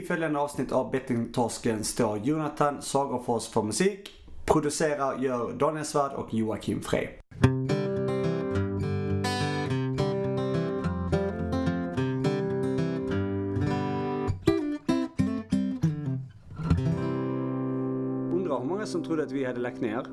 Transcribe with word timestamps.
I 0.00 0.02
följande 0.02 0.38
avsnitt 0.38 0.72
av 0.72 0.90
Bettingtorsken 0.90 1.84
står 1.84 2.18
Jonathan 2.18 2.82
Sagerfors 2.82 3.48
för 3.48 3.62
musik. 3.62 4.24
Producerar 4.46 5.18
gör 5.18 5.52
Daniel 5.52 5.84
Svärd 5.84 6.12
och 6.12 6.34
Joakim 6.34 6.82
Frey. 6.82 7.08
Undrar 18.32 18.58
hur 18.58 18.64
många 18.64 18.86
som 18.86 19.04
trodde 19.04 19.22
att 19.22 19.32
vi 19.32 19.44
hade 19.44 19.60
lagt 19.60 19.80
ner 19.80 20.04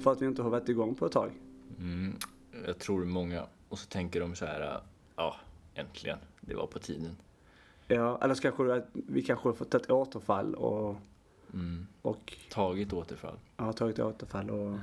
för 0.00 0.12
att 0.12 0.22
vi 0.22 0.26
inte 0.26 0.42
har 0.42 0.50
varit 0.50 0.68
igång 0.68 0.94
på 0.94 1.06
ett 1.06 1.12
tag. 1.12 1.30
Mm, 1.78 2.16
jag 2.66 2.78
tror 2.78 3.04
många. 3.04 3.46
Och 3.68 3.78
så 3.78 3.86
tänker 3.86 4.20
de 4.20 4.34
så 4.34 4.46
här, 4.46 4.80
ja, 5.16 5.36
äntligen, 5.74 6.18
det 6.40 6.54
var 6.54 6.66
på 6.66 6.78
tiden. 6.78 7.16
Ja, 7.88 8.18
eller 8.22 8.34
så 8.34 8.42
kanske 8.42 8.82
vi 8.92 9.22
kanske 9.22 9.48
har 9.48 9.54
fått 9.54 9.74
ett 9.74 9.90
återfall 9.90 10.54
och, 10.54 10.96
Mm. 11.52 11.86
och 12.02 12.32
Tagit 12.50 12.92
återfall. 12.92 13.38
ja, 13.56 13.72
tagit 13.72 13.98
återfall 13.98 14.50
och, 14.50 14.78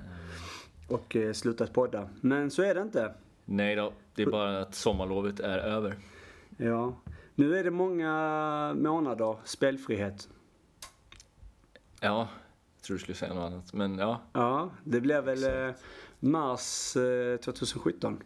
och 0.90 1.16
eh, 1.16 1.34
slutat 1.34 1.73
podda. 1.73 2.09
Men 2.22 2.52
så 2.52 2.62
är 2.64 2.76
det 2.76 2.81
inte. 2.81 3.14
Nej 3.45 3.76
då, 3.76 3.94
det 4.16 4.22
är 4.22 4.31
bara 4.31 4.62
att 4.62 4.76
sommarlovet 4.76 5.40
är 5.40 5.58
över. 5.58 5.98
Ja. 6.58 6.94
Nu 7.36 7.58
är 7.58 7.64
det 7.64 7.72
många 7.72 8.73
månader 8.78 9.38
spelfrihet. 9.44 10.30
Ja, 12.00 12.28
jag 12.78 12.84
tror 12.84 12.95
du 12.95 13.00
skulle 13.04 13.16
säga 13.16 13.34
något 13.34 13.52
annat. 13.54 13.73
Men 13.73 13.98
ja, 13.98 14.22
Ja, 14.34 14.70
det 14.84 15.02
blir 15.02 15.22
väl 15.22 15.44
eh, 15.70 15.76
mars 16.20 16.95
eh, 16.95 17.38
2017. 17.38 18.20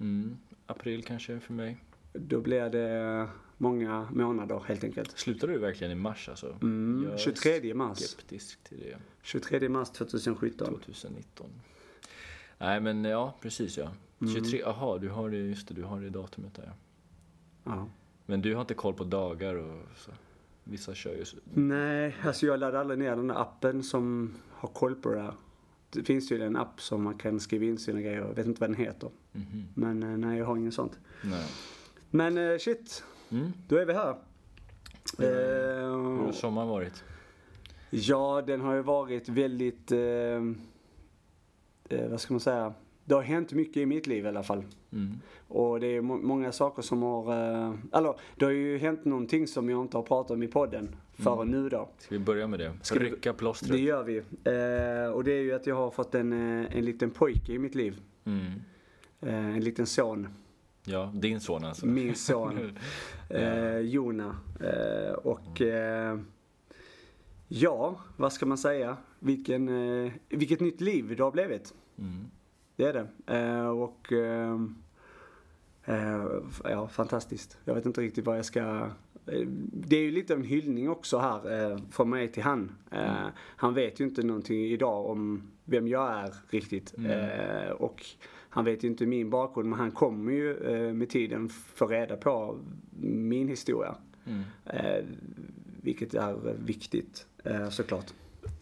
mm, 0.00 0.36
april 0.66 1.04
kanske 1.04 1.40
för 1.40 1.52
mig. 1.52 1.76
Då 2.12 2.40
blir 2.40 2.70
det 2.70 3.28
många 3.60 4.08
månader 4.12 4.62
helt 4.66 4.84
enkelt. 4.84 5.18
Slutar 5.18 5.48
du 5.48 5.58
verkligen 5.58 5.92
i 5.92 5.94
mars 5.94 6.28
alltså? 6.28 6.56
Mm, 6.62 7.04
Jag 7.04 7.12
är 7.12 7.18
23 7.18 7.74
mars. 7.74 7.98
skeptisk 7.98 8.64
till 8.64 8.78
det. 8.80 8.96
23 9.22 9.68
mars 9.68 9.90
2017. 9.90 10.66
2019. 10.84 11.46
Nej 12.58 12.80
men 12.80 13.04
ja, 13.04 13.34
precis 13.40 13.78
ja. 13.78 13.88
23, 14.34 14.58
jaha, 14.60 14.98
du 14.98 15.08
har 15.08 15.30
det, 15.30 15.36
just 15.36 15.68
det, 15.68 15.74
du 15.74 15.82
har 15.82 16.00
det 16.00 16.10
datumet 16.10 16.54
där 16.54 16.72
ja. 17.64 17.88
Men 18.26 18.42
du 18.42 18.54
har 18.54 18.60
inte 18.60 18.74
koll 18.74 18.94
på 18.94 19.04
dagar 19.04 19.54
och 19.54 19.82
så. 19.96 20.10
Vissa 20.64 20.94
kör 20.94 21.16
ju 21.16 21.24
så. 21.24 21.36
Nej, 21.54 22.16
alltså 22.24 22.46
jag 22.46 22.60
laddade 22.60 22.80
aldrig 22.80 22.98
ner 22.98 23.16
den 23.16 23.30
här 23.30 23.40
appen 23.40 23.82
som 23.82 24.34
har 24.50 24.68
koll 24.68 24.94
på 24.94 25.08
det 25.08 25.16
där. 25.16 25.34
Det 25.90 26.04
finns 26.04 26.32
ju 26.32 26.42
en 26.42 26.56
app 26.56 26.80
som 26.80 27.02
man 27.02 27.18
kan 27.18 27.40
skriva 27.40 27.64
in 27.64 27.78
sina 27.78 28.00
grejer. 28.00 28.18
Jag 28.18 28.34
vet 28.34 28.46
inte 28.46 28.60
vad 28.60 28.70
den 28.70 28.76
heter. 28.76 29.10
Mhm. 29.32 29.64
Men 29.74 30.02
eh, 30.02 30.08
nej, 30.16 30.38
jag 30.38 30.46
har 30.46 30.56
ingen 30.56 30.72
sånt. 30.72 30.98
Nej. 31.24 31.46
Men 32.10 32.38
eh, 32.38 32.58
shit, 32.58 33.04
Mm. 33.30 33.52
då 33.68 33.76
är 33.76 33.86
vi 33.86 33.92
här. 33.92 34.14
Hur 35.18 36.18
har 36.18 36.26
Eh, 36.26 36.32
sommaren 36.32 36.68
varit? 36.68 37.04
ja, 37.90 38.42
den 38.46 38.60
har 38.60 38.74
ju 38.74 38.82
varit 38.82 39.28
väldigt... 39.28 39.92
Eh, 39.92 39.98
eh, 41.88 42.08
vad 42.10 42.20
ska 42.20 42.34
man 42.34 42.40
säga? 42.40 42.74
Det 43.04 43.14
har 43.14 43.22
hänt 43.22 43.52
mycket 43.52 43.76
i 43.76 43.86
mitt 43.86 44.06
liv 44.06 44.24
i 44.24 44.28
alla 44.28 44.42
fall. 44.42 44.64
Mm. 44.92 45.14
Och 45.48 45.80
det 45.80 45.86
är 45.86 46.00
må- 46.00 46.16
många 46.18 46.52
saker 46.52 46.82
som 46.82 47.02
har... 47.02 47.32
Eh, 47.32 47.74
eller, 47.92 48.14
det 48.36 48.44
har 48.44 48.52
ju 48.52 48.78
hänt 48.78 49.04
någonting 49.04 49.46
som 49.46 49.68
jag 49.70 49.80
inte 49.82 49.96
har 49.96 50.02
pratat 50.02 50.30
om 50.30 50.42
i 50.42 50.48
podden 50.48 50.96
förrän 51.12 51.48
nu 51.48 51.68
då. 51.68 51.88
Ska 51.98 52.14
vi 52.14 52.18
börja 52.18 52.46
med 52.46 52.58
det? 52.60 52.72
Ska 52.82 52.98
Rycka 52.98 53.32
plåstret? 53.32 53.72
Det 53.72 53.78
gör 53.78 54.02
vi. 54.04 54.16
Eh, 54.18 55.12
och 55.14 55.24
det 55.24 55.32
är 55.32 55.42
ju 55.42 55.52
att 55.54 55.66
jag 55.66 55.74
har 55.76 55.90
fått 55.90 56.14
en, 56.14 56.32
eh, 56.32 56.76
en 56.76 56.84
liten 56.84 57.10
pojke 57.10 57.52
i 57.52 57.58
mitt 57.58 57.74
liv. 57.74 58.00
Mm. 58.24 58.46
Eh, 59.20 59.34
en 59.56 59.60
liten 59.60 59.86
son. 59.86 60.28
Ja, 60.84 61.12
din 61.14 61.40
son 61.40 61.64
alltså. 61.64 61.86
Min 61.86 62.14
son. 62.14 62.78
eh, 63.28 63.78
Jona. 63.78 64.36
Eh, 64.60 65.12
och 65.12 65.60
eh, 65.60 66.18
ja, 67.48 68.00
vad 68.16 68.32
ska 68.32 68.46
man 68.46 68.58
säga? 68.58 68.96
Vilken, 69.18 69.68
eh, 70.04 70.12
vilket 70.28 70.60
nytt 70.60 70.80
liv 70.80 71.16
det 71.16 71.22
har 71.22 71.30
blivit. 71.30 71.74
Mm. 71.98 72.30
Det 72.76 72.84
är 72.84 72.92
det. 72.92 73.34
Eh, 73.36 73.66
och 73.68 74.12
eh, 74.12 74.60
eh, 75.84 76.26
ja, 76.64 76.88
fantastiskt. 76.88 77.58
Jag 77.64 77.74
vet 77.74 77.86
inte 77.86 78.00
riktigt 78.00 78.26
vad 78.26 78.38
jag 78.38 78.44
ska... 78.44 78.90
Det 79.72 79.96
är 79.96 80.02
ju 80.02 80.10
lite 80.10 80.32
av 80.32 80.38
en 80.38 80.44
hyllning 80.44 80.90
också 80.90 81.18
här 81.18 81.78
från 81.90 82.10
mig 82.10 82.28
till 82.28 82.42
han. 82.42 82.72
Eh, 82.90 83.26
Han 83.56 83.74
vet 83.74 84.00
ju 84.00 84.04
inte 84.04 84.22
någonting 84.22 84.64
idag 84.64 85.06
om 85.06 85.42
vem 85.64 85.88
jag 85.88 86.10
är 86.10 86.34
riktigt. 86.50 86.94
Mm. 86.98 87.72
Och 87.76 88.06
han 88.50 88.64
vet 88.64 88.84
ju 88.84 88.88
inte 88.88 89.06
min 89.06 89.30
bakgrund 89.30 89.68
men 89.68 89.78
han 89.78 89.90
kommer 89.90 90.32
ju 90.32 90.56
eh, 90.56 90.94
med 90.94 91.08
tiden 91.08 91.48
få 91.48 91.86
reda 91.86 92.16
på 92.16 92.58
min 93.00 93.48
historia. 93.48 93.94
Mm. 94.26 94.42
Eh, 94.66 95.04
vilket 95.82 96.14
är 96.14 96.54
viktigt 96.64 97.26
eh, 97.44 97.68
såklart. 97.68 98.06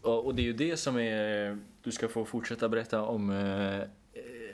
Och, 0.02 0.34
det 0.34 0.42
är 0.42 0.44
ju 0.44 0.52
det 0.52 0.76
som 0.76 0.96
är, 0.96 1.58
du 1.82 1.92
ska 1.92 2.08
få 2.08 2.24
fortsätta 2.24 2.68
berätta 2.68 3.02
om 3.02 3.32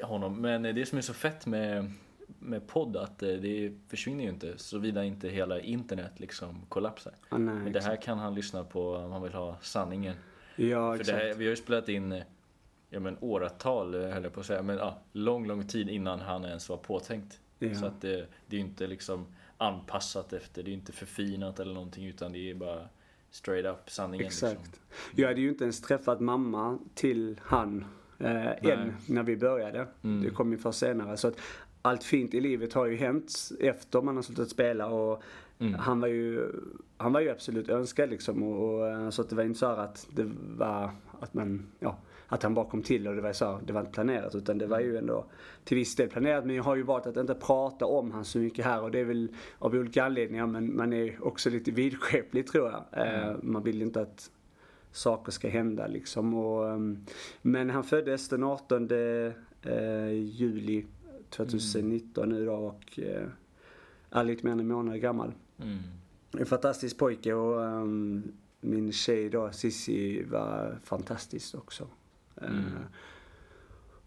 honom, 0.02 0.40
men 0.40 0.62
det 0.62 0.86
som 0.86 0.98
är 0.98 1.02
så 1.02 1.14
fett 1.14 1.46
med, 1.46 1.92
med 2.38 2.66
podd 2.66 2.96
att 2.96 3.18
det 3.18 3.72
försvinner 3.88 4.24
ju 4.24 4.30
inte 4.30 4.58
såvida 4.58 5.04
inte 5.04 5.28
hela 5.28 5.60
internet 5.60 6.12
liksom 6.16 6.62
kollapsar. 6.68 7.12
Ah, 7.28 7.38
nej, 7.38 7.54
Men 7.54 7.72
det 7.72 7.80
här 7.80 7.96
kan 7.96 8.18
han 8.18 8.34
lyssna 8.34 8.64
på 8.64 8.94
om 8.94 9.12
han 9.12 9.22
vill 9.22 9.32
ha 9.32 9.56
sanningen. 9.62 10.14
Ja, 10.56 10.90
För 10.90 10.96
det 10.96 11.00
exakt. 11.00 11.18
här, 11.18 11.34
vi 11.34 11.44
har 11.44 11.50
ju 11.50 11.56
spelat 11.56 11.88
in 11.88 12.22
ja, 12.94 13.00
men 13.00 13.16
åratal, 13.20 13.94
eh, 13.94 14.00
höll 14.10 14.22
jag 14.22 14.32
på 14.32 14.40
att 14.40 14.46
säga, 14.46 14.62
men 14.62 14.76
ja, 14.76 14.98
lång, 15.12 15.46
lång 15.46 15.66
tid 15.66 15.88
innan 15.88 16.20
han 16.20 16.44
ens 16.44 16.68
var 16.68 16.76
påtänkt. 16.76 17.40
Ja. 17.58 17.74
Så 17.74 17.86
att 17.86 18.00
det, 18.00 18.26
det 18.46 18.56
är 18.56 18.60
inte 18.60 18.86
liksom 18.86 19.26
anpassat 19.58 20.32
efter, 20.32 20.62
det 20.62 20.70
är 20.70 20.72
inte 20.72 20.92
förfinat 20.92 21.60
eller 21.60 21.74
någonting 21.74 22.06
utan 22.06 22.32
det 22.32 22.50
är 22.50 22.54
bara 22.54 22.88
straight 23.30 23.66
up 23.66 23.90
sanningen. 23.90 24.26
Exakt. 24.26 24.60
Liksom. 24.66 24.82
Jag 25.16 25.28
hade 25.28 25.40
ju 25.40 25.48
inte 25.48 25.64
ens 25.64 25.80
träffat 25.80 26.20
mamma 26.20 26.78
till 26.94 27.40
han 27.42 27.84
eh, 28.18 28.66
än 28.70 28.96
när 29.08 29.22
vi 29.22 29.36
började. 29.36 29.86
Mm. 30.02 30.22
Det 30.22 30.30
kom 30.30 30.52
ju 30.52 30.58
först 30.58 30.78
senare. 30.78 31.16
Så 31.16 31.28
att 31.28 31.36
allt 31.82 32.04
fint 32.04 32.34
i 32.34 32.40
livet 32.40 32.72
har 32.72 32.86
ju 32.86 32.96
hänt 32.96 33.32
efter 33.60 34.02
man 34.02 34.16
har 34.16 34.22
slutat 34.22 34.48
spela 34.48 34.86
och 34.86 35.22
Mm. 35.58 35.74
han 35.74 36.00
var 36.00 36.08
ju 36.08 36.52
han 36.96 37.12
var 37.12 37.20
ju 37.20 37.30
absolut 37.30 37.68
önskad 37.68 38.10
liksom 38.10 38.42
och, 38.42 38.74
och 38.74 38.88
eh, 38.88 39.10
så 39.10 39.22
att 39.22 39.30
det 39.30 39.36
var 39.36 39.42
inte 39.42 39.58
så 39.58 39.66
att 39.66 40.06
det 40.14 40.30
var 40.56 40.90
att 41.20 41.34
man, 41.34 41.66
ja, 41.80 41.98
att 42.28 42.42
han 42.42 42.54
bara 42.54 42.64
kom 42.64 42.82
till 42.82 43.08
och 43.08 43.14
det 43.14 43.20
var 43.20 43.32
så 43.32 43.60
det 43.66 43.72
var 43.72 43.80
inte 43.80 43.92
planerat 43.92 44.34
utan 44.34 44.58
det 44.58 44.66
var 44.66 44.80
ju 44.80 44.96
ändå 44.96 45.24
till 45.64 45.76
viss 45.76 45.96
del 45.96 46.08
planerat 46.08 46.46
men 46.46 46.56
jag 46.56 46.62
har 46.62 46.76
ju 46.76 46.82
valt 46.82 47.06
att 47.06 47.16
inte 47.16 47.34
prata 47.34 47.86
om 47.86 48.12
han 48.12 48.24
så 48.24 48.38
mycket 48.38 48.64
här 48.64 48.82
och 48.82 48.90
det 48.90 48.98
är 48.98 49.04
väl 49.04 49.28
av 49.58 49.74
olika 49.74 50.04
anledningar 50.04 50.46
men 50.46 50.76
man 50.76 50.92
är 50.92 51.24
också 51.26 51.50
lite 51.50 51.70
vidskeplig 51.70 52.46
tror 52.46 52.70
jag. 52.70 53.06
Eh, 53.06 53.36
man 53.42 53.62
vill 53.62 53.82
inte 53.82 54.00
att 54.00 54.30
saker 54.92 55.32
ska 55.32 55.48
hända 55.48 55.86
liksom. 55.86 56.34
Och, 56.34 56.70
ehm, 56.70 57.06
men 57.42 57.70
han 57.70 57.84
föddes 57.84 58.28
den 58.28 58.42
18 58.42 58.90
eh, 59.62 60.12
juli 60.12 60.86
2019 61.30 62.28
nu 62.28 62.46
då 62.46 62.54
och 62.54 62.98
eh, 62.98 63.26
är 64.10 64.24
lite 64.24 64.46
mer 64.46 64.52
än 64.52 64.60
en 64.60 64.68
månad 64.68 65.00
gammal. 65.00 65.32
Mm. 65.58 65.78
En 66.38 66.46
fantastisk 66.46 66.98
pojke 66.98 67.34
och 67.34 67.64
ehm, 67.64 68.32
min 68.60 68.92
tjej 68.92 69.30
då, 69.30 69.50
Sissi, 69.52 70.22
var 70.22 70.78
fantastisk 70.84 71.54
också. 71.54 71.88
Eh, 72.44 72.50
Mm. 72.50 72.72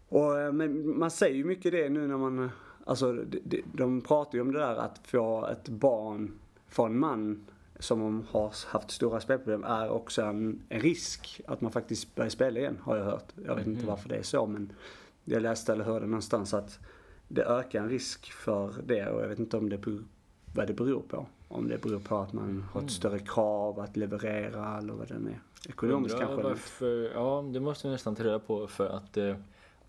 och, 0.08 0.38
eh, 0.40 0.52
men 0.52 0.98
man 0.98 1.10
säger 1.10 1.36
ju 1.36 1.44
mycket 1.44 1.72
det 1.72 1.88
nu 1.88 2.06
när 2.06 2.16
man, 2.16 2.50
alltså 2.84 3.12
de, 3.12 3.62
de, 3.72 4.00
pratar 4.00 4.34
ju 4.34 4.40
om 4.40 4.52
det 4.52 4.58
där 4.58 4.76
att 4.76 4.98
få 5.04 5.46
ett 5.46 5.68
barn 5.68 6.32
från 6.68 6.98
man 6.98 7.46
som 7.78 8.24
har 8.30 8.54
haft 8.72 8.90
stora 8.90 9.20
spelproblem 9.20 9.64
är 9.64 9.88
också 9.90 10.22
en, 10.22 10.62
en 10.68 10.80
risk 10.80 11.40
att 11.46 11.60
man 11.60 11.72
faktiskt 11.72 12.14
börjar 12.14 12.30
spela 12.30 12.58
igen 12.60 12.78
har 12.82 12.96
jag 12.96 13.04
hört. 13.04 13.32
Jag 13.46 13.54
vet 13.56 13.66
inte 13.66 13.80
Mhm. 13.80 13.88
varför 13.88 14.08
det 14.08 14.16
är 14.16 14.22
så 14.22 14.46
men 14.46 14.72
jag 15.24 15.42
läste 15.42 15.72
eller 15.72 15.84
hörde 15.84 16.06
någonstans 16.06 16.54
att 16.54 16.78
det 17.28 17.42
ökar 17.44 17.82
en 17.82 17.88
risk 17.88 18.32
för 18.32 18.74
det 18.86 19.06
och 19.10 19.22
jag 19.22 19.28
vet 19.28 19.38
inte 19.38 19.56
om 19.56 19.68
det 19.68 19.78
vad 20.54 20.66
det 20.66 20.74
beror 20.74 21.02
på. 21.02 21.26
Om 21.48 21.68
det 21.68 21.78
beror 21.82 21.98
på 22.00 22.18
att 22.18 22.32
man 22.32 22.64
har 22.72 22.80
ett 22.80 22.84
Mhm. 22.84 22.88
större 22.88 23.18
krav 23.18 23.80
att 23.80 23.96
leverera 23.96 24.78
eller 24.78 24.92
vad 24.92 25.08
det 25.08 25.14
är. 25.14 25.40
Ekonomiskt 25.68 26.14
Undrar 26.14 26.26
kanske. 26.28 26.42
Varför, 26.48 27.10
ja, 27.14 27.44
det 27.52 27.60
måste 27.60 27.86
vi 27.88 27.92
nästan 27.92 28.14
ta 28.16 28.24
reda 28.24 28.38
på 28.38 28.66
för 28.66 28.88
att 28.88 29.16
eh, 29.16 29.36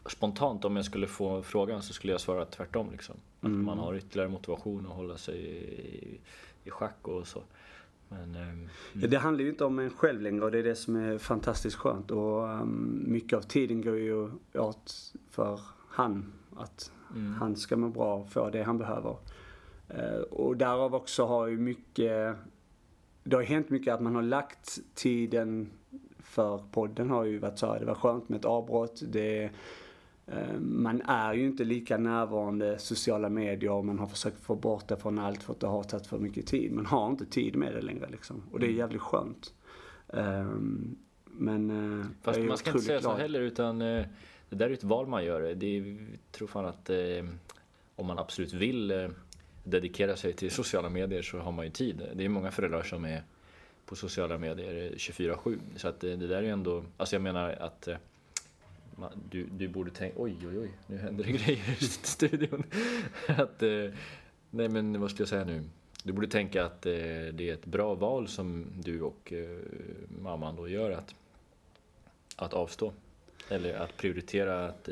spontant 0.05 0.65
om 0.65 0.75
jag 0.75 0.85
skulle 0.85 1.07
få 1.07 1.41
frågan 1.41 1.81
så 1.81 1.93
skulle 1.93 2.13
jag 2.13 2.21
svara 2.21 2.45
tvärtom 2.45 2.87
liksom. 2.91 3.15
Att 3.39 3.45
Mm. 3.47 3.65
man 3.65 3.77
har 3.79 3.95
ytterligare 3.95 4.29
motivation 4.29 4.85
att 4.85 4.93
hålla 4.95 5.17
sig 5.17 5.35
i, 5.37 6.19
i 6.63 6.69
schack 6.69 6.97
och 7.07 7.27
så. 7.27 7.43
Men, 8.09 8.35
ehm, 8.35 8.69
Ja, 8.93 9.07
det 9.07 9.17
handlar 9.17 9.43
ju 9.43 9.49
inte 9.49 9.65
om 9.65 9.79
en 9.79 9.89
själv 9.89 10.21
längre 10.21 10.45
och 10.45 10.51
det 10.51 10.59
är 10.59 10.63
det 10.63 10.75
som 10.75 10.95
är 10.95 11.17
fantastiskt 11.17 11.75
skönt. 11.75 12.11
Och 12.11 12.43
um, 12.43 13.03
mycket 13.07 13.37
av 13.37 13.41
tiden 13.41 13.81
går 13.81 13.97
ju 13.97 14.31
åt 14.53 15.13
för 15.29 15.59
han. 15.89 16.25
Att 16.57 16.91
mm, 17.15 17.33
han 17.33 17.55
ska 17.55 17.77
må 17.77 17.89
bra 17.89 18.15
och 18.15 18.29
få 18.31 18.49
det 18.49 18.63
han 18.63 18.77
behöver. 18.77 19.15
Eh, 19.89 20.19
och 20.21 20.57
därav 20.57 20.95
också 20.95 21.25
har 21.25 21.47
ju 21.47 21.57
mycket, 21.57 22.35
det 23.23 23.35
har 23.35 23.41
ju 23.41 23.47
hänt 23.47 23.69
mycket 23.69 23.93
att 23.93 24.01
man 24.01 24.15
har 24.15 24.21
lagt 24.21 24.79
tiden 24.95 25.69
för 26.19 26.63
podden 26.71 27.09
har 27.09 27.23
ju 27.25 27.37
varit 27.39 27.57
så 27.59 27.73
här, 27.73 27.79
det 27.79 27.85
var 27.85 27.95
skönt 27.95 28.29
med 28.29 28.39
ett 28.39 28.45
avbrott. 28.45 29.01
Det, 29.07 29.49
eh, 30.27 30.59
man 30.59 31.01
är 31.01 31.33
ju 31.33 31.45
inte 31.45 31.63
lika 31.63 31.97
närvarande 31.97 32.79
sociala 32.79 33.29
medier 33.29 33.71
och 33.71 33.85
man 33.85 33.99
har 33.99 34.07
försökt 34.07 34.39
få 34.39 34.55
bort 34.55 34.87
det 34.87 34.97
från 34.97 35.19
allt 35.19 35.43
för 35.43 35.53
att 35.53 35.59
det 35.59 35.67
har 35.67 35.83
tagit 35.83 36.07
för 36.07 36.19
mycket 36.19 36.47
tid. 36.47 36.71
Man 36.71 36.85
har 36.85 37.09
inte 37.09 37.25
tid 37.25 37.55
med 37.55 37.73
det 37.75 37.81
längre 37.81 38.09
liksom. 38.09 38.43
Och 38.51 38.59
det 38.59 38.65
är 38.65 38.69
Mm. 38.69 38.79
jävligt 38.79 39.01
skönt. 39.01 39.53
Ehm, 40.13 40.95
Men 41.31 41.69
eh, 41.99 42.05
Fast 42.21 42.39
man 42.39 42.57
ska 42.57 42.69
inte 42.71 42.81
säga 42.83 43.01
så 43.01 43.07
glad. 43.09 43.19
heller 43.21 43.39
utan 43.41 43.79
det 43.79 44.09
där 44.49 44.69
är 44.69 44.73
ett 44.73 44.83
val 44.83 45.07
man 45.07 45.25
gör. 45.25 45.41
Det 45.55 45.65
är, 45.77 45.85
jag 46.09 46.17
tror 46.31 46.47
fan 46.47 46.65
att 46.65 46.89
om 47.95 48.05
man 48.05 48.19
absolut 48.19 48.53
vill 48.53 48.91
dedikera 49.63 50.15
sig 50.15 50.33
till 50.33 50.51
sociala 50.51 50.89
medier 50.89 51.21
så 51.21 51.39
har 51.39 51.51
man 51.51 51.65
ju 51.65 51.71
tid. 51.71 52.01
Det 52.13 52.25
är 52.25 52.29
många 52.29 52.51
föräldrar 52.51 52.83
som 52.83 53.05
är 53.05 53.23
på 53.89 53.95
sociala 53.95 54.37
medier 54.37 54.91
24-7. 54.91 55.59
Så 55.75 55.87
att 55.87 56.03
eh, 56.03 56.11
det 56.11 56.27
där 56.27 56.37
är 56.37 56.41
ju 56.41 56.49
ändå, 56.49 56.83
alltså 56.97 57.15
jag 57.15 57.21
menar 57.21 57.51
att 57.51 57.87
eh, 57.87 57.97
du, 59.29 59.45
du 59.45 59.67
borde 59.67 59.91
tänka, 59.91 60.15
oj 60.19 60.35
oj 60.47 60.59
oj, 60.59 60.71
nu 60.87 60.97
händer 60.97 61.23
det 61.23 61.31
grejer 61.43 61.77
i 61.79 61.85
studion. 61.85 62.63
att, 63.27 63.63
eh, 63.63 63.93
nej 64.49 64.69
men 64.69 65.01
vad 65.01 65.11
ska 65.11 65.21
jag 65.21 65.29
säga 65.29 65.45
nu? 65.45 65.63
Du 66.03 66.13
borde 66.13 66.27
tänka 66.27 66.65
att 66.65 66.81
det 66.81 67.39
är 67.39 67.53
ett 67.53 67.65
bra 67.65 67.95
val 67.95 68.27
som 68.27 68.65
du 68.75 69.01
och 69.01 69.33
mamman 70.21 70.55
då 70.55 70.67
gör 70.67 70.91
att, 70.91 71.15
att 72.35 72.53
avstå. 72.53 72.93
Eller 73.49 73.73
att 73.73 73.97
prioritera 73.97 74.65
att 74.65 74.89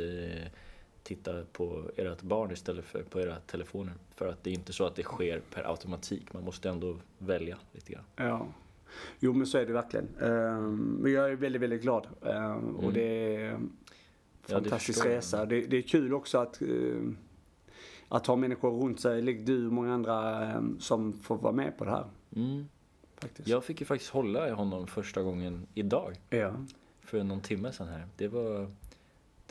titta 1.04 1.44
på 1.52 1.92
ert 1.96 2.22
barn 2.22 2.52
istället 2.52 2.86
för 2.86 3.04
på 3.04 3.22
era 3.22 3.36
telefoner. 3.40 3.94
För 4.18 4.28
att 4.28 4.44
det 4.44 4.50
är 4.50 4.54
inte 4.54 4.74
så 4.74 4.86
att 4.86 4.96
det 4.96 5.04
sker 5.04 5.42
per 5.54 5.69
automatik. 5.72 6.34
Man 6.34 6.44
måste 6.44 6.69
ändå 6.69 6.98
välja 7.18 7.58
lite 7.72 7.94
grann. 7.94 8.04
Ja. 8.16 8.48
Jo 9.19 9.34
men 9.34 9.48
så 9.48 9.58
är 9.58 9.66
det 9.66 9.74
verkligen. 9.74 10.08
Ehm, 10.22 10.98
Men 11.02 11.12
jag 11.12 11.30
är 11.31 11.36
väldigt, 11.36 11.62
väldigt 11.62 11.81
glad. 11.81 12.08
Ehm, 12.25 12.75
Och 12.75 12.84
Mm. 12.84 12.94
det 12.94 13.36
är 13.36 13.50
en 13.52 13.69
det 14.48 14.54
fantastisk 14.54 14.86
förstår 14.98 15.12
jag. 15.12 15.18
resa. 15.18 15.46
Det, 15.46 15.62
det 15.62 15.78
är 15.78 15.81
kul 15.81 16.14
också 16.14 16.38
att, 16.38 16.62
eh, 16.62 16.68
att 18.10 18.28
ha 18.28 18.36
människor 18.36 18.72
runt 18.84 19.00
sig, 19.00 19.22
likt 19.22 19.46
du 19.46 19.66
och 19.68 19.74
många 19.74 19.94
andra, 19.94 20.64
som 20.80 21.14
får 21.14 21.38
vara 21.38 21.54
med 21.54 21.78
på 21.78 21.86
det 21.86 21.92
här. 21.92 22.06
Mm. 22.36 22.66
Faktiskt. 23.18 23.48
Jag 23.48 23.64
fick 23.64 23.80
ju 23.80 23.86
faktiskt 23.86 24.12
hålla 24.12 24.48
i 24.48 24.52
honom 24.52 24.88
första 24.88 25.22
gången 25.24 25.68
idag. 25.74 26.14
Ja. 26.30 26.54
För 27.02 27.24
någon 27.24 27.42
timme 27.42 27.72
sedan 27.72 27.88
här. 27.88 28.08
Det 28.18 28.28
var, 28.28 28.72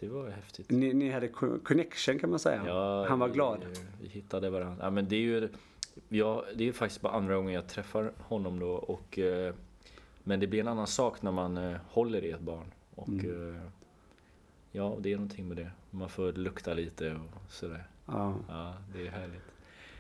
det 0.01 0.09
var 0.09 0.29
häftigt. 0.31 0.71
Ni, 0.71 0.95
ni 0.95 1.11
hade 1.11 1.29
co- 1.29 1.59
connection 1.65 2.19
kan 2.19 2.31
man 2.31 2.39
säga. 2.39 2.63
Ja, 2.67 3.07
Han 3.09 3.19
var 3.19 3.29
vi- 3.29 3.35
glad. 3.35 3.59
Vi 4.03 4.09
hittade 4.09 4.51
varandra. 4.51 4.85
Ja, 4.85 4.91
men 4.91 5.09
det 5.09 5.17
är 5.17 5.21
ju 5.21 5.49
ja, 6.09 6.45
det 6.55 6.69
är 6.69 6.73
faktiskt 6.73 7.01
bara 7.01 7.13
andra 7.13 7.35
gången 7.37 7.53
jag 7.55 7.69
träffar 7.69 8.13
honom 8.19 8.59
då. 8.59 8.71
Och, 8.71 9.19
eh, 9.19 9.55
men 10.25 10.41
det 10.41 10.47
blir 10.47 10.61
en 10.61 10.69
annan 10.69 10.87
sak 10.87 11.23
när 11.23 11.33
man 11.33 11.57
eh, 11.57 11.77
håller 11.89 12.25
i 12.25 12.31
ett 12.31 12.41
barn. 12.41 12.73
Och 12.95 13.09
Mm. 13.09 13.55
eh, 13.57 13.61
ja, 14.73 14.97
det 15.01 15.13
är 15.13 15.17
någonting 15.17 15.49
med 15.49 15.57
det. 15.57 15.71
Man 15.91 16.09
får 16.09 16.33
lukta 16.33 16.75
lite 16.75 17.13
och 17.15 17.53
sådär. 17.53 17.85
Ja. 18.07 18.35
Ja, 18.49 18.75
det 18.95 19.07
är 19.07 19.11
härligt. 19.11 19.43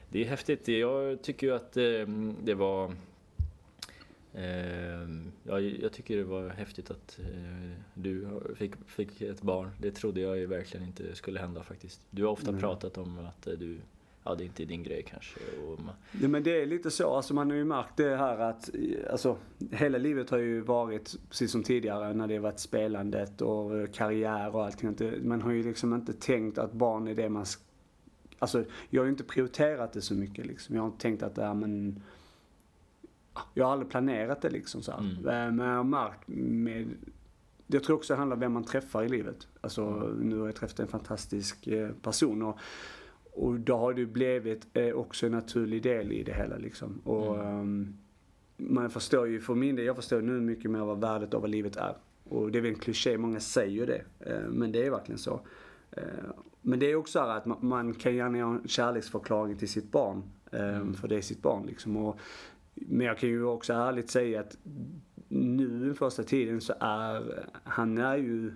Det 0.09 0.21
är 0.25 0.29
häftigt. 0.29 0.69
Jag 0.69 1.23
tycker 1.23 1.47
ju 1.47 1.53
att 1.55 1.73
det 2.45 2.55
var... 2.55 2.93
Eh, 4.37 5.09
ja, 5.45 5.61
jag 5.61 5.93
tycker 5.93 6.17
det 6.17 6.25
var 6.25 6.49
häftigt 6.49 6.91
att 6.91 7.19
eh, 7.19 7.71
du 7.95 8.29
fick, 8.57 8.73
fick 8.87 9.21
ett 9.21 9.43
barn. 9.43 9.71
Det 9.79 9.91
trodde 9.91 10.21
jag 10.21 10.39
ju 10.39 10.47
verkligen 10.47 10.87
inte 10.87 11.15
skulle 11.15 11.41
hända 11.41 11.63
faktiskt. 11.63 12.01
Du 12.11 12.25
har 12.25 12.33
ofta 12.33 12.51
Nej. 12.51 12.61
pratat 12.61 12.99
om 12.99 13.19
att 13.19 13.47
eh, 13.47 13.53
du... 13.53 13.79
Ja, 14.25 14.35
det 14.35 14.45
är 14.45 14.47
inte 14.47 14.65
din 14.65 14.83
grej 14.83 15.05
kanske. 15.09 15.41
Och 15.67 15.81
man, 15.81 15.95
Ja, 16.23 16.29
men 16.29 16.43
det 16.43 16.63
är 16.63 16.67
lite 16.67 16.91
så. 16.91 17.15
Alltså 17.15 17.35
man 17.35 17.51
har 17.51 17.57
ju 17.57 17.65
märkt 17.65 17.97
det 17.97 18.17
här 18.17 18.39
att 18.39 18.75
eh, 18.75 19.13
alltså, 19.13 19.37
hela 19.71 19.99
livet 19.99 20.31
har 20.31 20.39
ju 20.39 20.61
varit 20.61 21.17
precis 21.29 21.53
som 21.53 21.63
tidigare 21.63 22.15
när 22.15 22.27
det 22.27 22.35
har 22.35 22.43
varit 22.43 22.61
spelandet 22.61 23.43
och 23.43 23.95
karriär 23.95 24.55
och 24.57 24.65
allting. 24.65 24.97
Man 25.29 25.43
har 25.43 25.51
ju 25.51 25.63
liksom 25.63 25.95
inte 25.95 26.13
tänkt 26.13 26.59
att 26.59 26.73
barn 26.73 27.09
är 27.09 27.15
det 27.15 27.29
man... 27.29 27.47
Alltså 28.39 28.65
jag 28.91 29.01
har 29.01 29.07
ju 29.07 29.11
inte 29.11 29.25
prioriterat 29.25 29.93
det 29.93 30.03
så 30.03 30.15
mycket 30.15 30.47
liksom. 30.47 30.75
Jag 30.75 30.83
har 30.83 30.89
inte 30.89 31.03
tänkt 31.03 31.23
att, 31.23 31.37
ja 31.37 31.55
men... 31.55 32.03
Jag 33.55 33.65
har 33.65 33.73
aldrig 33.73 33.91
planerat 33.91 34.43
det 34.43 34.51
liksom 34.51 34.83
så. 34.83 34.93
Mm. 34.93 35.11
Eh, 35.17 35.53
Men 35.53 35.59
jag 35.69 35.77
har 35.77 35.85
märkt 35.85 36.29
med... 36.29 36.87
Jag 37.67 37.85
tror 37.85 37.97
också 37.97 38.13
det 38.15 38.19
handlar 38.19 38.37
om 38.37 38.41
vem 38.41 38.53
man 38.53 38.65
träffar 38.65 39.03
i 39.03 39.09
livet. 39.09 39.49
Alltså 39.61 39.83
Mm. 39.87 40.29
nu 40.29 40.39
har 40.39 40.47
jag 40.47 40.55
träffat 40.57 40.81
en 40.81 40.89
fantastisk 40.89 41.67
eh, 41.67 41.91
person 42.03 42.43
och 42.43 42.59
och 43.39 43.61
då 43.61 43.77
har 43.77 43.95
det 43.95 44.07
blivit 44.07 44.67
eh, 44.73 44.93
också 44.95 45.27
en 45.27 45.33
naturlig 45.33 45.83
del 45.83 46.13
i 46.13 46.23
det 46.23 46.33
hela 46.35 46.57
liksom. 46.57 47.01
Och 47.05 47.35
Mm. 47.37 47.47
ehm, 47.61 47.97
man 48.57 48.91
förstår 48.91 49.29
ju, 49.29 49.41
för 49.41 49.55
min 49.55 49.77
del, 49.77 49.85
jag 49.85 49.97
förstår 49.97 50.21
nu 50.21 50.41
mycket 50.41 50.71
mer 50.71 50.79
vad 50.81 51.01
värdet 51.01 51.35
av 51.35 51.41
vad 51.41 51.51
livet 51.51 51.77
är. 51.77 51.97
Och 52.29 52.51
det 52.53 52.59
är 52.59 52.63
väl 52.63 52.71
en 52.73 52.79
kliché, 52.79 53.19
många 53.19 53.41
säger 53.41 53.71
ju 53.71 53.87
det. 53.87 54.03
Men 54.49 54.73
det 54.73 54.87
är 54.87 54.91
verkligen 54.91 55.19
så. 55.19 55.41
Men 56.63 56.79
det 56.79 56.91
är 56.91 56.97
också 56.97 57.13
så 57.13 57.21
här 57.27 57.37
att 57.37 57.63
man, 57.63 57.95
kan 57.95 58.15
gärna 58.15 58.39
göra 58.39 58.51
en 58.51 58.69
kärleksförklaring 58.69 59.57
till 59.57 59.69
sitt 59.69 59.91
barn. 59.93 60.23
eh, 60.53 60.77
Mm. 60.77 60.95
För 60.95 61.09
det 61.09 61.17
är 61.17 61.21
sitt 61.21 61.43
barn 61.43 61.67
liksom. 61.67 61.97
Och, 61.97 62.19
men 62.77 63.07
jag 63.07 63.19
kan 63.19 63.29
ju 63.29 63.45
också 63.45 63.73
ärligt 63.73 64.11
säga 64.11 64.41
att 64.41 64.57
nu 65.29 65.85
den 65.85 65.95
första 65.95 66.23
tiden 66.23 66.61
så 66.61 66.75
är 66.81 67.49
han 67.65 67.99
är 67.99 68.17
ju 68.17 68.53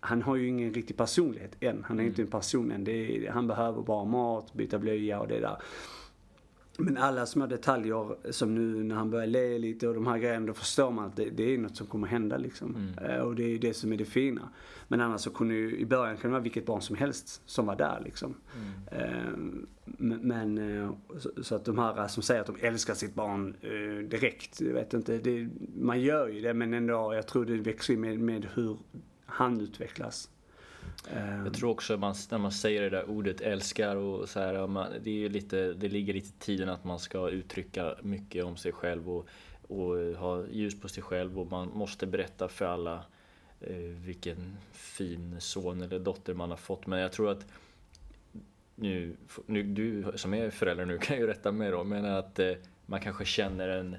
han 0.00 0.22
har 0.22 0.36
ju 0.36 0.48
ingen 0.48 0.74
riktig 0.74 0.96
personlighet 0.96 1.56
än. 1.60 1.84
Han 1.84 1.96
är 1.98 2.02
Mm. 2.02 2.10
inte 2.10 2.22
en 2.22 2.28
person 2.28 2.70
än. 2.72 2.84
Det 2.84 3.26
är, 3.26 3.30
han 3.30 3.46
behöver 3.46 3.82
bara 3.82 4.04
mat, 4.04 4.54
byta 4.54 4.78
blöja 4.78 5.20
och 5.20 5.28
det 5.28 5.40
där. 5.40 5.56
Men 6.78 6.96
alla 6.96 7.26
små 7.26 7.46
detaljer 7.46 8.32
som 8.32 8.54
nu 8.54 8.84
när 8.84 8.94
han 8.94 9.10
börjar 9.10 9.26
le 9.26 9.58
lite 9.58 9.88
och 9.88 9.94
de 9.94 10.06
här 10.06 10.18
grejerna, 10.18 10.46
då 10.46 10.52
förstår 10.54 10.90
man 10.90 11.04
att 11.04 11.16
det, 11.16 11.30
det 11.30 11.54
är 11.54 11.58
något 11.58 11.76
som 11.76 11.86
kommer 11.86 12.06
hända 12.06 12.36
liksom. 12.36 12.76
Mm. 12.76 13.10
Eh, 13.10 13.20
Och 13.20 13.34
det 13.34 13.44
är 13.44 13.48
ju 13.48 13.58
det 13.58 13.74
som 13.74 13.92
är 13.92 13.96
det 13.96 14.04
fina. 14.04 14.48
Men 14.88 15.00
annars 15.00 15.20
så 15.20 15.30
kunde 15.30 15.54
ju, 15.54 15.78
i 15.78 15.86
början 15.86 16.16
kunde 16.16 16.28
det 16.28 16.32
vara 16.32 16.42
vilket 16.42 16.66
barn 16.66 16.82
som 16.82 16.96
helst 16.96 17.42
som 17.46 17.66
var 17.66 17.76
där 17.76 18.00
liksom. 18.04 18.34
Eh, 18.90 19.32
Men, 19.98 20.58
eh, 20.80 20.90
så, 21.42 21.54
att 21.54 21.64
de 21.64 21.78
här 21.78 22.08
som 22.08 22.22
säger 22.22 22.40
att 22.40 22.46
de 22.46 22.56
älskar 22.60 22.94
sitt 22.94 23.14
barn 23.14 23.56
direkt, 24.08 24.60
jag 24.60 24.74
vet 24.74 24.94
inte, 24.94 25.18
det, 25.18 25.48
man 25.76 26.00
gör 26.00 26.28
ju 26.28 26.40
det 26.40 26.54
men 26.54 26.74
ändå, 26.74 27.14
jag 27.14 27.26
tror 27.26 27.44
det 27.44 27.56
växer 27.56 27.96
med, 27.96 28.18
med 28.20 28.46
hur 28.54 28.76
han 29.26 29.60
utvecklas. 29.60 30.30
Jag 31.44 31.54
tror 31.54 31.70
också 31.70 31.96
man, 31.96 32.14
när 32.30 32.38
man 32.38 32.52
säger 32.52 32.82
det 32.82 32.90
där 32.90 33.10
ordet 33.10 33.40
älskar 33.40 33.96
och 33.96 34.28
så 34.28 34.40
här, 34.40 34.66
man, 34.66 34.92
det, 35.02 35.24
är 35.24 35.28
lite, 35.28 35.72
det 35.72 35.88
ligger 35.88 36.14
lite 36.14 36.28
i 36.28 36.32
tiden 36.38 36.68
att 36.68 36.84
man 36.84 36.98
ska 36.98 37.28
uttrycka 37.28 37.94
mycket 38.02 38.44
om 38.44 38.56
sig 38.56 38.72
själv 38.72 39.10
och, 39.10 39.28
och 39.68 39.96
ha 39.96 40.46
ljus 40.46 40.80
på 40.80 40.88
sig 40.88 41.02
själv 41.02 41.40
och 41.40 41.50
man 41.50 41.68
måste 41.74 42.06
berätta 42.06 42.48
för 42.48 42.64
alla 42.64 43.04
eh, 43.60 43.76
vilken 43.76 44.56
fin 44.72 45.36
son 45.40 45.82
eller 45.82 45.98
dotter 45.98 46.34
man 46.34 46.50
har 46.50 46.56
fått. 46.56 46.86
Men 46.86 46.98
jag 46.98 47.12
tror 47.12 47.30
att 47.30 47.46
nu, 48.74 49.16
nu 49.46 49.62
du 49.62 50.12
som 50.14 50.34
är 50.34 50.50
förälder 50.50 50.84
nu 50.84 50.98
kan 51.02 51.16
ju 51.16 51.26
rätta 51.26 51.52
mig 51.52 51.70
då, 51.70 51.84
men 51.84 52.04
att 52.04 52.38
eh, 52.38 52.52
man 52.86 53.00
kanske 53.00 53.24
känner 53.24 53.68
en 53.68 53.96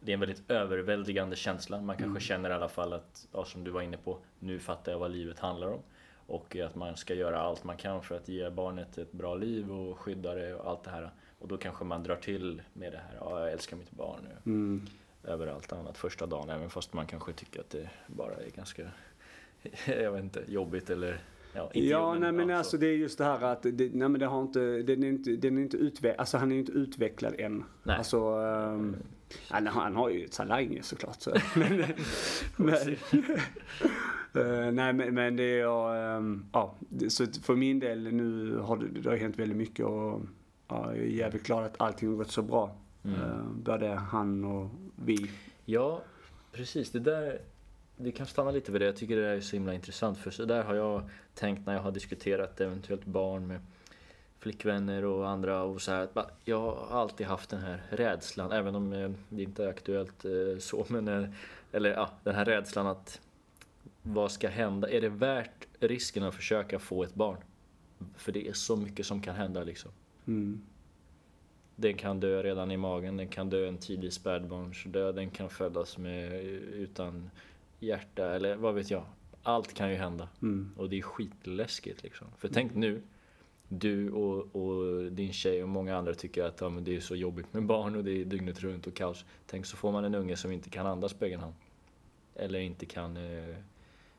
det 0.00 0.12
är 0.12 0.14
en 0.14 0.20
väldigt 0.20 0.50
överväldigande 0.50 1.36
känsla. 1.36 1.80
Man 1.80 1.96
kanske 1.96 2.10
Mm. 2.10 2.20
känner 2.20 2.50
i 2.50 2.52
alla 2.52 2.68
fall 2.68 2.92
att, 2.92 3.28
ja, 3.32 3.44
som 3.44 3.64
du 3.64 3.70
var 3.70 3.82
inne 3.82 3.96
på, 3.96 4.18
nu 4.38 4.58
fattar 4.58 4.92
jag 4.92 4.98
vad 4.98 5.10
livet 5.10 5.38
handlar 5.38 5.68
om. 5.68 5.80
Och 6.26 6.56
att 6.56 6.74
man 6.74 6.96
ska 6.96 7.14
göra 7.14 7.40
allt 7.40 7.64
man 7.64 7.76
kan 7.76 8.02
för 8.02 8.16
att 8.16 8.28
ge 8.28 8.50
barnet 8.50 8.98
ett 8.98 9.12
bra 9.12 9.34
liv 9.34 9.72
och 9.72 9.98
skydda 9.98 10.34
det 10.34 10.54
och 10.54 10.70
allt 10.70 10.84
det 10.84 10.90
här. 10.90 11.10
Och 11.38 11.48
då 11.48 11.56
kanske 11.56 11.84
man 11.84 12.02
drar 12.02 12.16
till 12.16 12.62
med 12.72 12.92
det 12.92 12.98
här, 12.98 13.16
ja, 13.20 13.40
jag 13.40 13.52
älskar 13.52 13.76
mitt 13.76 13.90
barn 13.90 14.20
nu. 14.22 14.52
mm, 14.52 14.86
Över 15.24 15.46
allt 15.46 15.72
annat 15.72 15.98
första 15.98 16.26
dagen, 16.26 16.50
även 16.50 16.70
fast 16.70 16.92
man 16.92 17.06
kanske 17.06 17.32
tycker 17.32 17.60
att 17.60 17.70
det 17.70 17.90
bara 18.06 18.34
är 18.34 18.50
ganska, 18.50 18.82
jag 19.86 20.12
vet 20.12 20.22
inte, 20.22 20.44
jobbigt 20.48 20.90
eller 20.90 21.20
ja, 21.54 21.70
ja, 21.72 22.14
nej 22.14 22.32
men 22.32 22.48
så. 22.48 22.54
alltså 22.54 22.78
det 22.78 22.86
är 22.86 22.96
just 22.96 23.18
det 23.18 23.24
här 23.24 23.42
att, 23.42 23.62
det, 23.62 23.94
nej 23.94 24.08
men 24.08 24.18
det 24.18 24.26
har 24.26 24.42
inte, 24.42 24.82
den 24.82 25.02
är 25.02 25.08
inte, 25.08 25.30
den 25.30 25.58
är 25.58 25.62
inte 25.62 25.76
utvecklad, 25.76 26.20
alltså 26.20 26.36
han 26.38 26.52
är 26.52 26.56
inte 26.56 26.72
utvecklad 26.72 27.34
än. 27.38 27.64
Nej. 27.82 27.96
Alltså, 27.96 28.38
um, 28.38 28.96
han, 29.48 29.66
han 29.66 29.96
har 29.96 30.08
ju 30.08 30.28
talanger 30.28 30.82
såklart. 30.82 31.20
Så. 31.22 31.30
men, 31.54 31.84
men, 32.56 32.96
Eh, 34.34 34.72
nej 34.72 34.92
men, 34.92 35.14
men 35.14 35.36
det 35.36 35.60
är, 35.60 36.16
ehm, 36.16 36.46
ja, 36.52 36.74
det, 36.78 37.10
så 37.10 37.26
för 37.42 37.54
min 37.54 37.78
del 37.78 38.12
nu 38.12 38.56
har 38.58 38.76
det, 38.76 39.00
det 39.00 39.10
har 39.10 39.16
hänt 39.16 39.38
väldigt 39.38 39.58
mycket 39.58 39.86
och 39.86 40.20
ja, 40.68 40.94
jag 40.94 40.96
är 40.96 41.02
jävligt 41.02 41.42
glad 41.42 41.64
att 41.64 41.80
allting 41.80 42.08
har 42.08 42.16
gått 42.16 42.30
så 42.30 42.42
bra. 42.42 42.76
Mm. 43.04 43.20
Eh, 43.20 43.44
både 43.44 43.88
han 43.88 44.44
och 44.44 44.70
vi. 44.96 45.30
Ja, 45.64 46.02
precis. 46.52 46.90
Det 46.90 47.00
där, 47.00 47.38
vi 47.96 48.12
kan 48.12 48.26
stanna 48.26 48.50
lite 48.50 48.72
vid 48.72 48.80
det. 48.80 48.84
Jag 48.84 48.96
tycker 48.96 49.16
det 49.16 49.22
där 49.22 49.36
är 49.36 49.40
så 49.40 49.56
himla 49.56 49.74
intressant. 49.74 50.18
För 50.18 50.30
så 50.30 50.44
där 50.44 50.62
har 50.62 50.74
jag 50.74 51.02
tänkt 51.34 51.66
när 51.66 51.74
jag 51.74 51.82
har 51.82 51.92
diskuterat 51.92 52.60
eventuellt 52.60 53.04
barn 53.04 53.46
med 53.46 53.60
flickvänner 54.38 55.04
och 55.04 55.28
andra. 55.28 55.62
Och 55.62 55.82
så 55.82 55.92
här, 55.92 56.08
jag 56.44 56.60
har 56.60 57.00
alltid 57.00 57.26
haft 57.26 57.50
den 57.50 57.60
här 57.60 57.82
rädslan, 57.90 58.52
även 58.52 58.74
om 58.74 58.92
eh, 58.92 59.10
det 59.28 59.42
inte 59.42 59.64
är 59.64 59.68
aktuellt 59.68 60.24
så. 60.58 60.86
Men, 60.88 61.34
eller 61.72 61.90
ja, 61.90 62.10
den 62.24 62.34
här 62.34 62.44
rädslan 62.44 62.86
att 62.86 63.20
vad 64.06 64.32
ska 64.32 64.48
hända? 64.48 64.90
Är 64.90 65.00
det 65.00 65.08
värt 65.08 65.66
risken 65.80 66.22
att 66.22 66.34
försöka 66.34 66.78
få 66.78 67.04
ett 67.04 67.14
barn? 67.14 67.38
För 68.16 68.32
det 68.32 68.48
är 68.48 68.52
så 68.52 68.76
mycket 68.76 69.06
som 69.06 69.20
kan 69.20 69.34
hända 69.34 69.64
liksom. 69.64 69.90
Mm. 70.26 70.60
Den 71.76 71.94
kan 71.94 72.20
dö 72.20 72.42
redan 72.42 72.70
i 72.70 72.76
magen, 72.76 73.16
den 73.16 73.28
kan 73.28 73.50
dö 73.50 73.68
en 73.68 73.78
tidig 73.78 74.12
spädbarnsdöd, 74.12 75.14
den 75.14 75.30
kan 75.30 75.50
födas 75.50 75.98
med, 75.98 76.44
utan 76.72 77.30
hjärta 77.80 78.34
eller 78.34 78.56
vad 78.56 78.74
vet 78.74 78.90
jag. 78.90 79.04
allt 79.42 79.74
kan 79.74 79.90
ju 79.90 79.96
hända. 79.96 80.28
Mm. 80.42 80.70
Och 80.76 80.90
det 80.90 80.98
är 80.98 81.02
skitläskigt 81.02 82.02
liksom. 82.02 82.26
För 82.38 82.48
tänk 82.48 82.74
nu, 82.74 83.02
du 83.68 84.10
och, 84.10 84.56
och 84.56 85.12
din 85.12 85.32
tjej 85.32 85.62
och 85.62 85.68
många 85.68 85.96
andra 85.96 86.14
tycker 86.14 86.44
att 86.44 86.60
ja, 86.60 86.68
det 86.68 86.96
är 86.96 87.00
så 87.00 87.16
jobbigt 87.16 87.52
med 87.52 87.66
barn 87.66 87.96
och 87.96 88.04
det 88.04 88.20
är 88.20 88.24
dygnet 88.24 88.60
runt 88.60 88.86
och 88.86 88.94
kaos. 88.94 89.24
Tänk 89.46 89.66
så 89.66 89.76
får 89.76 89.92
man 89.92 90.04
en 90.04 90.14
unge 90.14 90.36
som 90.36 90.52
inte 90.52 90.70
kan 90.70 90.86
andas 90.86 91.12
på 91.14 91.24
egen 91.24 91.40
hand. 91.40 91.54
Eller 92.34 92.58
inte 92.58 92.86
kan, 92.86 93.16
eh, 93.16 93.56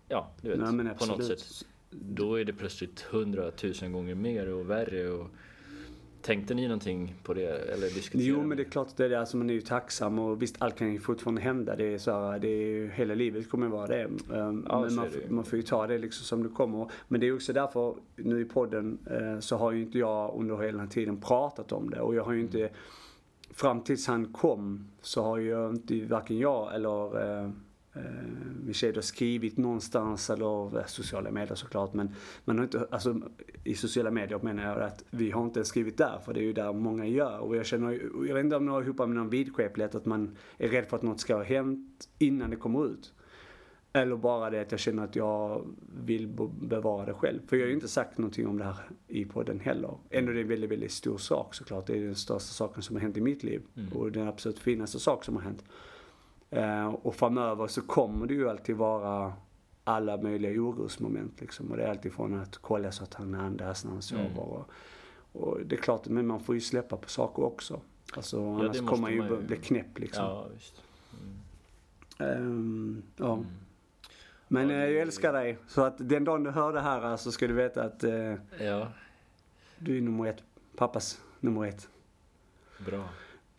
ja 0.08 0.32
du 0.42 0.50
vet, 0.50 0.60
Nej, 0.60 0.96
på 1.00 1.06
något 1.06 1.26
sätt. 1.26 1.66
Då 1.90 2.40
är 2.40 2.46
det 2.46 2.54
plötsligt 2.54 3.02
hundratusen 3.02 3.92
gånger 3.92 4.16
mer 4.16 4.50
och 4.50 4.70
värre 4.70 5.10
och 5.10 5.30
Tänkte 6.26 6.54
ni 6.54 6.68
någonting 6.68 7.16
på 7.24 7.34
det 7.34 7.74
eller 7.74 7.90
diskuterade 7.90 8.28
Jo 8.28 8.44
men 8.44 8.58
det 8.58 8.64
är 8.64 8.70
klart 8.70 8.88
att 8.88 8.98
det 8.98 9.06
är 9.06 9.10
det. 9.10 9.20
Alltså 9.20 9.38
man 9.38 9.50
är 9.50 9.54
ju 9.54 9.62
tacksam 9.62 10.20
och 10.20 10.42
visst 10.42 10.56
allt 10.60 10.76
kan 10.76 10.94
ju 10.94 11.00
fortfarande 11.00 11.42
hända. 11.42 11.76
Det 11.76 11.94
är 11.94 11.98
så 11.98 12.12
här, 12.12 12.40
det 12.40 12.48
är 12.48 12.68
ju, 12.68 12.92
hela 12.92 13.16
livet 13.16 13.50
kommer 13.50 13.68
vara 13.68 13.88
det. 13.88 14.06
Um, 14.06 14.66
Ja, 14.70 14.82
men 14.82 14.96
man, 14.96 15.08
det 15.12 15.30
man 15.30 15.46
får 15.46 15.58
ju 15.58 15.64
ta 15.64 15.88
det 15.88 15.98
liksom 15.98 16.26
som 16.26 16.44
det 16.44 16.50
kommer. 16.50 16.92
Men 17.08 17.22
det 17.22 17.28
är 17.28 17.36
också 17.36 17.54
därför 17.54 17.96
nu 18.16 18.42
i 18.42 18.46
podden 18.46 18.98
eh, 19.06 19.40
så 19.40 19.58
har 19.58 19.72
ju 19.72 19.82
inte 19.82 19.98
jag 19.98 20.36
under 20.40 20.58
hela 20.58 20.72
den 20.72 20.80
här 20.80 20.88
tiden 20.88 21.22
pratat 21.22 21.72
om 21.72 21.90
det. 21.90 22.02
Och 22.02 22.16
jag 22.16 22.24
har 22.24 22.34
ju 22.34 22.42
inte, 22.42 22.70
fram 23.52 23.82
tills 23.82 24.08
han 24.08 24.34
kom 24.34 24.88
så 25.02 25.24
har 25.24 25.38
ju 25.38 25.70
inte 25.70 26.06
varken 26.06 26.38
jag 26.38 26.76
eller 26.76 27.44
eh, 27.44 27.50
min 28.64 28.74
tjej 28.74 28.92
då 28.92 29.02
skrivit 29.02 29.58
någonstans 29.58 30.30
eller 30.30 30.78
eh, 30.80 30.86
sociala 30.86 31.32
medier 31.32 31.56
såklart. 31.56 31.94
Men 31.94 32.14
man 32.46 32.58
har 32.58 32.64
inte, 32.64 32.88
alltså 32.92 33.22
i 33.64 33.76
sociala 33.76 34.12
medier 34.12 34.40
menar 34.40 34.64
jag 34.64 34.82
att 34.82 35.04
vi 35.10 35.32
har 35.32 35.44
inte 35.44 35.66
skrivit 35.66 35.98
där 35.98 36.20
för 36.26 36.34
det 36.34 36.40
är 36.40 36.44
ju 36.44 36.54
där 36.54 36.74
många 36.74 37.06
gör. 37.06 37.40
Och 37.40 37.56
jag 37.56 37.66
känner 37.66 37.92
jag 38.28 38.36
vet 38.36 38.44
inte 38.44 38.56
om 38.56 38.66
det 38.66 38.72
har 38.72 38.82
ihop 38.82 38.98
med 38.98 39.10
någon 39.10 39.30
vidskeplighet 39.30 39.96
att 39.96 40.06
man 40.06 40.38
är 40.58 40.70
rädd 40.70 40.86
för 40.86 40.98
att 40.98 41.04
något 41.04 41.20
ska 41.20 41.36
ha 41.36 41.44
hänt 41.44 42.10
innan 42.18 42.50
det 42.50 42.56
kommer 42.56 42.86
ut. 42.86 43.14
Eller 43.94 44.16
bara 44.16 44.50
det 44.50 44.62
att 44.62 44.72
jag 44.72 44.80
känner 44.80 45.04
att 45.04 45.16
jag 45.16 45.68
vill 46.06 46.28
be- 46.28 46.68
bevara 46.68 47.06
det 47.06 47.14
själv. 47.14 47.40
För 47.48 47.56
jag 47.56 47.64
har 47.64 47.68
ju 47.68 47.74
inte 47.74 47.88
sagt 47.88 48.18
någonting 48.18 48.48
om 48.48 48.58
det 48.58 48.64
här 48.64 48.76
i 49.08 49.26
podden 49.26 49.60
heller. 49.60 49.98
Ändå 50.10 50.32
är 50.32 50.36
det 50.36 50.42
en 50.42 50.48
väldigt, 50.48 50.72
väldigt 50.72 50.92
stor 50.92 51.18
sak 51.18 51.54
såklart. 51.56 51.88
Det 51.88 51.98
är 51.98 52.02
den 52.02 52.16
största 52.16 52.54
saken 52.54 52.84
som 52.84 52.96
har 52.96 53.02
hänt 53.02 53.18
i 53.18 53.22
mitt 53.22 53.44
liv. 53.44 53.62
Mm. 53.76 53.94
Och 53.94 54.12
den 54.12 54.28
absolut 54.28 54.60
finaste 54.60 55.00
sak 55.00 55.24
som 55.24 55.36
har 55.36 55.44
hänt. 55.44 55.64
Eh, 56.50 56.88
och 56.88 57.16
framöver 57.16 57.68
så 57.68 57.82
kommer 57.82 58.28
det 58.28 58.34
ju 58.34 58.50
alltid 58.50 58.76
vara 58.76 59.34
alla 59.84 60.18
möjliga 60.18 60.62
orosmoment 60.62 61.42
liksom. 61.42 61.72
Och 61.72 61.78
det 61.78 61.84
är 61.84 61.90
alltid 61.90 62.14
från 62.14 62.40
att 62.40 62.58
kolla 62.58 62.92
så 62.92 63.04
att 63.04 63.14
han 63.14 63.36
andas 63.36 63.86
när 63.86 63.92
han 63.92 64.02
sover. 64.02 64.26
Mm. 64.26 64.38
Och, 64.38 64.70
och 65.32 65.60
det 65.66 65.76
är 65.76 65.80
klart, 65.82 66.08
men 66.08 66.28
man 66.28 66.40
får 66.40 66.56
ju 66.56 66.62
släppa 66.62 66.98
på 66.98 67.10
saker 67.10 67.44
också. 67.44 67.82
Alltså 68.16 68.46
annars 68.50 68.62
det 68.62 68.68
måste 68.68 68.80
kommer 68.86 69.02
man 69.02 69.12
ju, 69.12 69.20
man 69.20 69.30
ju. 69.30 69.48
bli 69.48 69.58
knäpp 69.58 70.00
liksom. 70.00 70.24
Ja, 70.24 70.48
visst. 70.56 70.82
Mm. 72.20 72.32
Ehm, 72.38 73.04
ja. 73.16 73.34
Mm. 73.34 73.46
Men 74.48 74.70
Ja, 74.70 74.76
eh, 74.76 74.80
det- 74.82 74.92
jag 74.92 75.02
älskar 75.02 75.34
dig. 75.34 75.58
Så 75.68 75.82
att 75.82 75.96
den 75.98 76.24
dagen 76.24 76.44
du 76.44 76.50
hör 76.52 76.74
det 76.74 76.82
här 76.82 77.18
så 77.18 77.32
ska 77.32 77.48
du 77.48 77.54
veta 77.54 77.84
att 77.84 78.04
eh, 78.04 78.34
Ja, 78.60 78.88
du 79.80 79.98
är 79.98 80.02
nummer 80.02 80.26
ett. 80.26 80.44
Pappas 80.78 81.22
nummer 81.40 81.66
ett. 81.66 81.90
bra. 82.86 83.04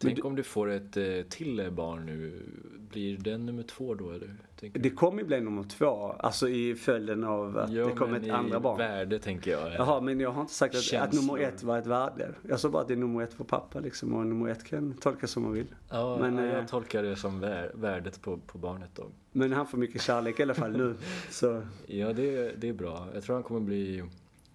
Men 0.02 0.12
Tänk 0.12 0.24
om 0.24 0.36
du 0.36 0.42
får 0.42 0.70
ett 0.70 0.96
eh, 0.96 1.04
till 1.28 1.70
barn 1.72 2.06
nu. 2.06 2.42
Blir 2.90 3.16
den 3.18 3.46
nummer 3.46 3.62
två 3.62 3.94
då 3.94 4.10
eller? 4.10 4.34
Tänker? 4.60 4.80
Det 4.80 4.90
kommer 4.90 5.18
ju 5.22 5.26
bli 5.26 5.40
nummer 5.40 5.62
två. 5.62 6.12
Alltså 6.18 6.48
i 6.48 6.74
följden 6.74 7.24
av 7.24 7.58
att 7.58 7.70
det 7.74 7.82
kommer 7.96 8.06
men 8.12 8.20
ett 8.20 8.26
i 8.26 8.30
andra 8.30 8.60
barn. 8.60 8.78
värde 8.78 9.18
tänker 9.18 9.50
jag. 9.50 9.72
Jaha, 9.74 10.00
men 10.00 10.20
jag 10.20 10.30
har 10.30 10.40
inte 10.40 10.54
sagt 10.54 10.74
att, 10.74 10.92
att 11.02 11.12
nummer 11.12 11.38
ett 11.38 11.62
var 11.62 11.78
ett 11.78 11.86
värde. 11.86 12.34
Jag 12.48 12.60
sa 12.60 12.68
bara 12.68 12.82
att 12.82 12.88
det 12.88 12.94
är 12.94 12.98
nummer 12.98 13.22
ett 13.22 13.34
för 13.34 13.44
pappa 13.44 13.80
liksom. 13.80 14.14
Och 14.14 14.26
nummer 14.26 14.48
ett 14.48 14.64
kan 14.64 14.94
tolkas 14.94 15.30
som 15.30 15.42
man 15.42 15.52
vill. 15.52 15.66
Ja, 15.90 16.18
Men, 16.20 16.36
ja, 16.36 16.44
eh, 16.44 16.52
jag 16.52 16.68
tolkar 16.68 17.02
det 17.02 17.16
som 17.16 17.40
vär, 17.40 17.72
värdet 17.74 18.22
på, 18.22 18.36
på 18.46 18.58
barnet 18.58 18.90
då. 18.94 19.06
Men 19.32 19.52
han 19.52 19.66
får 19.66 19.78
mycket 19.78 20.02
kärlek 20.02 20.40
i 20.40 20.42
alla 20.42 20.54
fall 20.54 20.72
nu. 20.76 20.94
Så 21.30 21.62
Ja, 21.86 22.12
det, 22.12 22.52
det 22.60 22.68
är 22.68 22.72
bra. 22.72 23.08
Jag 23.14 23.22
tror 23.22 23.34
han 23.34 23.42
kommer 23.42 23.60
bli 23.60 24.04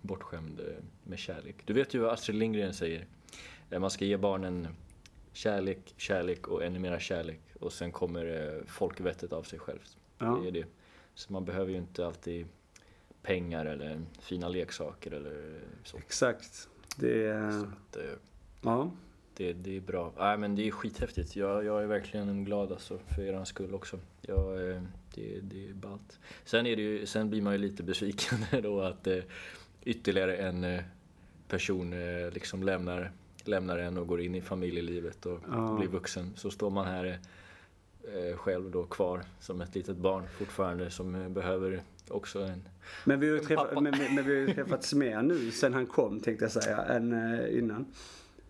bortskämd 0.02 0.60
eh, 0.60 0.66
med 1.04 1.20
kärlek. 1.20 1.56
Du 1.66 1.74
vet 1.74 1.94
ju 1.94 2.00
vad 2.00 2.12
Astrid 2.14 2.38
Lindgren 2.38 2.74
säger. 2.74 3.06
Eh, 3.70 3.80
Man 3.80 3.90
ska 3.90 4.06
ge 4.06 4.18
barnen 4.18 4.68
kärlek, 5.34 5.94
kärlek 5.98 6.48
och 6.48 6.64
ännu 6.64 6.80
mera 6.80 7.00
kärlek. 7.00 7.40
Och 7.60 7.74
sen 7.74 7.92
kommer 7.92 8.26
eh, 8.58 8.66
folkvettet 8.68 9.34
av 9.34 9.44
sig 9.44 9.60
självt. 9.60 9.98
ja. 10.18 10.40
Det 10.42 10.48
är 10.48 10.52
det. 10.52 10.66
Så 11.14 11.34
man 11.34 11.46
behöver 11.46 11.72
ju 11.72 11.78
inte 11.78 12.06
alltid 12.06 12.48
pengar 13.22 13.66
eller 13.66 14.02
fina 14.22 14.50
leksaker 14.50 15.12
eller 15.12 15.60
så. 15.84 15.98
Exakt. 15.98 16.70
Det 16.98 17.26
är... 17.28 17.52
så 17.52 17.66
att, 17.66 17.96
eh, 17.96 18.04
Ja. 18.64 18.92
det, 19.38 19.54
det 19.54 19.78
är 19.78 19.82
bra. 19.82 20.14
Nej 20.18 20.38
men 20.38 20.56
det 20.56 20.68
är 20.68 20.72
skithäftigt. 20.72 21.36
Jag, 21.36 21.66
jag 21.66 21.84
är 21.84 21.88
verkligen 21.88 22.44
glad 22.46 22.72
alltså 22.72 23.00
för 23.16 23.22
er 23.22 23.44
skull 23.44 23.74
också. 23.74 24.00
Jag, 24.22 24.70
eh, 24.72 24.82
det, 25.16 25.40
det 25.42 25.70
är 25.70 25.74
ballt. 25.74 26.20
Sen, 26.46 26.66
är 26.66 26.76
det 26.76 26.82
ju, 26.82 27.06
sen 27.06 27.30
blir 27.30 27.42
man 27.42 27.54
ju 27.54 27.60
lite 27.60 27.84
besviken 27.84 28.38
då 28.64 28.82
att 28.82 29.08
eh, 29.08 29.20
ytterligare 29.84 30.38
en 30.38 30.64
eh, 30.64 30.84
person 31.48 31.94
eh, 31.94 32.32
liksom 32.32 32.64
lämnar, 32.64 33.12
lämnar 33.48 33.78
en 33.78 33.98
och 33.98 34.08
går 34.08 34.22
in 34.22 34.36
i 34.36 34.42
familjelivet 34.42 35.26
och 35.26 35.40
Ja. 35.52 35.76
blir 35.80 35.88
vuxen. 35.90 36.34
Så 36.36 36.52
står 36.52 36.70
man 36.70 36.86
här 36.86 37.20
eh, 38.04 38.38
själv 38.38 38.72
då 38.72 38.84
kvar 38.84 39.22
som 39.40 39.62
ett 39.62 39.76
litet 39.76 39.98
barn 39.98 40.24
fortfarande 40.38 40.90
som 40.90 41.16
eh, 41.16 41.30
behöver 41.30 41.82
också 42.10 42.40
en... 42.40 42.68
Men 43.06 43.20
vi 43.20 43.30
har 43.30 43.36
ju 43.36 43.44
träffat, 43.44 43.74
men, 43.74 43.84
men, 44.16 44.26
vi 44.26 44.46
har 44.46 44.54
träffats 44.54 44.94
mer 45.04 45.22
nu 45.22 45.52
sen 45.52 45.74
han 45.74 45.86
kom 45.86 46.20
tänkte 46.20 46.46
jag 46.46 46.52
säga, 46.52 46.78
än 46.78 47.14
eh, 47.14 47.58
innan. 47.58 47.86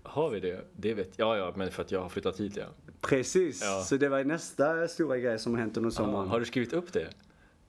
Har 0.03 0.29
vi 0.29 0.39
det? 0.39 0.65
Det 0.73 0.93
vet 0.93 1.19
jag. 1.19 1.37
Ja, 1.37 1.37
ja, 1.37 1.53
men 1.55 1.71
för 1.71 1.81
att 1.81 1.91
jag 1.91 2.01
har 2.01 2.09
flyttat 2.09 2.39
hit 2.39 2.57
ja. 2.57 2.65
Precis, 3.01 3.61
Ja. 3.63 3.83
så 3.83 3.97
det 3.97 4.09
var 4.09 4.23
nästa 4.23 4.87
stora 4.87 5.17
grej 5.17 5.39
som 5.39 5.53
har 5.53 5.59
hänt 5.61 5.77
under 5.77 5.89
ja. 5.89 5.95
sommaren. 5.95 6.27
Har 6.27 6.39
du 6.39 6.45
skrivit 6.45 6.73
upp 6.73 6.93
det? 6.93 7.09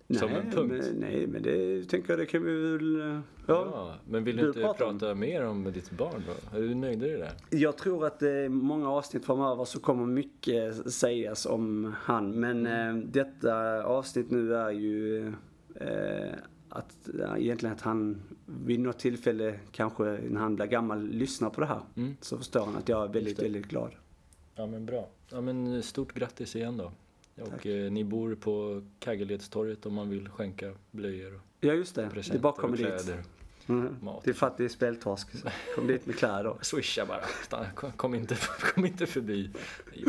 Nej, 0.07 0.19
som 0.19 0.29
en 0.29 0.51
punkt? 0.51 0.75
Men, 0.85 0.95
nej, 1.01 1.27
men 1.27 1.43
det 1.43 1.85
tänker 1.89 2.11
jag 2.13 2.19
det 2.19 2.27
kan 2.27 2.45
vi 2.45 2.73
väl... 2.73 3.01
eh, 3.01 3.21
Ja. 3.47 3.69
Ja, 3.73 3.95
men 4.09 4.25
vill 4.25 4.37
du, 4.37 4.47
inte 4.49 4.61
pratar 4.61 4.85
om- 4.85 4.99
prata 4.99 5.15
mer 5.15 5.45
om 5.47 5.65
ditt 5.73 5.91
barn 5.91 6.23
då? 6.53 6.59
Är 6.59 6.63
du 6.63 6.75
nöjd 6.75 7.03
i 7.03 7.09
det 7.09 7.17
där? 7.17 7.33
Jag 7.51 7.77
tror 7.79 8.07
att 8.07 8.19
det 8.19 8.31
är 8.31 8.49
många 8.49 8.91
avsnitt 8.91 9.25
framöver 9.25 9.65
så 9.65 9.81
kommer 9.81 10.07
mycket 10.07 10.93
sägas 10.93 11.47
om 11.47 11.95
han. 11.99 12.31
Men 12.41 12.67
Mm. 12.67 12.97
eh, 12.99 13.05
detta 13.07 13.85
avsnitt 13.85 14.31
nu 14.31 14.55
är 14.55 14.71
ju 14.71 15.27
eh, 15.75 16.33
att 16.69 17.09
egentligen 17.39 17.75
att 17.75 17.81
han 17.81 18.23
vid 18.65 18.81
något 18.81 18.99
tillfälle, 18.99 19.55
kanske 19.73 20.05
när 20.05 20.41
han 20.41 20.57
blir 20.57 20.67
gammal, 20.67 21.09
lyssnar 21.09 21.51
på 21.51 21.61
det 21.61 21.67
här. 21.67 21.81
Mm. 21.97 22.17
Så 22.21 22.39
förstår 22.39 22.65
han 22.65 22.77
att 22.77 22.89
jag 22.89 23.05
är 23.09 23.13
väldigt, 23.13 23.43
väldigt 23.43 23.67
glad. 23.67 23.91
Ja, 24.55 24.67
men 24.67 24.87
bra. 24.87 25.09
Ja, 25.31 25.41
men 25.41 25.83
stort 25.83 26.13
grattis 26.15 26.57
igen 26.57 26.77
då. 26.77 26.93
Och 27.41 27.49
Tack. 27.51 27.67
eh, 27.67 27.91
ni 27.93 28.05
bor 28.05 28.35
på 28.35 28.83
Kaggeledstorget 28.99 29.87
om 29.87 29.95
man 29.95 30.11
vill 30.11 30.29
skänka 30.29 30.73
blöjor 30.91 31.35
och 31.35 31.41
Ja, 31.61 31.73
just 31.73 31.95
det. 31.95 32.11
Det 32.15 32.35
är 32.35 32.39
bara 32.39 32.53
att 32.53 32.59
och 32.59 32.77
dit. 32.77 33.15
Mm. 33.67 33.97
Mat. 34.03 34.25
Det 34.25 34.31
är 34.31 34.35
fattig 34.35 34.71
speltorsk. 34.71 35.39
så 35.39 35.49
Kom 35.75 35.87
dit 35.87 36.07
med 36.07 36.17
kläder. 36.17 36.55
Swisha 36.61 37.07
bara. 37.07 37.23
Stanna, 37.45 37.67
kom, 37.97 38.15
inte, 38.15 38.37
kom 38.75 38.87
inte 38.87 39.07
förbi. 39.07 39.51
Det 39.95 40.01
är. 40.01 40.05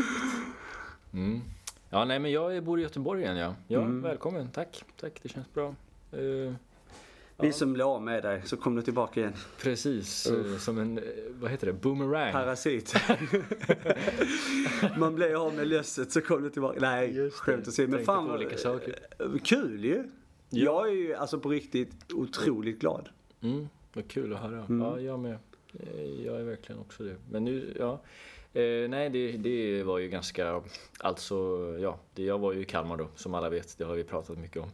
Mm. 1.14 1.42
Ja, 1.90 2.06
nej 2.06 2.20
men 2.20 2.32
jag 2.32 2.64
bor 2.64 2.80
i 2.80 2.84
Göteborg 2.84 3.22
igen 3.22 3.38
ja. 3.38 3.56
Ja, 3.68 3.80
Mm. 3.82 4.02
välkommen. 4.02 4.48
Tack. 4.50 4.84
Tack, 5.00 5.20
det 5.24 5.30
känns 5.30 5.54
bra. 5.54 5.76
Eh, 6.12 6.54
Vi 7.38 7.54
som 7.54 7.74
blev 7.74 7.88
av 7.88 8.02
med 8.02 8.24
dig, 8.24 8.42
så 8.46 8.58
kom 8.58 8.76
du 8.76 8.82
tillbaka 8.82 9.20
igen. 9.20 9.34
Precis, 9.62 10.26
eh, 10.26 10.58
som 10.58 10.78
en, 10.78 10.98
eh, 10.98 11.04
vad 11.40 11.52
heter 11.52 11.68
det, 11.68 11.74
boomerang. 11.74 12.32
Parasit. 12.32 12.94
Man 14.98 15.16
blev 15.16 15.36
av 15.38 15.54
med 15.54 15.68
lösset 15.68 16.12
så 16.12 16.22
kom 16.22 16.44
du 16.44 16.50
tillbaka. 16.50 16.80
Nej, 16.82 17.16
Just 17.16 17.36
skämt 17.38 17.68
åsido. 17.68 17.92
Men 17.92 18.06
fan 18.06 18.32
olika 18.32 18.58
saker. 18.58 18.96
kul 19.44 19.86
ju. 19.86 20.04
Ja. 20.50 20.64
Jag 20.64 20.88
är 20.90 20.94
ju 20.94 21.14
alltså 21.16 21.40
på 21.40 21.50
riktigt 21.50 22.14
otroligt 22.14 22.80
glad. 22.80 23.10
Mm, 23.42 23.68
vad 23.94 24.08
kul 24.08 24.34
att 24.34 24.40
höra. 24.40 24.66
Mm. 24.70 24.82
Ja, 24.82 25.00
jag 25.00 25.20
med. 25.20 25.38
Eh, 25.80 26.26
Jag 26.26 26.40
är 26.40 26.44
verkligen 26.44 26.82
också 26.82 27.04
det. 27.04 27.16
Men 27.32 27.44
nu, 27.46 27.74
ja. 27.80 28.02
Eh, 28.54 28.90
nej, 28.90 29.10
det, 29.10 29.32
det 29.32 29.84
var 29.84 30.00
ju 30.00 30.10
ganska, 30.10 30.62
alltså, 31.00 31.36
ja, 31.82 32.00
det, 32.14 32.24
jag 32.24 32.40
var 32.40 32.54
ju 32.54 32.62
i 32.62 32.66
Kalmar 32.66 32.98
då, 32.98 33.08
som 33.16 33.34
alla 33.34 33.50
vet. 33.50 33.78
Det 33.78 33.84
har 33.84 33.96
vi 33.96 34.04
pratat 34.04 34.38
mycket 34.38 34.62
om. 34.62 34.70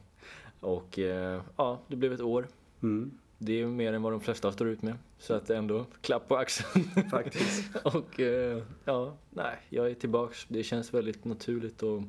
Och 0.59 0.99
eh, 0.99 1.41
ja, 1.57 1.79
det 1.87 1.95
blev 1.95 2.13
ett 2.13 2.21
år. 2.21 2.47
Mm, 2.83 3.11
Det 3.37 3.61
är 3.61 3.65
mer 3.65 3.93
än 3.93 4.01
vad 4.01 4.13
de 4.13 4.21
flesta 4.21 4.51
står 4.51 4.67
ut 4.67 4.81
med. 4.81 4.97
Så 5.19 5.33
att 5.33 5.49
ändå, 5.49 5.85
klapp 6.01 6.27
på 6.27 6.37
axeln. 6.37 7.09
faktiskt. 7.11 7.75
och 7.83 8.19
eh, 8.19 8.63
ja, 8.85 9.13
nej, 9.29 9.57
jag 9.69 9.89
är 9.89 9.93
tillbaks. 9.93 10.45
Det 10.49 10.63
känns 10.63 10.93
väldigt 10.93 11.25
naturligt 11.25 11.83
och 11.83 12.01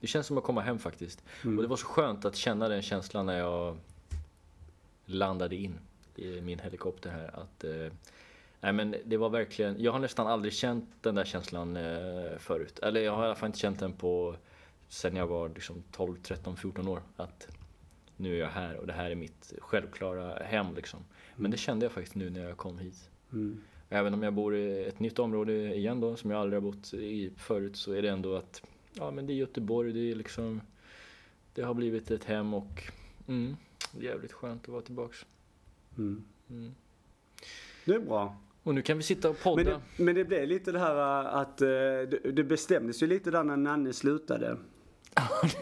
det 0.00 0.06
känns 0.06 0.26
som 0.26 0.38
att 0.38 0.44
komma 0.44 0.60
hem 0.60 0.78
faktiskt. 0.78 1.24
Mm. 1.44 1.56
Och 1.58 1.62
det 1.62 1.68
var 1.68 1.76
så 1.76 1.86
skönt 1.86 2.24
att 2.24 2.36
känna 2.36 2.68
den 2.68 2.82
känslan 2.82 3.26
när 3.26 3.38
jag 3.38 3.76
landade 5.04 5.56
in 5.56 5.78
i 6.16 6.40
min 6.40 6.58
helikopter 6.58 7.10
här. 7.10 7.40
Att, 7.40 7.64
eh, 7.64 7.92
nej 8.60 8.72
men 8.72 8.94
det 9.04 9.16
var 9.16 9.28
verkligen, 9.30 9.82
jag 9.82 9.92
har 9.92 9.98
nästan 9.98 10.26
aldrig 10.26 10.52
känt 10.54 10.84
den 11.00 11.14
där 11.14 11.24
känslan 11.24 11.76
eh, 11.76 12.38
förut. 12.38 12.78
Eller 12.78 13.00
jag 13.00 13.12
har 13.16 13.22
i 13.22 13.26
alla 13.26 13.34
fall 13.34 13.46
inte 13.46 13.58
känt 13.58 13.80
den 13.80 13.92
på 13.92 14.36
sen 14.88 15.16
jag 15.16 15.26
var 15.26 15.48
liksom 15.48 15.82
12, 15.92 16.16
13, 16.22 16.56
14 16.56 16.88
år. 16.88 17.02
Att 17.16 17.48
nu 18.16 18.34
är 18.34 18.40
jag 18.40 18.48
här 18.48 18.76
och 18.76 18.86
det 18.86 18.92
här 18.92 19.10
är 19.10 19.14
mitt 19.14 19.52
självklara 19.58 20.44
hem 20.44 20.74
liksom. 20.74 21.00
Men 21.36 21.50
det 21.50 21.56
kände 21.56 21.84
jag 21.84 21.92
faktiskt 21.92 22.14
nu 22.14 22.30
när 22.30 22.48
jag 22.48 22.56
kom 22.56 22.78
hit. 22.78 23.10
Mm. 23.32 23.60
Även 23.88 24.14
om 24.14 24.22
jag 24.22 24.34
bor 24.34 24.56
i 24.56 24.84
ett 24.84 25.00
nytt 25.00 25.18
område 25.18 25.74
igen 25.74 26.00
då, 26.00 26.16
som 26.16 26.30
jag 26.30 26.40
aldrig 26.40 26.62
har 26.62 26.70
bott 26.70 26.94
i 26.94 27.30
förut, 27.36 27.76
så 27.76 27.92
är 27.92 28.02
det 28.02 28.08
ändå 28.08 28.36
att, 28.36 28.62
ja 28.92 29.10
men 29.10 29.26
det 29.26 29.32
är 29.32 29.34
Göteborg, 29.34 29.92
det 29.92 30.10
är 30.10 30.14
liksom, 30.14 30.60
det 31.54 31.62
har 31.62 31.74
blivit 31.74 32.10
ett 32.10 32.24
hem 32.24 32.54
och 32.54 32.92
Mm. 33.28 33.56
Jävligt 34.00 34.32
skönt 34.32 34.62
att 34.62 34.68
vara 34.68 34.82
tillbaks. 34.82 35.26
Mm. 35.98 36.24
Mm. 36.50 36.74
Det 37.84 37.94
är 37.94 37.98
bra. 37.98 38.36
Och 38.62 38.74
nu 38.74 38.82
kan 38.82 38.96
vi 38.96 39.02
sitta 39.02 39.30
och 39.30 39.40
podda. 39.42 39.64
Men 39.64 39.80
det, 39.96 40.02
men 40.02 40.14
det 40.14 40.24
blev 40.24 40.48
lite 40.48 40.72
det 40.72 40.78
här 40.78 41.24
att 41.24 41.58
det, 41.58 42.06
det 42.06 42.44
bestämdes 42.44 43.02
ju 43.02 43.06
lite 43.06 43.30
där 43.30 43.44
när 43.44 43.56
Nanne 43.56 43.92
slutade. 43.92 44.56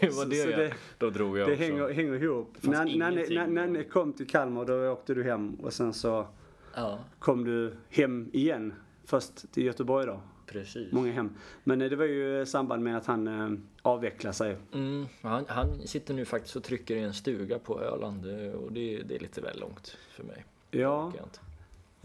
Det 0.01 0.05
var 0.07 0.23
Så- 0.23 0.29
det, 0.29 0.35
så 0.43 0.49
ja. 0.49 0.57
det- 0.57 0.73
Då 0.97 1.09
drog 1.09 1.37
jag 1.37 1.47
Det 1.47 1.53
också. 1.53 1.63
hänger, 1.63 1.93
hänger 1.93 2.23
ihop. 2.23 2.57
Nan- 2.61 3.47
Nanne, 3.47 3.83
kom 3.83 4.13
till 4.13 4.27
Kalmar, 4.27 4.65
då 4.65 4.89
åkte 4.91 5.13
du 5.13 5.23
hem 5.23 5.55
och 5.55 5.73
sen 5.73 5.93
så 5.93 6.27
Ja, 6.75 6.99
kom 7.19 7.43
du 7.43 7.73
hem 7.89 8.29
igen. 8.33 8.73
Först 9.05 9.51
till 9.53 9.63
Göteborg 9.65 10.05
då. 10.05 10.19
precis. 10.45 10.91
Många 10.91 11.11
hem. 11.11 11.29
Men 11.63 11.81
äh, 11.81 11.89
det 11.89 11.95
var 11.95 12.05
ju 12.05 12.41
i 12.41 12.45
samband 12.45 12.83
med 12.83 12.97
att 12.97 13.05
han 13.05 13.27
äh, 13.27 13.59
avvecklade 13.81 14.33
sig. 14.33 14.57
Mm, 14.73 15.05
han, 15.21 15.45
han 15.47 15.87
sitter 15.87 16.13
nu 16.13 16.25
faktiskt 16.25 16.55
och 16.55 16.63
trycker 16.63 16.95
i 16.95 16.99
en 16.99 17.13
stuga 17.13 17.59
på 17.59 17.81
Öland 17.81 18.25
eh, 18.25 18.51
och 18.53 18.71
det, 18.71 19.01
det 19.05 19.15
är 19.15 19.19
lite 19.19 19.41
väl 19.41 19.59
långt 19.59 19.97
för 20.11 20.23
mig. 20.23 20.45
Ja, 20.71 21.11
jag 21.17 21.25
inte. 21.25 21.39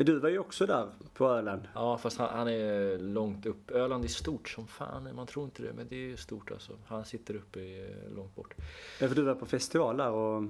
Du 0.04 0.18
var 0.18 0.28
ju 0.28 0.38
också 0.38 0.66
där 0.66 0.86
på 1.14 1.26
Öland. 1.28 1.62
Ja, 1.74 1.98
fast 1.98 2.18
han, 2.18 2.28
han 2.28 2.48
är 2.48 2.98
långt 2.98 3.46
upp. 3.46 3.70
Öland 3.70 4.04
är 4.04 4.08
stort 4.08 4.48
som 4.48 4.66
fan, 4.66 5.08
man 5.14 5.26
tror 5.26 5.44
inte 5.44 5.62
det, 5.62 5.72
men 5.72 5.86
det 5.88 6.12
är 6.12 6.16
stort 6.16 6.50
alltså. 6.50 6.72
Han 6.86 7.04
sitter 7.04 7.34
uppe 7.34 7.60
eh, 7.60 8.14
långt 8.16 8.34
bort. 8.34 8.54
Ja, 9.00 9.08
för 9.08 9.14
du 9.14 9.22
var 9.22 9.34
på 9.34 9.46
festival 9.46 9.96
där 9.96 10.10
och 10.10 10.44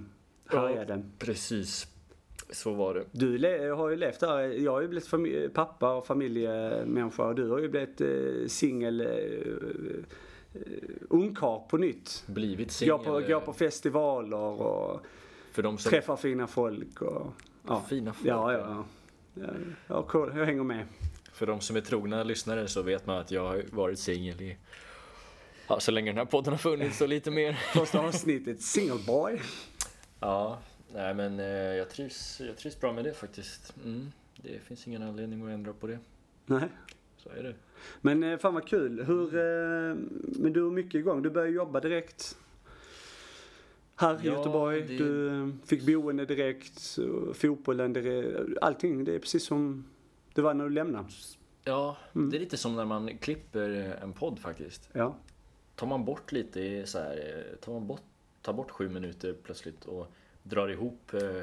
härjade. 0.46 1.02
Precis, 1.18 1.86
så 2.50 2.72
var 2.74 2.94
det. 2.94 3.04
Du 3.12 3.72
har 3.72 3.88
ju 3.88 3.96
levt 3.96 4.20
där. 4.20 4.38
Jag 4.40 4.72
har 4.72 4.80
ju 4.80 4.88
blivit 4.88 5.54
pappa 5.54 5.94
och 5.94 6.06
familjemänniska 6.06 7.24
och 7.24 7.34
du 7.34 7.48
har 7.50 7.58
ju 7.58 7.68
blivit 7.68 8.00
eh, 8.00 8.46
singel, 8.48 9.00
eh, 9.00 10.04
ungkarl 11.08 11.68
på 11.68 11.76
nytt. 11.76 12.24
Blivit 12.26 12.68
Går 12.68 12.72
singel. 12.72 12.98
på, 12.98 13.20
går 13.20 13.40
på 13.40 13.52
festivaler 13.52 14.36
och 14.62 15.00
För 15.52 15.62
de 15.62 15.78
som... 15.78 15.90
träffar 15.90 16.16
fina 16.16 16.46
folk 16.46 17.02
och... 17.02 17.26
Ja, 17.68 17.84
Fina 17.88 18.12
folk. 18.12 18.26
ja, 18.28 18.52
ja. 18.52 18.58
ja. 18.58 18.84
Ja, 19.86 20.02
cool. 20.02 20.32
Jag 20.36 20.46
hänger 20.46 20.62
med. 20.62 20.86
För 21.32 21.46
de 21.46 21.60
som 21.60 21.76
är 21.76 21.80
trogna 21.80 22.22
lyssnare 22.22 22.68
så 22.68 22.82
vet 22.82 23.06
man 23.06 23.18
att 23.18 23.30
jag 23.30 23.46
har 23.46 23.64
varit 23.70 23.98
singel 23.98 24.42
i... 24.42 24.56
Ja, 25.68 25.80
så 25.80 25.90
länge 25.90 26.10
den 26.10 26.18
här 26.18 26.24
podden 26.24 26.52
har 26.52 26.58
funnits 26.58 27.00
och 27.00 27.08
lite 27.08 27.30
mer. 27.30 27.52
Första 27.74 28.00
avsnittet, 28.00 28.62
single 28.62 29.00
boy. 29.06 29.40
Ja, 30.20 30.58
nej 30.94 31.14
men 31.14 31.40
eh, 31.40 31.46
jag 31.46 31.90
trivs, 31.90 32.40
jag 32.40 32.56
trivs 32.56 32.80
bra 32.80 32.92
med 32.92 33.04
det 33.04 33.14
faktiskt. 33.14 33.74
Mm. 33.84 34.12
Det 34.36 34.58
finns 34.58 34.86
ingen 34.86 35.02
anledning 35.02 35.42
att 35.46 35.50
ändra 35.50 35.72
på 35.72 35.86
det. 35.86 35.98
Nej. 36.46 36.68
Så 37.16 37.30
är 37.30 37.42
det. 37.42 37.54
Men 38.00 38.22
eh, 38.22 38.38
fan 38.38 38.54
vad 38.54 38.68
kul. 38.68 39.04
Hur, 39.04 39.34
eh, 39.34 39.96
men 40.22 40.52
du 40.52 40.62
har 40.62 40.70
mycket 40.70 40.94
igång. 40.94 41.22
Du 41.22 41.30
började 41.30 41.52
jobba 41.52 41.80
direkt. 41.80 42.36
Här 44.00 44.14
i 44.14 44.26
Ja, 44.26 44.32
Göteborg. 44.36 44.80
det- 44.82 44.96
Du 44.98 45.28
eh, 45.42 45.48
fick 45.64 45.86
boende 45.86 46.24
direkt. 46.26 46.98
Fotbollen 47.34 47.92
direkt. 47.92 48.58
Allting. 48.60 49.04
Det 49.04 49.14
är 49.14 49.18
precis 49.18 49.44
som 49.46 49.84
det 50.34 50.42
var 50.42 50.54
när 50.54 50.64
du 50.64 50.70
lämnade. 50.70 51.08
Ja, 51.64 51.96
Mm. 52.14 52.30
det 52.30 52.36
är 52.36 52.40
lite 52.40 52.56
som 52.56 52.76
när 52.76 52.84
man 52.84 53.18
klipper 53.18 53.70
en 54.02 54.12
podd 54.12 54.38
faktiskt. 54.38 54.88
Ja. 54.92 55.16
Tar 55.74 55.86
man 55.86 56.04
bort 56.04 56.32
lite 56.32 56.86
så 56.86 56.98
här, 56.98 57.44
eh, 57.50 57.56
tar 57.56 57.72
man 57.72 57.86
bort, 57.86 58.02
tar 58.42 58.52
bort 58.52 58.70
sju 58.70 58.88
minuter 58.88 59.36
plötsligt 59.42 59.84
och 59.84 60.06
drar 60.42 60.68
ihop 60.68 61.14
eh, 61.14 61.42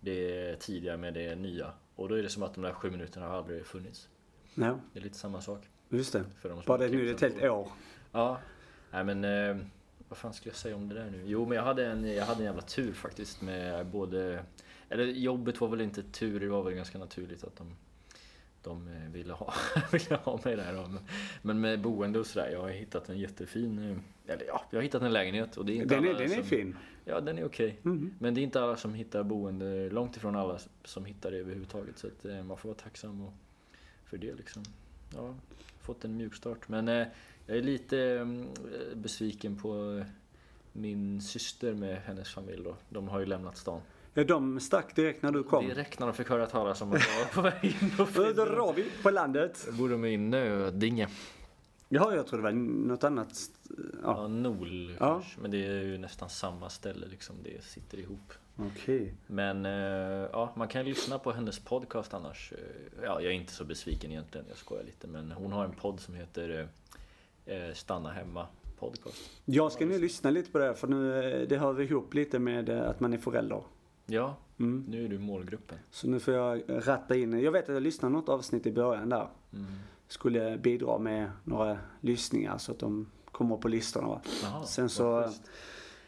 det 0.00 0.56
tidiga 0.56 0.96
med 0.96 1.14
det 1.14 1.34
nya. 1.34 1.72
Och 1.96 2.08
då 2.08 2.14
är 2.14 2.22
det 2.22 2.28
som 2.28 2.42
att 2.42 2.54
de 2.54 2.60
där 2.60 2.72
sju 2.72 2.90
minuterna 2.90 3.26
har 3.26 3.36
aldrig 3.36 3.66
funnits. 3.66 4.08
ja, 4.54 4.78
Det 4.92 4.98
är 4.98 5.02
lite 5.02 5.18
samma 5.18 5.40
sak. 5.40 5.60
just 5.88 6.12
det. 6.12 6.24
Bara 6.66 6.78
det 6.78 6.88
nu 6.88 7.08
är 7.08 7.14
ett 7.14 7.20
helt 7.20 7.42
år. 7.42 7.68
Ja, 8.12 8.38
nej 8.90 9.04
men 9.04 9.24
eh, 9.24 9.56
vad 10.08 10.18
fan 10.18 10.32
skulle 10.32 10.50
jag 10.50 10.56
säga 10.56 10.76
om 10.76 10.88
det 10.88 10.94
där 10.94 11.10
nu? 11.10 11.22
Jo, 11.26 11.46
men 11.46 11.56
jag 11.56 11.64
hade 11.64 11.86
en, 11.86 12.14
jag 12.14 12.24
hade 12.24 12.38
en 12.40 12.44
jävla 12.44 12.62
tur 12.62 12.92
faktiskt 12.92 13.40
med 13.42 13.86
både, 13.86 14.44
eller 14.88 15.04
jobbet 15.04 15.60
var 15.60 15.68
väl 15.68 15.80
inte 15.80 16.02
tur, 16.02 16.40
det 16.40 16.48
var 16.48 16.62
väl 16.62 16.74
ganska 16.74 16.98
naturligt 16.98 17.44
att 17.44 17.56
de, 17.56 17.76
de 18.62 18.88
eh, 18.88 19.10
ville, 19.12 19.32
ha, 19.32 19.54
ville 19.92 20.16
ha 20.16 20.40
mig 20.44 20.56
där. 20.56 20.72
Men- 20.72 20.98
Men 21.42 21.60
med 21.60 21.80
boende 21.80 22.18
och 22.18 22.26
sådär, 22.26 22.50
jag 22.50 22.60
har 22.60 22.68
hittat 22.68 23.08
en 23.08 23.18
jättefin, 23.18 23.78
eh, 23.78 24.32
eller 24.34 24.44
ja, 24.46 24.64
jag 24.70 24.78
har 24.78 24.82
hittat 24.82 25.02
en 25.02 25.12
lägenhet 25.12 25.56
och 25.56 25.66
det 25.66 25.72
är 25.72 25.76
inte 25.76 25.94
Den 25.94 26.04
är, 26.04 26.08
alla 26.08 26.18
den 26.18 26.30
är 26.32 26.34
som, 26.34 26.44
fin. 26.44 26.76
Ja, 27.04 27.20
den 27.20 27.38
är 27.38 27.44
okej. 27.44 27.78
Mhm. 27.82 28.14
Men 28.18 28.34
det 28.34 28.40
är 28.40 28.42
inte 28.42 28.62
alla 28.62 28.76
som 28.76 28.94
hittar 28.94 29.22
boende, 29.22 29.90
långt 29.90 30.16
ifrån 30.16 30.36
alla 30.36 30.58
som 30.84 31.04
hittar 31.04 31.30
det 31.30 31.36
överhuvudtaget. 31.36 31.98
Så 31.98 32.06
att, 32.06 32.24
eh, 32.24 32.42
man 32.42 32.56
får 32.56 32.68
vara 32.68 32.78
tacksam 32.78 33.20
och, 33.26 33.32
för 34.04 34.18
det 34.18 34.34
liksom. 34.34 34.62
Ja, 35.14 35.34
fått 35.80 36.04
en 36.04 36.16
mjukstart. 36.16 36.68
Men 36.68 36.88
jag 37.48 37.56
är 37.58 37.62
lite 37.62 37.98
mm, 38.00 38.48
besviken 38.94 39.56
på 39.56 39.96
eh, 39.98 40.06
min 40.72 41.20
syster 41.20 41.74
med 41.74 41.96
hennes 42.04 42.34
familj 42.34 42.64
då. 42.64 42.76
De 42.88 43.08
har 43.08 43.20
ju 43.20 43.26
lämnat 43.26 43.56
stan. 43.56 43.80
Ja, 44.14 44.24
de 44.24 44.60
stack 44.60 44.96
direkt 44.96 45.22
när 45.22 45.32
du 45.32 45.42
kom. 45.42 45.66
Direkt 45.68 45.98
när 45.98 46.06
de 46.06 46.14
fick 46.14 46.28
höra 46.28 46.46
talas 46.46 46.82
om 46.82 46.92
att 46.92 47.00
jag 47.08 47.18
var 47.18 47.32
på 47.34 47.42
väg 47.62 47.64
in 47.82 47.92
Då 48.36 48.44
drar 48.44 48.72
vi 48.72 48.86
på 49.02 49.10
landet. 49.10 49.68
Bor 49.78 49.88
de 49.88 50.04
i 50.04 50.16
Nödinge. 50.16 51.08
Ja, 51.88 52.14
jag 52.14 52.26
tror 52.26 52.38
det 52.38 52.42
var 52.42 52.52
något 52.52 53.04
annat. 53.04 53.38
Ja, 53.68 53.74
Ja, 54.02 54.28
Nol 54.28 54.96
Ja. 55.00 55.14
kanske. 55.14 55.40
Men 55.40 55.50
det 55.50 55.66
är 55.66 55.82
ju 55.82 55.98
nästan 55.98 56.28
samma 56.30 56.70
ställe 56.70 57.06
liksom. 57.06 57.36
Det 57.44 57.64
sitter 57.64 57.98
ihop. 57.98 58.32
okej. 58.56 59.14
Men 59.26 59.66
eh, 59.66 59.72
ja, 60.32 60.52
man 60.56 60.68
kan 60.68 60.84
lyssna 60.84 61.18
på 61.18 61.32
hennes 61.32 61.58
podcast 61.58 62.14
annars. 62.14 62.52
Eh, 62.52 62.58
Ja, 63.02 63.20
jag 63.20 63.24
är 63.24 63.30
inte 63.36 63.52
så 63.52 63.64
besviken 63.64 64.10
egentligen, 64.10 64.46
jag 64.48 64.56
skojar 64.56 64.84
lite. 64.84 65.06
Men 65.06 65.32
hon 65.32 65.52
har 65.52 65.64
en 65.64 65.72
podd 65.72 66.00
som 66.00 66.14
heter 66.14 66.50
eh, 66.50 66.58
eh, 66.60 66.66
Stanna 67.74 68.10
Hemma 68.10 68.46
Podcast. 68.78 69.30
Jag 69.44 69.72
ska 69.72 69.86
nu 69.86 69.98
lyssna 70.00 70.30
lite 70.30 70.50
på 70.50 70.58
det 70.58 70.74
för 70.74 70.88
nu, 70.88 71.24
eh, 71.42 71.48
det 71.48 71.56
hör 71.58 71.72
vi 71.72 71.84
ihop 71.84 72.14
lite 72.14 72.38
med 72.38 72.68
eh, 72.68 72.88
att 72.90 73.00
man 73.00 73.12
är 73.12 73.18
förälder. 73.18 73.62
Ja, 74.06 74.36
Mm. 74.60 74.84
nu 74.88 75.04
är 75.04 75.08
du 75.08 75.18
målgruppen. 75.18 75.78
Så 75.90 76.08
nu 76.08 76.20
får 76.20 76.34
jag 76.34 76.62
ratta 76.68 77.16
in. 77.16 77.40
Jag 77.40 77.52
vet 77.52 77.68
att 77.68 77.74
jag 77.74 77.82
lyssnade 77.82 78.14
något 78.14 78.28
avsnitt 78.28 78.66
i 78.66 78.72
början 78.72 79.08
där. 79.08 79.28
Mm. 79.52 79.66
Skulle 80.08 80.58
bidra 80.58 80.98
med 80.98 81.30
några 81.44 81.78
lyssningar 82.00 82.58
så 82.58 82.72
att 82.72 82.78
de 82.78 83.06
kommer 83.32 83.56
på 83.56 83.68
listorna. 83.68 84.08
Va? 84.08 84.20
Jaha, 84.42 84.64
Sen 84.64 84.88
så-. 84.88 85.28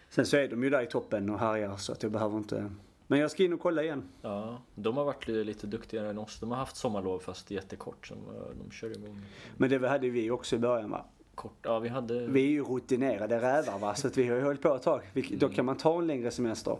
Sen 0.08 0.26
så 0.26 0.36
är 0.36 0.48
de 0.48 0.64
ju 0.64 0.70
där 0.70 0.82
i 0.82 0.86
toppen 0.86 1.30
och 1.30 1.38
härjar 1.38 1.76
så 1.76 1.92
att 1.92 2.02
jag 2.02 2.12
behöver 2.12 2.38
inte. 2.38 2.70
Men 3.06 3.18
jag 3.18 3.30
ska 3.30 3.44
in 3.44 3.52
och 3.52 3.60
kolla 3.60 3.82
igen. 3.82 4.02
Ja, 4.22 4.62
de 4.74 4.96
har 4.96 5.04
varit 5.04 5.28
lite, 5.28 5.66
duktigare 5.66 6.10
än 6.10 6.18
oss. 6.18 6.38
De 6.40 6.50
har 6.50 6.58
haft 6.58 6.76
sommarlov 6.76 7.18
fast 7.18 7.50
jättekort. 7.50 8.06
Så 8.06 8.14
de, 8.14 8.24
de 8.64 8.70
kör 8.70 8.90
igång 8.90 9.20
Men 9.56 9.70
det 9.70 9.88
hade 9.88 10.10
vi 10.10 10.30
också 10.30 10.56
i 10.56 10.58
början 10.58 10.90
va. 10.90 11.04
Kort. 11.40 11.58
Ja, 11.62 11.78
vi 11.78 11.88
hade... 11.88 12.26
Vi 12.26 12.42
är 12.42 12.50
ju 12.50 12.64
rutinerade 12.64 13.40
rävar 13.40 13.78
va 13.78 13.94
så 13.94 14.06
att 14.06 14.16
vi 14.18 14.28
har 14.28 14.36
ju 14.36 14.42
hållit 14.42 14.62
på 14.62 14.74
ett 14.74 14.82
tag. 14.82 15.02
Vi, 15.12 15.36
Då 15.36 15.48
kan 15.48 15.64
man 15.64 15.76
ta 15.76 15.98
en 15.98 16.06
längre 16.06 16.30
semester. 16.30 16.78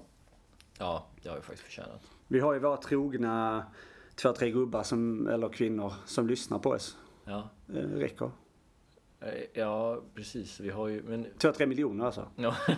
Ja, 0.78 1.06
det 1.22 1.28
har 1.28 1.36
vi 1.36 1.42
faktiskt 1.42 1.62
förtjänat. 1.64 2.00
Vi 2.28 2.40
har 2.40 2.52
ju 2.52 2.58
våra 2.58 2.76
trogna 2.76 3.64
två, 4.14 4.32
tre 4.32 4.50
gubbar 4.50 4.82
som, 4.82 5.26
eller 5.26 5.48
kvinnor 5.48 5.92
som 6.06 6.26
lyssnar 6.26 6.58
på 6.58 6.70
oss. 6.70 6.96
Ja, 7.24 7.48
Det 7.66 7.80
räcker. 7.80 8.30
Eh, 9.20 9.28
ja 9.52 10.02
precis. 10.14 10.60
Vi 10.60 10.70
har 10.70 10.88
ju... 10.88 11.02
Men 11.02 11.26
Två, 11.38 11.52
tre 11.52 11.66
miljoner 11.66 12.04
alltså. 12.04 12.28
Ja, 12.36 12.56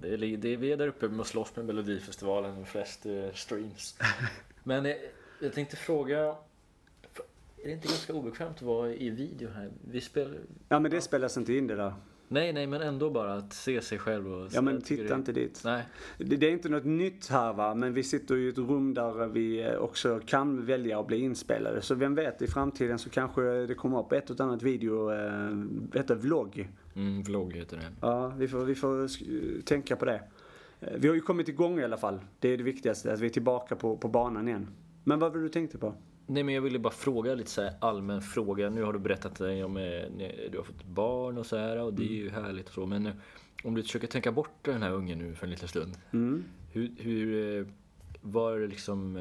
det, 0.00 0.08
är, 0.08 0.36
det 0.36 0.48
är 0.48 0.56
vi 0.56 0.72
är 0.72 0.76
där 0.76 0.88
uppe 0.88 1.08
med 1.08 1.20
att 1.20 1.26
slåss 1.26 1.56
med 1.56 1.64
Melodifestivalen 1.64 2.54
med 2.54 2.68
flest 2.68 3.06
eh, 3.06 3.32
streams. 3.34 3.98
Men 4.62 4.86
eh, 4.86 4.96
jag 5.40 5.52
tänkte 5.52 5.76
fråga, 5.76 6.36
är 7.62 7.68
det 7.68 7.72
inte 7.72 7.88
ganska 7.88 8.12
obekvämt 8.14 8.56
att 8.56 8.62
vara 8.62 8.94
i 8.94 9.10
video 9.10 9.48
här? 9.50 9.70
Vi 9.90 10.00
spelar... 10.00 10.38
Ja 10.68 10.80
men 10.80 10.90
det 10.90 11.00
spelas 11.00 11.36
inte 11.36 11.54
in 11.54 11.66
det 11.66 11.76
där. 11.76 11.94
Nej, 12.32 12.52
nej, 12.52 12.66
men 12.66 12.82
ändå 12.82 13.10
bara 13.10 13.34
att 13.34 13.52
se 13.52 13.80
sig 13.80 13.98
själv 13.98 14.32
och... 14.34 14.48
Ja 14.52 14.60
men 14.62 14.80
titta 14.82 15.02
det- 15.02 15.14
inte 15.14 15.32
dit. 15.32 15.62
Nej, 15.64 15.82
Det, 16.18 16.24
det 16.36 16.46
är 16.46 16.50
inte 16.50 16.68
något 16.68 16.84
nytt 16.84 17.28
här 17.28 17.52
va, 17.52 17.74
men 17.74 17.94
vi 17.94 18.02
sitter 18.02 18.36
i 18.36 18.48
ett 18.48 18.58
rum 18.58 18.94
där 18.94 19.26
vi 19.28 19.76
också 19.78 20.20
kan 20.26 20.66
välja 20.66 21.00
att 21.00 21.06
bli 21.06 21.18
inspelade. 21.18 21.82
Så 21.82 21.94
vem 21.94 22.14
vet, 22.14 22.42
i 22.42 22.46
framtiden 22.46 22.98
så 22.98 23.10
kanske 23.10 23.42
det 23.66 23.74
kommer 23.74 24.00
upp 24.00 24.12
ett 24.12 24.30
och 24.30 24.40
annat 24.40 24.62
video, 24.62 25.12
eh, 25.12 26.00
ett 26.00 26.10
vlogg. 26.10 26.68
mm, 26.94 27.22
vlogg 27.22 27.52
heter 27.56 27.76
det. 27.76 27.86
Ja, 28.00 28.28
vi 28.38 28.48
får, 28.48 28.64
vi 28.64 28.74
får 28.74 29.08
tänka 29.62 29.96
på 29.96 30.04
det. 30.04 30.22
Eh, 30.80 30.88
Vi 30.98 31.08
har 31.08 31.14
ju 31.14 31.20
kommit 31.20 31.48
igång 31.48 31.80
i 31.80 31.84
alla 31.84 31.96
fall. 31.96 32.20
Det 32.38 32.48
är 32.48 32.56
det 32.56 32.62
viktigaste, 32.64 33.12
att 33.12 33.20
vi 33.20 33.26
är 33.26 33.30
tillbaka 33.30 33.76
på, 33.76 33.96
på 33.96 34.08
banan 34.08 34.48
igen. 34.48 34.68
Men 35.04 35.18
vad 35.18 35.32
var 35.32 35.40
du 35.40 35.48
tänkte 35.48 35.78
på? 35.78 35.94
Nej 36.30 36.42
men 36.42 36.54
jag 36.54 36.62
ville 36.62 36.78
bara 36.78 36.92
fråga 36.92 37.34
lite 37.34 37.50
så 37.50 37.62
här 37.62 37.74
allmän 37.80 38.22
fråga. 38.22 38.70
Nu 38.70 38.82
har 38.82 38.92
du 38.92 38.98
berättat 38.98 39.34
dig 39.34 39.64
om 39.64 39.76
eh, 39.76 39.82
du 40.50 40.56
har 40.56 40.64
fått 40.64 40.84
barn 40.84 41.38
och 41.38 41.46
så 41.46 41.56
här 41.56 41.82
och 41.82 41.94
det 41.94 42.02
är 42.02 42.14
ju 42.14 42.30
härligt 42.30 42.68
och 42.68 42.74
så. 42.74 42.86
Men 42.86 43.06
eh, 43.06 43.12
om 43.64 43.74
du 43.74 43.82
försöker 43.82 44.06
tänka 44.06 44.32
bort 44.32 44.50
den 44.62 44.82
här 44.82 44.90
ungen 44.90 45.18
nu 45.18 45.34
för 45.34 45.46
en 45.46 45.50
liten 45.50 45.68
stund. 45.68 45.96
Mm. 46.12 46.44
Hur, 46.72 46.90
hur 46.98 47.58
eh, 47.58 47.66
var 48.20 48.58
liksom, 48.58 49.18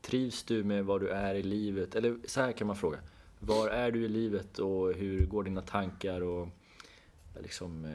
trivs 0.00 0.42
du 0.42 0.64
med 0.64 0.84
var 0.84 1.00
du 1.00 1.08
är 1.08 1.34
i 1.34 1.42
livet? 1.42 1.94
Eller 1.94 2.16
så 2.26 2.40
här 2.40 2.52
kan 2.52 2.66
man 2.66 2.76
fråga. 2.76 2.98
Var 3.38 3.68
är 3.68 3.90
du 3.90 4.04
i 4.04 4.08
livet 4.08 4.58
och 4.58 4.92
hur 4.92 5.26
går 5.26 5.44
dina 5.44 5.62
tankar 5.62 6.20
och 6.20 6.48
liksom, 7.40 7.86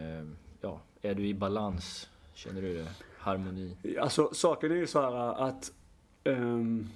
ja, 0.62 0.82
är 1.02 1.16
du 1.16 1.28
i 1.28 1.34
balans? 1.34 2.10
Känner 2.34 2.62
du 2.62 2.74
det? 2.74 2.88
Harmoni? 3.18 3.78
Alltså 4.00 4.30
saken 4.34 4.72
är 4.72 4.76
ju 4.76 4.88
så 4.88 5.02
här 5.02 5.48
att 5.48 5.72
ehm, 6.24 6.90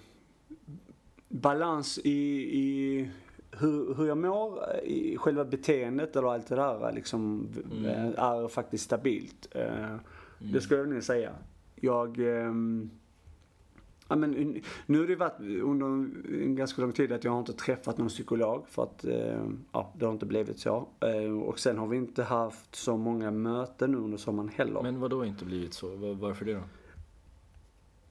balans 1.29 1.99
i, 2.03 2.19
i 2.59 3.09
hur, 3.51 3.93
hur 3.95 4.07
jag 4.07 4.17
mår 4.17 4.75
i 4.83 5.17
själva 5.17 5.45
beteendet 5.45 6.15
eller 6.15 6.33
allt 6.33 6.47
det 6.47 6.55
där 6.55 6.91
liksom 6.93 7.47
Mm. 7.71 7.85
eh, 7.85 8.23
är 8.23 8.47
faktiskt 8.47 8.83
stabilt. 8.83 9.47
Eh, 9.51 9.95
Mm. 10.41 10.53
Det 10.53 10.61
skulle 10.61 10.79
jag 10.79 10.89
nog 10.89 11.03
säga. 11.03 11.31
Jag... 11.75 12.19
Ja, 14.11 14.15
men, 14.15 14.61
nu 14.85 14.99
har 14.99 15.07
det 15.07 15.15
varit 15.15 15.39
under 15.63 15.85
en 16.43 16.55
ganska 16.55 16.81
lång 16.81 16.91
tid 16.91 17.11
att 17.11 17.23
jag 17.23 17.31
har 17.31 17.39
inte 17.39 17.53
träffat 17.53 17.97
någon 17.97 18.07
psykolog 18.07 18.65
för 18.67 18.83
att 18.83 19.05
uh, 19.05 19.49
ja, 19.71 19.93
det 19.97 20.05
har 20.05 20.13
inte 20.13 20.25
blivit 20.25 20.59
så. 20.59 20.87
Uh, 21.25 21.39
och 21.41 21.59
sen 21.59 21.77
har 21.77 21.87
vi 21.87 21.97
inte 21.97 22.23
haft 22.23 22.75
så 22.75 22.97
många 22.97 23.31
möten 23.31 23.95
under 23.95 24.17
sommaren 24.17 24.49
heller. 24.55 24.81
Men 24.81 24.99
vad 24.99 25.09
då 25.11 25.25
inte 25.25 25.45
blivit 25.45 25.73
så? 25.73 25.95
Varför 26.13 26.45
det 26.45 26.53
då? 26.53 26.61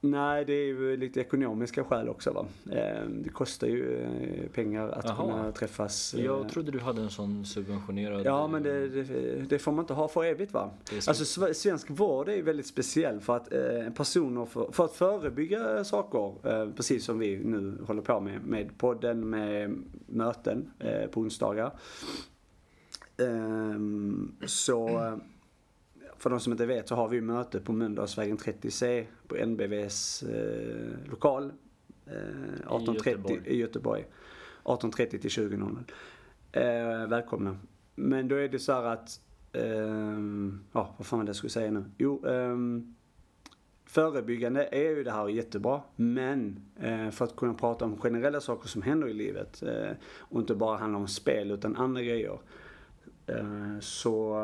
Nej, 0.01 0.45
det 0.45 0.53
är 0.53 0.65
ju 0.65 0.97
lite 0.97 1.19
ekonomiska 1.19 1.83
skäl 1.83 2.09
också 2.09 2.31
va. 2.31 2.45
Ehm, 2.71 3.23
det 3.23 3.29
kostar 3.29 3.67
ju 3.67 4.03
eh, 4.03 4.49
pengar 4.49 4.89
att 4.89 5.05
Aha. 5.05 5.23
kunna 5.23 5.51
träffas. 5.51 6.13
Jag 6.13 6.41
eh. 6.41 6.47
trodde 6.47 6.71
du 6.71 6.79
hade 6.79 7.01
en 7.01 7.09
sån 7.09 7.45
subventionerad... 7.45 8.25
Ja, 8.25 8.47
men 8.47 8.63
det, 8.63 8.89
det, 8.89 9.03
det 9.49 9.59
får 9.59 9.71
man 9.71 9.83
inte 9.83 9.93
ha 9.93 10.07
för 10.07 10.23
evigt 10.23 10.53
va. 10.53 10.69
Alltså 11.07 11.25
svensk 11.53 11.89
vård 11.89 12.29
är 12.29 12.43
väldigt 12.43 12.67
speciell 12.67 13.19
för 13.19 13.35
att 13.35 13.53
eh, 13.53 13.93
personer, 13.95 14.45
för, 14.45 14.71
för, 14.71 14.85
att 14.85 14.93
förebygga 14.93 15.83
saker, 15.83 16.71
precis 16.75 17.05
som 17.05 17.19
vi 17.19 17.37
nu 17.37 17.77
håller 17.87 18.01
på 18.01 18.19
med, 18.19 18.43
med 18.43 18.77
podden, 18.77 19.29
med 19.29 19.83
möten 20.05 20.71
på 21.11 21.21
onsdagar. 21.21 21.71
Ehm, 23.17 24.35
så 24.45 24.89
för 26.17 26.29
de 26.29 26.39
som 26.39 26.53
inte 26.53 26.65
vet 26.65 26.87
så 26.87 26.95
har 26.95 27.07
vi 27.07 27.21
möte 27.21 27.59
på 27.59 27.71
Mölndalsvägen 27.71 28.37
30C 28.37 29.05
på 29.29 29.45
NBVs 29.45 30.23
eh, 30.23 31.09
lokal. 31.09 31.51
Eh, 32.05 32.67
18.30 32.67 33.05
i 33.05 33.09
Göteborg. 33.09 33.41
i 33.45 33.57
Göteborg. 33.57 34.05
18.30 34.63 35.09
till 35.09 35.29
20.00. 35.29 35.83
Eh, 36.51 37.07
välkomna. 37.07 37.57
Men 37.95 38.27
då 38.27 38.35
är 38.35 38.49
det 38.49 38.59
så 38.59 38.73
här 38.73 38.83
att, 38.83 39.21
eh, 39.53 39.63
ja 40.71 40.95
vad 40.97 41.07
fan 41.07 41.19
var 41.19 41.25
det 41.25 41.29
jag 41.29 41.35
skulle 41.35 41.49
säga 41.49 41.71
nu? 41.71 41.85
Jo, 41.97 42.25
eh, 42.27 42.57
förebyggande 43.85 44.69
är 44.71 44.89
ju 44.89 45.03
det 45.03 45.11
här 45.11 45.27
jättebra. 45.27 45.81
Men 45.95 46.59
eh, 46.79 47.09
för 47.09 47.25
att 47.25 47.35
kunna 47.35 47.53
prata 47.53 47.85
om 47.85 47.97
generella 47.97 48.41
saker 48.41 48.67
som 48.67 48.81
händer 48.81 49.07
i 49.07 49.13
livet 49.13 49.63
eh, 49.63 49.91
och 50.03 50.39
inte 50.39 50.55
bara 50.55 50.77
handla 50.77 50.99
om 50.99 51.07
spel 51.07 51.51
utan 51.51 51.75
andra 51.75 52.01
grejer 52.01 52.39
Eh, 53.29 53.79
så 53.79 54.35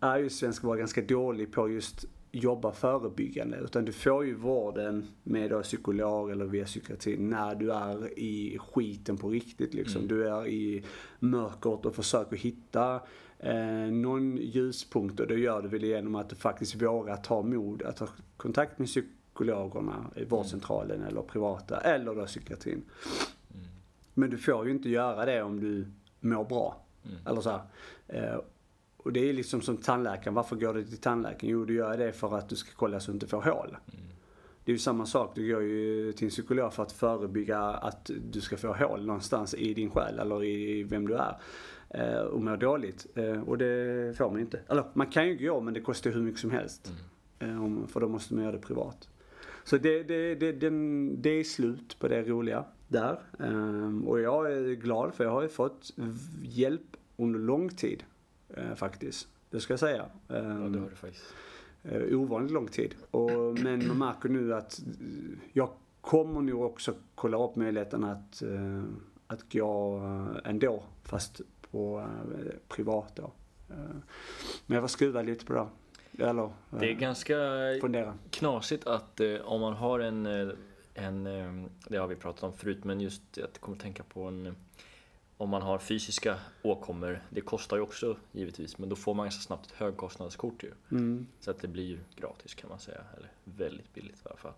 är 0.00 0.18
ju 0.18 0.30
svensk 0.30 0.64
vård 0.64 0.78
ganska 0.78 1.02
dålig 1.02 1.52
på 1.52 1.70
just 1.70 2.04
jobba 2.34 2.72
förebyggande. 2.72 3.56
Utan 3.56 3.84
du 3.84 3.92
får 3.92 4.24
ju 4.24 4.34
vården 4.34 5.06
med 5.22 5.50
då 5.50 5.62
psykolog 5.62 6.30
eller 6.30 6.44
via 6.44 6.64
psykiatrin 6.64 7.30
när 7.30 7.54
du 7.54 7.72
är 7.72 8.18
i 8.18 8.58
skiten 8.58 9.16
på 9.16 9.28
riktigt 9.28 9.74
liksom. 9.74 10.02
Mm. 10.02 10.08
Du 10.08 10.28
är 10.28 10.46
i 10.46 10.84
mörkret 11.18 11.86
och 11.86 11.94
försöker 11.94 12.36
hitta 12.36 13.00
eh, 13.38 13.92
någon 13.92 14.36
ljuspunkt 14.36 15.20
och 15.20 15.26
det 15.26 15.34
gör 15.34 15.62
du 15.62 15.68
väl 15.68 15.84
genom 15.84 16.14
att 16.14 16.28
du 16.28 16.36
faktiskt 16.36 16.82
vågar 16.82 17.16
ta 17.16 17.42
mod 17.42 17.82
att 17.82 17.96
ta 17.96 18.08
kontakt 18.36 18.78
med 18.78 18.88
psykologerna 18.88 20.10
i 20.16 20.24
vårdcentralen 20.24 20.96
mm. 20.96 21.08
eller 21.08 21.22
privata 21.22 21.76
eller 21.76 22.14
då 22.14 22.26
psykiatrin. 22.26 22.82
Mm. 23.54 23.66
Men 24.14 24.30
du 24.30 24.38
får 24.38 24.66
ju 24.66 24.70
inte 24.72 24.88
göra 24.88 25.24
det 25.24 25.42
om 25.42 25.60
du 25.60 25.86
mår 26.20 26.44
bra. 26.44 26.86
Mm. 27.04 27.16
Eller 27.26 27.40
så 27.40 27.50
här. 27.50 28.40
Eh, 29.04 29.06
och 29.06 29.12
det 29.12 29.28
är 29.28 29.32
liksom 29.32 29.60
som 29.60 29.76
tandläkaren. 29.76 30.34
Varför 30.34 30.56
går 30.56 30.74
du 30.74 30.84
till 30.84 30.98
tandläkaren? 30.98 31.52
Jo, 31.52 31.64
du 31.64 31.74
gör 31.74 31.98
det 31.98 32.12
för 32.12 32.38
att 32.38 32.48
du 32.48 32.56
ska 32.56 32.70
kolla 32.76 33.00
så 33.00 33.10
du 33.10 33.14
inte 33.14 33.26
får 33.26 33.42
hål. 33.42 33.76
Mm. 33.92 34.04
Det 34.64 34.72
är 34.72 34.74
ju 34.74 34.78
samma 34.78 35.06
sak. 35.06 35.32
Du 35.34 35.52
går 35.52 35.62
ju 35.62 36.12
till 36.12 36.24
en 36.24 36.30
psykolog 36.30 36.72
för 36.72 36.82
att 36.82 36.92
förebygga 36.92 37.60
att 37.60 38.10
du 38.30 38.40
ska 38.40 38.56
få 38.56 38.72
hål 38.72 39.06
någonstans 39.06 39.54
i 39.54 39.74
din 39.74 39.90
själ 39.90 40.18
eller 40.18 40.44
i 40.44 40.82
vem 40.82 41.08
du 41.08 41.14
är. 41.14 41.36
Eh, 41.88 42.20
och 42.20 42.42
mår 42.42 42.56
dåligt. 42.56 43.06
Eh, 43.14 43.42
och 43.42 43.58
det 43.58 44.16
får 44.16 44.30
man 44.30 44.40
inte. 44.40 44.60
Eller 44.68 44.84
man 44.92 45.06
kan 45.06 45.28
ju 45.28 45.48
gå 45.48 45.60
men 45.60 45.74
det 45.74 45.80
kostar 45.80 46.10
hur 46.10 46.22
mycket 46.22 46.40
som 46.40 46.50
helst. 46.50 46.92
Mm. 47.38 47.86
För 47.86 48.00
då 48.00 48.08
måste 48.08 48.34
man 48.34 48.44
göra 48.44 48.52
det 48.52 48.62
privat. 48.62 49.08
Så 49.64 49.78
det, 49.78 50.02
det, 50.02 50.34
det, 50.34 50.52
den, 50.52 51.22
det 51.22 51.30
är 51.30 51.44
slut 51.44 51.98
på 51.98 52.08
det 52.08 52.22
roliga 52.22 52.64
där. 52.88 53.18
Och 54.06 54.20
jag 54.20 54.52
är 54.52 54.74
glad 54.74 55.14
för 55.14 55.24
jag 55.24 55.30
har 55.30 55.42
ju 55.42 55.48
fått 55.48 55.90
hjälp 56.42 56.96
under 57.16 57.40
lång 57.40 57.68
tid 57.68 58.04
eh, 58.56 58.74
faktiskt. 58.74 59.28
Det 59.50 59.60
ska 59.60 59.72
jag 59.72 59.80
säga. 59.80 60.06
ja, 60.28 60.34
det 60.34 60.78
har 60.78 60.90
du 60.90 60.96
faktiskt. 60.96 61.34
Eh, 61.82 62.20
ovanligt 62.20 62.52
lång 62.52 62.68
tid. 62.68 62.94
Och, 63.10 63.58
men 63.58 63.88
man 63.88 63.98
märker 63.98 64.28
nu 64.28 64.54
att 64.54 64.80
jag 65.52 65.70
kommer 66.00 66.42
nog 66.42 66.62
också 66.62 66.94
kolla 67.14 67.44
upp 67.44 67.56
möjligheten 67.56 68.04
att, 68.04 68.42
eh, 68.42 68.82
att 69.26 69.52
gå 69.52 69.98
eh, 69.98 70.50
ändå, 70.50 70.84
fast 71.02 71.40
på 71.70 71.98
eh, 71.98 72.54
privat 72.68 73.16
då. 73.16 73.32
Eh, 73.70 73.76
men 74.66 74.74
jag 74.74 74.80
var 74.80 74.88
skruva 74.88 75.22
lite 75.22 75.44
på 75.44 75.52
det. 75.52 75.66
Eller, 76.24 76.50
det 76.70 76.90
är 76.90 76.94
ganska 76.94 77.34
fundera. 77.80 78.14
knasigt 78.30 78.86
att 78.86 79.20
om 79.44 79.60
man 79.60 79.72
har 79.72 80.00
en, 80.00 80.26
en, 80.94 81.24
det 81.88 81.96
har 81.96 82.06
vi 82.06 82.16
pratat 82.16 82.42
om 82.42 82.52
förut, 82.52 82.84
men 82.84 83.00
just 83.00 83.22
att 83.30 83.36
jag 83.36 83.52
kommer 83.52 83.78
tänka 83.78 84.02
på 84.02 84.22
en 84.22 84.56
om 85.36 85.50
man 85.50 85.62
har 85.62 85.78
fysiska 85.78 86.38
åkommor, 86.62 87.22
det 87.30 87.40
kostar 87.40 87.76
ju 87.76 87.82
också 87.82 88.16
givetvis, 88.32 88.78
men 88.78 88.88
då 88.88 88.96
får 88.96 89.14
man 89.14 89.24
ganska 89.24 89.42
snabbt 89.42 89.66
ett 89.66 89.72
högkostnadskort 89.72 90.62
ju. 90.62 90.72
Mm. 90.90 91.26
Så 91.40 91.50
att 91.50 91.58
det 91.58 91.68
blir 91.68 92.00
gratis 92.16 92.54
kan 92.54 92.70
man 92.70 92.78
säga, 92.78 93.00
eller 93.16 93.32
väldigt 93.44 93.94
billigt 93.94 94.16
i 94.16 94.28
alla 94.28 94.36
fall. 94.36 94.52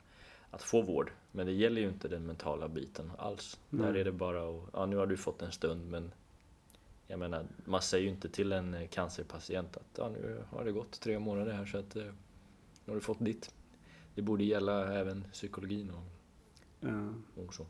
Att 0.51 0.63
få 0.63 0.83
vård, 0.83 1.13
men 1.33 1.47
det 1.47 1.53
gäller 1.53 1.81
ju 1.81 1.89
inte 1.89 2.09
den 2.09 2.27
mentala 2.27 2.69
biten 2.69 3.13
alls. 3.19 3.61
Mm. 3.73 3.87
Där 3.87 4.01
är 4.01 4.05
det 4.05 4.13
bara 4.13 4.49
att, 4.51 4.65
ja 4.73 4.87
nu 4.87 4.97
har 4.97 5.07
du 5.07 5.17
fått 5.17 5.43
en 5.43 5.53
stund 5.53 5.91
men 5.91 6.13
jag 7.07 7.19
menar, 7.19 7.47
man 7.65 7.83
säger 7.83 8.05
ju 8.05 8.11
inte 8.11 8.29
till 8.29 8.53
en 8.53 8.89
cancerpatient 8.89 9.77
att 9.77 9.99
ja, 9.99 10.09
nu 10.09 10.45
har 10.51 10.65
det 10.65 10.73
gått 10.73 11.01
tre 11.01 11.19
månader 11.19 11.53
här 11.53 11.67
så 11.67 11.79
att 11.79 11.97
eh, 11.97 12.05
nu 12.85 12.93
har 12.93 12.95
du 12.95 13.01
fått 13.01 13.25
ditt. 13.25 13.55
Det 14.15 14.23
borde 14.23 14.45
gälla 14.45 14.95
även 14.95 15.25
psykologin 15.33 15.91
och 15.91 16.16
Ja. 16.87 17.43
Också. 17.43 17.67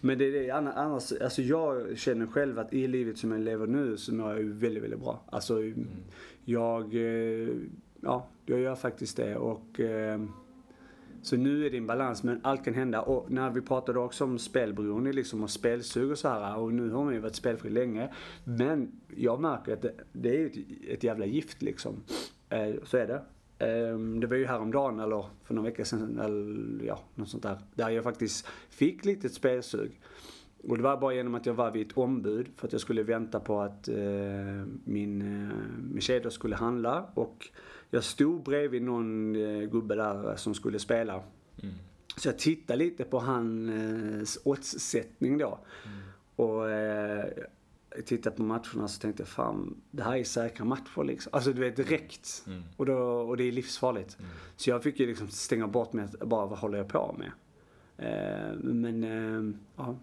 Men 0.00 0.18
det 0.18 0.24
är 0.24 0.32
det, 0.32 0.50
annars, 0.50 1.12
alltså 1.12 1.42
jag 1.42 1.98
känner 1.98 2.26
själv 2.26 2.58
att 2.58 2.72
i 2.72 2.86
livet 2.86 3.18
som 3.18 3.32
jag 3.32 3.40
lever 3.40 3.66
nu 3.66 3.96
så 3.96 4.14
mår 4.14 4.30
jag 4.30 4.40
ju 4.40 4.52
väldigt, 4.52 4.82
väldigt 4.82 5.00
bra. 5.00 5.24
Alltså 5.26 5.62
mm. 5.62 5.86
jag, 6.44 6.94
eh, 6.94 7.48
ja, 8.00 8.28
jag 8.46 8.60
gör 8.60 8.74
faktiskt 8.74 9.16
det 9.16 9.36
och 9.36 9.80
eh, 9.80 10.20
så 11.22 11.36
nu 11.36 11.66
är 11.66 11.70
det 11.70 11.76
en 11.76 11.86
balans 11.86 12.22
men 12.22 12.40
allt 12.42 12.64
kan 12.64 12.74
hända. 12.74 13.02
Och 13.02 13.30
när 13.30 13.50
vi 13.50 13.60
pratade 13.60 13.98
också 13.98 14.24
om 14.24 14.38
spelberoende 14.38 15.12
liksom 15.12 15.42
och 15.42 15.50
spelsug 15.50 16.10
och 16.10 16.18
så 16.18 16.28
här 16.28 16.56
och 16.56 16.74
nu 16.74 16.90
har 16.90 17.04
man 17.04 17.14
ju 17.14 17.20
varit 17.20 17.34
spelfri 17.34 17.70
länge. 17.70 18.08
Men 18.44 18.92
jag 19.16 19.40
märker 19.40 19.72
att 19.72 19.82
det, 19.82 19.94
det 20.12 20.42
är 20.42 20.46
ett, 20.46 20.56
ett 20.88 21.04
jävla 21.04 21.26
gift 21.26 21.62
liksom. 21.62 22.02
Eh, 22.48 22.74
så 22.84 22.96
är 22.96 23.06
det. 23.06 23.22
Ehm, 23.62 24.20
det 24.20 24.26
var 24.26 24.36
ju 24.36 24.46
häromdagen 24.46 25.00
eller 25.00 25.24
för 25.44 25.54
några 25.54 25.70
veckor 25.70 25.84
sedan, 25.84 26.18
eller 26.18 26.84
ja, 26.84 27.00
något 27.14 27.28
sånt 27.28 27.42
där. 27.42 27.58
Där 27.74 27.90
jag 27.90 28.04
faktiskt 28.04 28.46
fick 28.70 29.04
lite 29.04 29.28
spelsug. 29.28 30.00
Och 30.68 30.76
det 30.76 30.82
var 30.82 30.96
bara 30.96 31.14
genom 31.14 31.34
att 31.34 31.46
jag 31.46 31.54
var 31.54 31.70
vid 31.70 31.86
ett 31.86 31.98
ombud 31.98 32.48
för 32.56 32.66
att 32.66 32.72
jag 32.72 32.80
skulle 32.80 33.02
vänta 33.02 33.40
på 33.40 33.60
att 33.60 33.88
eh, 33.88 33.96
min, 34.84 35.22
eh, 35.22 35.56
min 35.92 36.00
tjej 36.00 36.30
skulle 36.30 36.56
handla. 36.56 37.06
Och 37.14 37.48
jag 37.90 38.04
stod 38.04 38.42
bredvid 38.42 38.82
någon 38.82 39.36
eh, 39.36 39.68
gubbe 39.68 39.94
där 39.94 40.36
som 40.36 40.54
skulle 40.54 40.78
spela. 40.78 41.12
Mm. 41.62 41.74
Så 42.16 42.28
jag 42.28 42.38
tittade 42.38 42.78
lite 42.78 43.04
på 43.04 43.18
hans 43.18 44.36
eh, 44.36 44.42
oddssättning 44.44 45.38
då. 45.38 45.58
Mm. 45.84 45.98
Och 46.36 46.70
eh, 46.70 47.24
tittade 48.06 48.36
på 48.36 48.42
matcherna 48.42 48.88
så 48.88 49.00
tänkte 49.00 49.22
jag 49.22 49.28
fan, 49.28 49.76
det 49.90 50.02
här 50.02 50.16
är 50.16 50.24
säkra 50.24 50.64
matcher 50.64 51.04
liksom. 51.04 51.30
Alltså 51.32 51.52
du 51.52 51.60
vet 51.60 51.76
direkt. 51.76 52.44
Mm. 52.46 52.62
Och, 52.76 52.86
då, 52.86 52.96
och 53.02 53.36
det 53.36 53.44
är 53.44 53.52
livsfarligt. 53.52 54.18
Mm. 54.18 54.30
Så 54.56 54.70
jag 54.70 54.82
fick 54.82 55.00
ju 55.00 55.06
liksom 55.06 55.28
stänga 55.28 55.66
bort 55.66 55.92
mig, 55.92 56.08
bara 56.20 56.46
vad 56.46 56.58
håller 56.58 56.78
jag 56.78 56.88
på 56.88 57.16
med? 57.18 57.32
Eh, 57.96 58.58
men, 58.58 59.04
eh, 59.04 59.54
ja 59.76 59.96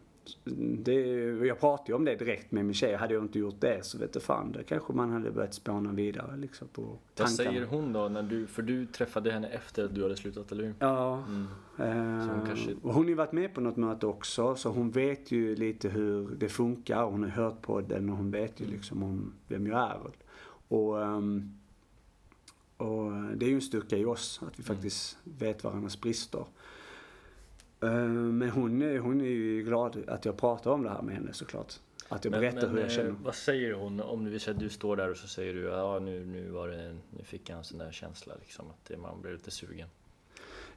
det, 0.84 1.02
jag 1.48 1.60
pratade 1.60 1.92
ju 1.92 1.96
om 1.96 2.06
det 2.06 2.15
direkt 2.15 2.52
med 2.52 2.65
min 2.65 2.74
tjej. 2.74 2.96
Hade 2.96 3.13
jag 3.13 3.24
inte 3.24 3.39
gjort 3.39 3.62
det 3.62 3.86
så 3.86 3.98
vet 3.98 4.13
du 4.13 4.20
fan, 4.20 4.52
då 4.52 4.60
kanske 4.63 4.94
man 4.94 5.12
hade 5.12 5.32
börjat 5.32 5.54
spåna 5.54 5.92
vidare 5.92 6.38
liksom 6.38 6.68
på 6.68 6.82
tankarna. 6.82 6.98
Vad 7.15 7.30
säger 7.30 7.65
hon 7.65 7.94
då? 7.94 8.10
När 8.10 8.24
du, 8.24 8.48
för 8.48 8.62
du 8.62 8.86
träffade 8.86 9.32
henne 9.32 9.48
efter 9.48 9.86
att 9.86 9.96
du 9.96 10.04
hade 10.04 10.18
slutat, 10.18 10.52
eller 10.52 10.63
hur? 10.63 10.74
Ja. 10.80 11.24
Mm. 11.28 11.48
Eh, 11.78 12.28
hon, 12.28 12.46
kanske... 12.46 12.76
hon 12.82 12.94
har 12.94 13.06
ju 13.06 13.15
varit 13.15 13.32
med 13.32 13.54
på 13.54 13.62
något 13.62 13.78
möte 13.78 14.08
också, 14.08 14.56
så 14.56 14.70
hon 14.70 14.92
vet 14.92 15.32
ju 15.32 15.56
lite 15.56 15.89
hur 15.89 16.36
det 16.38 16.50
funkar. 16.50 17.04
Hon 17.04 17.24
har 17.24 17.30
hört 17.30 17.62
på 17.62 17.82
den 17.82 18.10
och 18.10 18.18
hon 18.18 18.32
vet 18.32 18.60
ju 18.60 18.65
mm. 18.65 18.76
liksom 18.76 19.04
om 19.04 19.34
vem 19.48 19.68
jag 19.68 19.80
är. 19.80 20.00
Och, 20.68 20.96
um, 20.98 21.60
och 22.78 23.12
det 23.36 23.46
är 23.46 23.50
ju 23.50 23.56
en 23.56 23.62
styrka 23.62 23.98
i 23.98 24.06
oss, 24.06 24.39
att 24.48 24.60
vi 24.60 24.63
mm. 24.63 24.76
faktiskt 24.76 25.18
vet 25.24 25.63
varandras 25.63 26.02
brister. 26.02 26.46
Eh, 27.84 27.92
men 28.10 28.50
hon 28.50 28.82
är, 28.82 29.00
hon 29.00 29.22
är 29.22 29.26
ju 29.26 29.63
glad 29.63 30.04
att 30.08 30.26
jag 30.26 30.38
pratar 30.38 30.72
om 30.72 30.84
det 30.84 30.89
här 30.89 31.02
med 31.02 31.15
henne 31.15 31.34
såklart. 31.34 31.74
Att 32.10 32.26
jag 32.26 32.32
berättar 32.32 32.62
men, 32.62 32.70
hur 32.70 32.78
jag 32.78 32.88
eh, 32.88 32.96
känner. 32.96 33.15
Vad 33.24 33.36
säger 33.36 33.74
hon 33.74 34.00
om 34.00 34.26
du, 34.26 34.36
att 34.52 34.60
du 34.60 34.70
står 34.70 34.96
där 34.96 35.12
och 35.12 35.18
så 35.18 35.28
säger 35.28 35.54
du 35.54 35.62
ja 35.62 36.00
nu, 36.00 36.26
nu, 36.26 36.50
var 36.50 36.68
det, 36.68 36.96
nu 37.18 37.24
fick 37.24 37.50
jag 37.50 37.58
en 37.58 37.63
sån 37.63 37.78
där 37.78 37.92
känsla 37.92 38.34
liksom 38.39 38.65
att 38.70 39.00
man 39.00 39.22
blir 39.22 39.32
lite 39.32 39.52
sugen? 39.52 39.88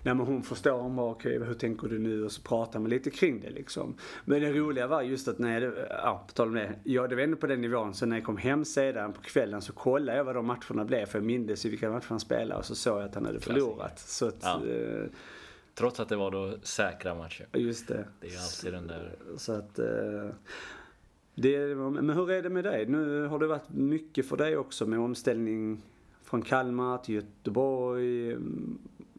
Nej 0.04 0.14
men 0.14 0.26
hon 0.26 0.42
förstår, 0.42 0.78
hon 0.82 0.96
bara 0.96 1.10
okej 1.10 1.38
hur 1.38 1.54
tänker 1.54 1.88
du 1.88 1.98
nu? 1.98 2.24
Och 2.24 2.32
så 2.32 2.42
pratar 2.42 2.80
man 2.80 2.90
lite 2.90 3.10
kring 3.10 3.40
det 3.40 3.50
liksom. 3.50 3.96
Men 4.24 4.40
det 4.40 4.52
roliga 4.52 4.86
var 4.86 5.02
just 5.02 5.28
att 5.28 5.38
när 5.38 5.60
jag, 5.60 5.74
ja 5.90 6.24
på 6.28 6.32
tal 6.32 6.48
om 6.48 6.54
det. 6.54 6.74
Ja 6.84 7.08
det 7.08 7.14
var 7.14 7.22
ändå 7.22 7.36
på 7.36 7.46
den 7.46 7.60
nivån. 7.60 7.94
Så 7.94 8.06
när 8.06 8.16
jag 8.16 8.24
kom 8.24 8.36
hem 8.36 8.64
sedan 8.64 9.12
på 9.12 9.20
kvällen 9.20 9.62
så 9.62 9.72
kollade 9.72 10.18
jag 10.18 10.24
vad 10.24 10.34
de 10.34 10.46
matcherna 10.46 10.84
blev. 10.84 11.06
För 11.06 11.18
jag 11.18 11.26
mindes 11.26 11.66
ju 11.66 11.70
vilka 11.70 11.90
matcher 11.90 12.06
han 12.08 12.20
spelade 12.20 12.58
och 12.58 12.64
så 12.64 12.74
såg 12.74 12.98
jag 12.98 13.04
att 13.04 13.14
han 13.14 13.26
hade 13.26 13.40
förlorat. 13.40 13.98
Så 13.98 14.28
att, 14.28 14.40
Ja. 14.42 14.66
eh, 14.66 15.04
Trots 15.74 16.00
att 16.00 16.08
det 16.08 16.16
var 16.16 16.30
då 16.30 16.54
säkra 16.62 17.14
matcher. 17.14 17.46
just 17.52 17.88
det. 17.88 18.04
Det 18.20 18.26
är 18.26 18.38
alltid 18.42 18.72
den 18.72 18.86
där... 18.86 19.14
Så 19.36 19.52
att... 19.52 19.78
eh, 19.78 20.28
Det, 21.34 21.74
men 21.76 22.10
hur 22.10 22.30
är 22.30 22.42
det 22.42 22.50
med 22.50 22.64
dig? 22.64 22.86
Nu 22.86 23.26
har 23.26 23.38
det 23.38 23.46
varit 23.46 23.68
mycket 23.70 24.28
för 24.28 24.36
dig 24.36 24.56
också 24.56 24.86
med 24.86 24.98
omställning 24.98 25.82
från 26.22 26.42
Kalmar 26.42 26.98
till 26.98 27.14
Göteborg. 27.14 28.28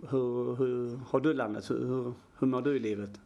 Hur, 0.09 0.55
hur 0.55 0.99
har 1.09 1.19
du 1.19 1.33
landat? 1.33 1.69
Hur, 1.69 2.13
hur, 2.39 2.47
mår 2.47 2.61
du 2.61 2.75
i 2.75 2.79
livet? 2.79 3.19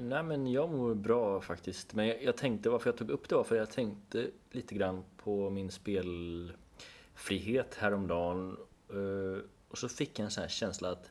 Nej 0.00 0.22
men 0.22 0.46
jag 0.52 0.70
mår 0.70 0.94
bra 0.94 1.40
faktiskt. 1.40 1.94
Men 1.94 2.06
jag, 2.06 2.22
jag 2.22 2.36
tänkte, 2.36 2.70
varför 2.70 2.90
jag 2.90 2.96
tog 2.96 3.10
upp 3.10 3.28
det 3.28 3.34
var 3.34 3.44
för 3.44 3.56
jag 3.56 3.70
tänkte 3.70 4.26
lite 4.50 4.74
grann 4.74 5.02
på 5.16 5.50
min 5.50 5.70
spelfrihet 5.70 7.74
häromdagen. 7.78 8.56
Eh, 8.90 9.42
Och 9.68 9.78
så 9.78 9.88
fick 9.88 10.18
jag 10.18 10.24
en 10.24 10.30
sån 10.30 10.42
här 10.42 10.48
känsla 10.48 10.90
att 10.90 11.10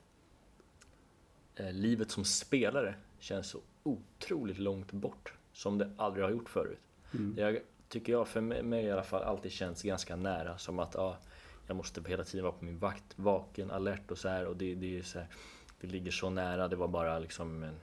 livet 1.71 2.11
som 2.11 2.25
spelare 2.25 2.95
känns 3.19 3.47
så 3.47 3.59
otroligt 3.83 4.59
långt 4.59 4.91
bort. 4.91 5.33
Som 5.53 5.77
det 5.77 5.91
aldrig 5.97 6.25
har 6.25 6.31
gjort 6.31 6.49
förut. 6.49 6.79
Det 7.11 7.41
jag, 7.41 7.59
tycker 7.89 8.13
jag, 8.13 8.27
för 8.27 8.41
mig, 8.41 8.85
i 8.85 8.91
alla 8.91 9.03
fall, 9.03 9.23
alltid 9.23 9.51
känts 9.51 9.83
ganska 9.83 10.15
nära. 10.15 10.57
Som 10.57 10.79
att 10.79 10.93
ja, 10.93 11.17
jag 11.67 11.77
måste 11.77 12.01
hela 12.07 12.23
tiden 12.23 12.43
vara 12.43 12.53
på 12.53 12.65
min 12.65 12.77
vakt, 12.77 13.13
vaken, 13.15 13.71
alert 13.71 14.11
och 14.11 14.17
så 14.17 14.29
här. 14.29 14.45
Och 14.45 14.57
det, 14.57 14.75
det, 14.75 14.97
är 14.97 15.03
så 15.03 15.19
här, 15.19 15.27
det 15.81 15.87
ligger 15.87 16.11
så 16.11 16.29
nära. 16.29 16.67
Det 16.67 16.75
var 16.75 16.87
bara 16.87 17.19
liksom 17.19 17.63
en, 17.63 17.75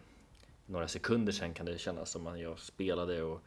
några 0.67 0.89
sekunder 0.89 1.33
sen 1.33 1.55
kan 1.55 1.67
det 1.67 1.79
kännas 1.79 2.11
som 2.11 2.27
att 2.27 2.41
jag 2.41 2.59
spelade. 2.59 3.23
Och 3.23 3.43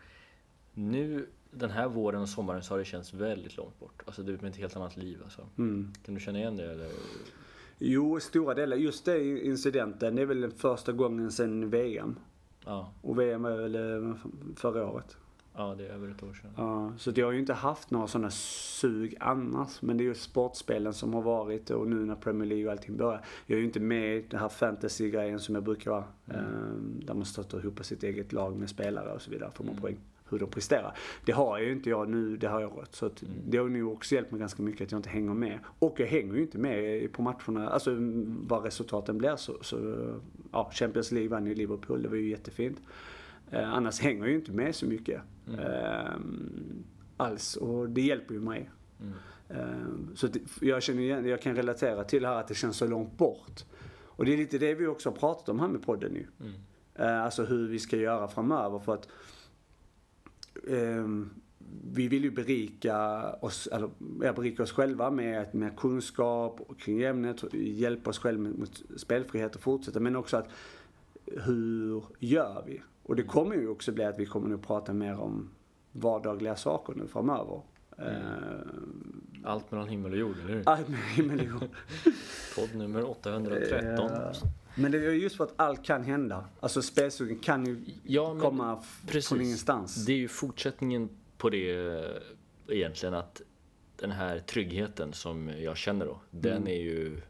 nu 0.73 1.27
den 1.51 1.69
här 1.69 1.87
våren 1.87 2.21
och 2.21 2.29
sommaren 2.29 2.63
så 2.63 2.73
har 2.73 2.79
det 2.79 2.85
känts 2.85 3.13
väldigt 3.13 3.57
långt 3.57 3.79
bort. 3.79 4.03
Alltså 4.05 4.23
det 4.23 4.31
är 4.31 4.45
ett 4.45 4.55
helt 4.55 4.75
annat 4.75 4.97
liv 4.97 5.19
alltså. 5.23 5.49
Mm. 5.57 5.93
Kan 6.05 6.13
du 6.13 6.21
känna 6.21 6.39
igen 6.39 6.57
det 6.57 6.71
eller? 6.71 6.91
Jo, 7.79 8.19
stora 8.19 8.53
delar. 8.53 8.77
Just 8.77 9.05
det 9.05 9.45
incidenten, 9.45 10.15
det 10.15 10.21
är 10.21 10.25
väl 10.25 10.41
den 10.41 10.51
första 10.51 10.91
gången 10.91 11.31
sedan 11.31 11.69
VM. 11.69 12.15
Ja, 12.65 12.93
Och 13.01 13.19
VM 13.19 13.45
är 13.45 13.57
väl 13.57 13.75
eh, 14.05 14.13
förra 14.55 14.87
året. 14.87 15.17
ja 15.55 15.75
det 15.77 15.87
är 15.87 15.93
över 15.93 16.07
ett 16.11 16.23
år 16.23 16.33
sedan. 16.33 16.51
Ja, 16.57 16.93
så 16.97 17.11
jag 17.15 17.25
har 17.25 17.31
ju 17.31 17.39
inte 17.39 17.53
haft 17.53 17.91
några 17.91 18.07
sådana 18.07 18.29
sug 18.31 19.15
annars. 19.19 19.81
Men 19.81 19.97
det 19.97 20.03
är 20.03 20.05
ju 20.05 20.15
sportspelen 20.15 20.93
som 20.93 21.13
har 21.13 21.21
varit 21.21 21.69
och 21.69 21.87
nu 21.87 21.95
när 21.95 22.15
Premier 22.15 22.45
League 22.49 22.65
och 22.65 22.71
allting 22.71 22.97
börjar. 22.97 23.25
Jag 23.45 23.55
är 23.55 23.59
ju 23.59 23.65
inte 23.65 23.79
med 23.79 24.17
i 24.17 24.25
den 24.29 24.39
här 24.39 24.49
fantasy-grejen 24.49 25.39
som 25.39 25.55
jag 25.55 25.63
brukar 25.63 25.91
vara. 25.91 26.03
Mm. 26.29 26.99
Där 27.05 27.13
man 27.13 27.25
stöter 27.25 27.59
ihop 27.59 27.85
sitt 27.85 28.03
eget 28.03 28.33
lag 28.33 28.57
med 28.57 28.69
spelare 28.69 29.13
och 29.13 29.21
så 29.21 29.31
vidare. 29.31 29.51
Får 29.53 29.63
man 29.63 29.71
Mm. 29.71 29.81
poäng. 29.81 29.97
Hur 30.29 30.39
de 30.39 30.49
presterar. 30.49 30.97
Det 31.25 31.31
har 31.31 31.57
jag 31.57 31.65
ju 31.67 31.71
inte 31.73 31.89
jag 31.89 32.09
nu 32.09 32.37
det 32.37 32.49
här 32.49 32.65
året. 32.65 32.95
Så 32.95 33.05
att 33.05 33.21
Mm. 33.21 33.33
det 33.47 33.57
har 33.57 33.69
nog 33.69 33.93
också 33.93 34.15
hjälpt 34.15 34.31
mig 34.31 34.39
ganska 34.39 34.63
mycket 34.63 34.81
att 34.85 34.91
jag 34.91 34.99
inte 34.99 35.09
hänger 35.09 35.33
med. 35.33 35.59
Och 35.79 35.99
jag 35.99 36.07
hänger 36.07 36.33
ju 36.35 36.41
inte 36.41 36.57
med 36.57 37.11
på 37.13 37.21
matcherna. 37.21 37.69
Alltså 37.69 37.95
vad 38.47 38.63
resultaten 38.63 39.17
blir 39.17 39.35
så, 39.35 39.57
så 39.61 39.77
ja, 40.51 40.71
Champions 40.73 41.11
League 41.11 41.29
vann 41.29 41.45
ju 41.45 41.55
Liverpool. 41.55 42.01
Det 42.01 42.09
var 42.09 42.15
ju 42.15 42.29
jättefint. 42.29 42.81
Eh, 43.51 43.73
annars 43.73 43.99
hänger 43.99 44.19
jag 44.19 44.29
ju 44.29 44.35
inte 44.35 44.51
med 44.51 44.75
så 44.75 44.85
mycket. 44.85 45.21
Mm. 45.47 45.59
Ehm, 45.59 46.83
alls. 47.17 47.55
Och 47.55 47.89
det 47.89 48.01
hjälper 48.01 48.33
ju 48.33 48.39
mig. 48.39 48.69
Mm. 49.01 49.13
Ehm, 49.49 50.15
så 50.15 50.25
att 50.27 50.37
jag 50.61 50.83
känner 50.83 51.01
igen, 51.01 51.25
jag 51.25 51.41
kan 51.41 51.55
relatera 51.55 52.03
till 52.03 52.21
det 52.21 52.27
här 52.27 52.35
att 52.35 52.47
det 52.47 52.55
känns 52.55 52.77
så 52.77 52.87
långt 52.87 53.17
bort. 53.17 53.63
Och 54.05 54.25
det 54.25 54.33
är 54.33 54.37
lite 54.37 54.57
det 54.57 54.73
vi 54.73 54.87
också 54.87 55.09
har 55.09 55.15
pratat 55.15 55.49
om 55.49 55.59
här 55.59 55.67
med 55.67 55.81
podden 55.83 56.11
nu. 56.11 56.27
Mm. 56.39 56.51
Eh, 56.95 57.23
alltså 57.23 57.43
hur 57.43 57.67
vi 57.67 57.79
ska 57.79 57.97
göra 57.97 58.27
framöver 58.27 58.79
för 58.79 58.93
att 58.93 59.07
vi 61.93 62.07
vill 62.07 62.23
ju 62.23 62.31
berika 62.31 63.29
oss, 63.33 63.67
eller, 63.67 63.89
ja, 64.21 64.33
berika 64.33 64.63
oss 64.63 64.71
själva 64.71 65.11
med, 65.11 65.55
med 65.55 65.77
kunskap 65.77 66.61
kring 66.79 67.01
ämnet, 67.01 67.43
hjälpa 67.53 68.09
oss 68.09 68.19
själva 68.19 68.49
mot 68.49 68.81
spelfrihet 68.97 69.55
och 69.55 69.61
fortsätta. 69.61 69.99
Men 69.99 70.15
också 70.15 70.37
att 70.37 70.47
hur 71.25 72.03
gör 72.19 72.63
vi? 72.67 72.81
Och 73.03 73.15
det 73.15 73.23
kommer 73.23 73.55
ju 73.55 73.67
också 73.67 73.91
bli 73.91 74.03
att 74.03 74.19
vi 74.19 74.25
kommer 74.25 74.49
nog 74.49 74.67
prata 74.67 74.93
mer 74.93 75.19
om 75.19 75.49
vardagliga 75.91 76.55
saker 76.55 76.93
nu 76.93 77.07
framöver. 77.07 77.61
Ehm, 77.97 79.21
Allt 79.43 79.71
mellan 79.71 79.87
himmel 79.87 80.11
och 80.11 80.17
jord, 80.17 80.35
eller 80.43 80.53
hur? 80.53 80.63
allt 80.65 80.89
med 80.89 80.99
himmel 80.99 81.39
och 81.39 81.45
jord. 81.45 81.69
Podd 82.55 82.75
nummer 82.75 83.09
813. 83.09 84.09
Men 84.75 84.91
det 84.91 84.97
är 84.97 85.11
just 85.11 85.35
för 85.35 85.43
att 85.43 85.53
allt 85.55 85.83
kan 85.85 86.03
hända. 86.03 86.45
Alltså 86.59 86.81
spelsugen 86.81 87.39
kan 87.39 87.65
ju 87.65 87.79
Ja, 88.03 88.39
komma 88.39 88.83
precis. 89.07 89.29
från 89.29 89.41
ingenstans. 89.41 90.05
Det 90.05 90.11
är 90.13 90.17
ju 90.17 90.27
fortsättningen 90.27 91.09
på 91.37 91.49
det 91.49 91.71
eh, 91.71 92.75
egentligen 92.77 93.15
att 93.15 93.41
den 93.95 94.11
här 94.11 94.39
tryggheten 94.39 95.13
som 95.13 95.49
jag 95.59 95.77
känner 95.77 96.05
då, 96.05 96.19
den 96.31 96.51
Mm. 96.57 96.67
är 96.67 96.81
ju 96.81 97.21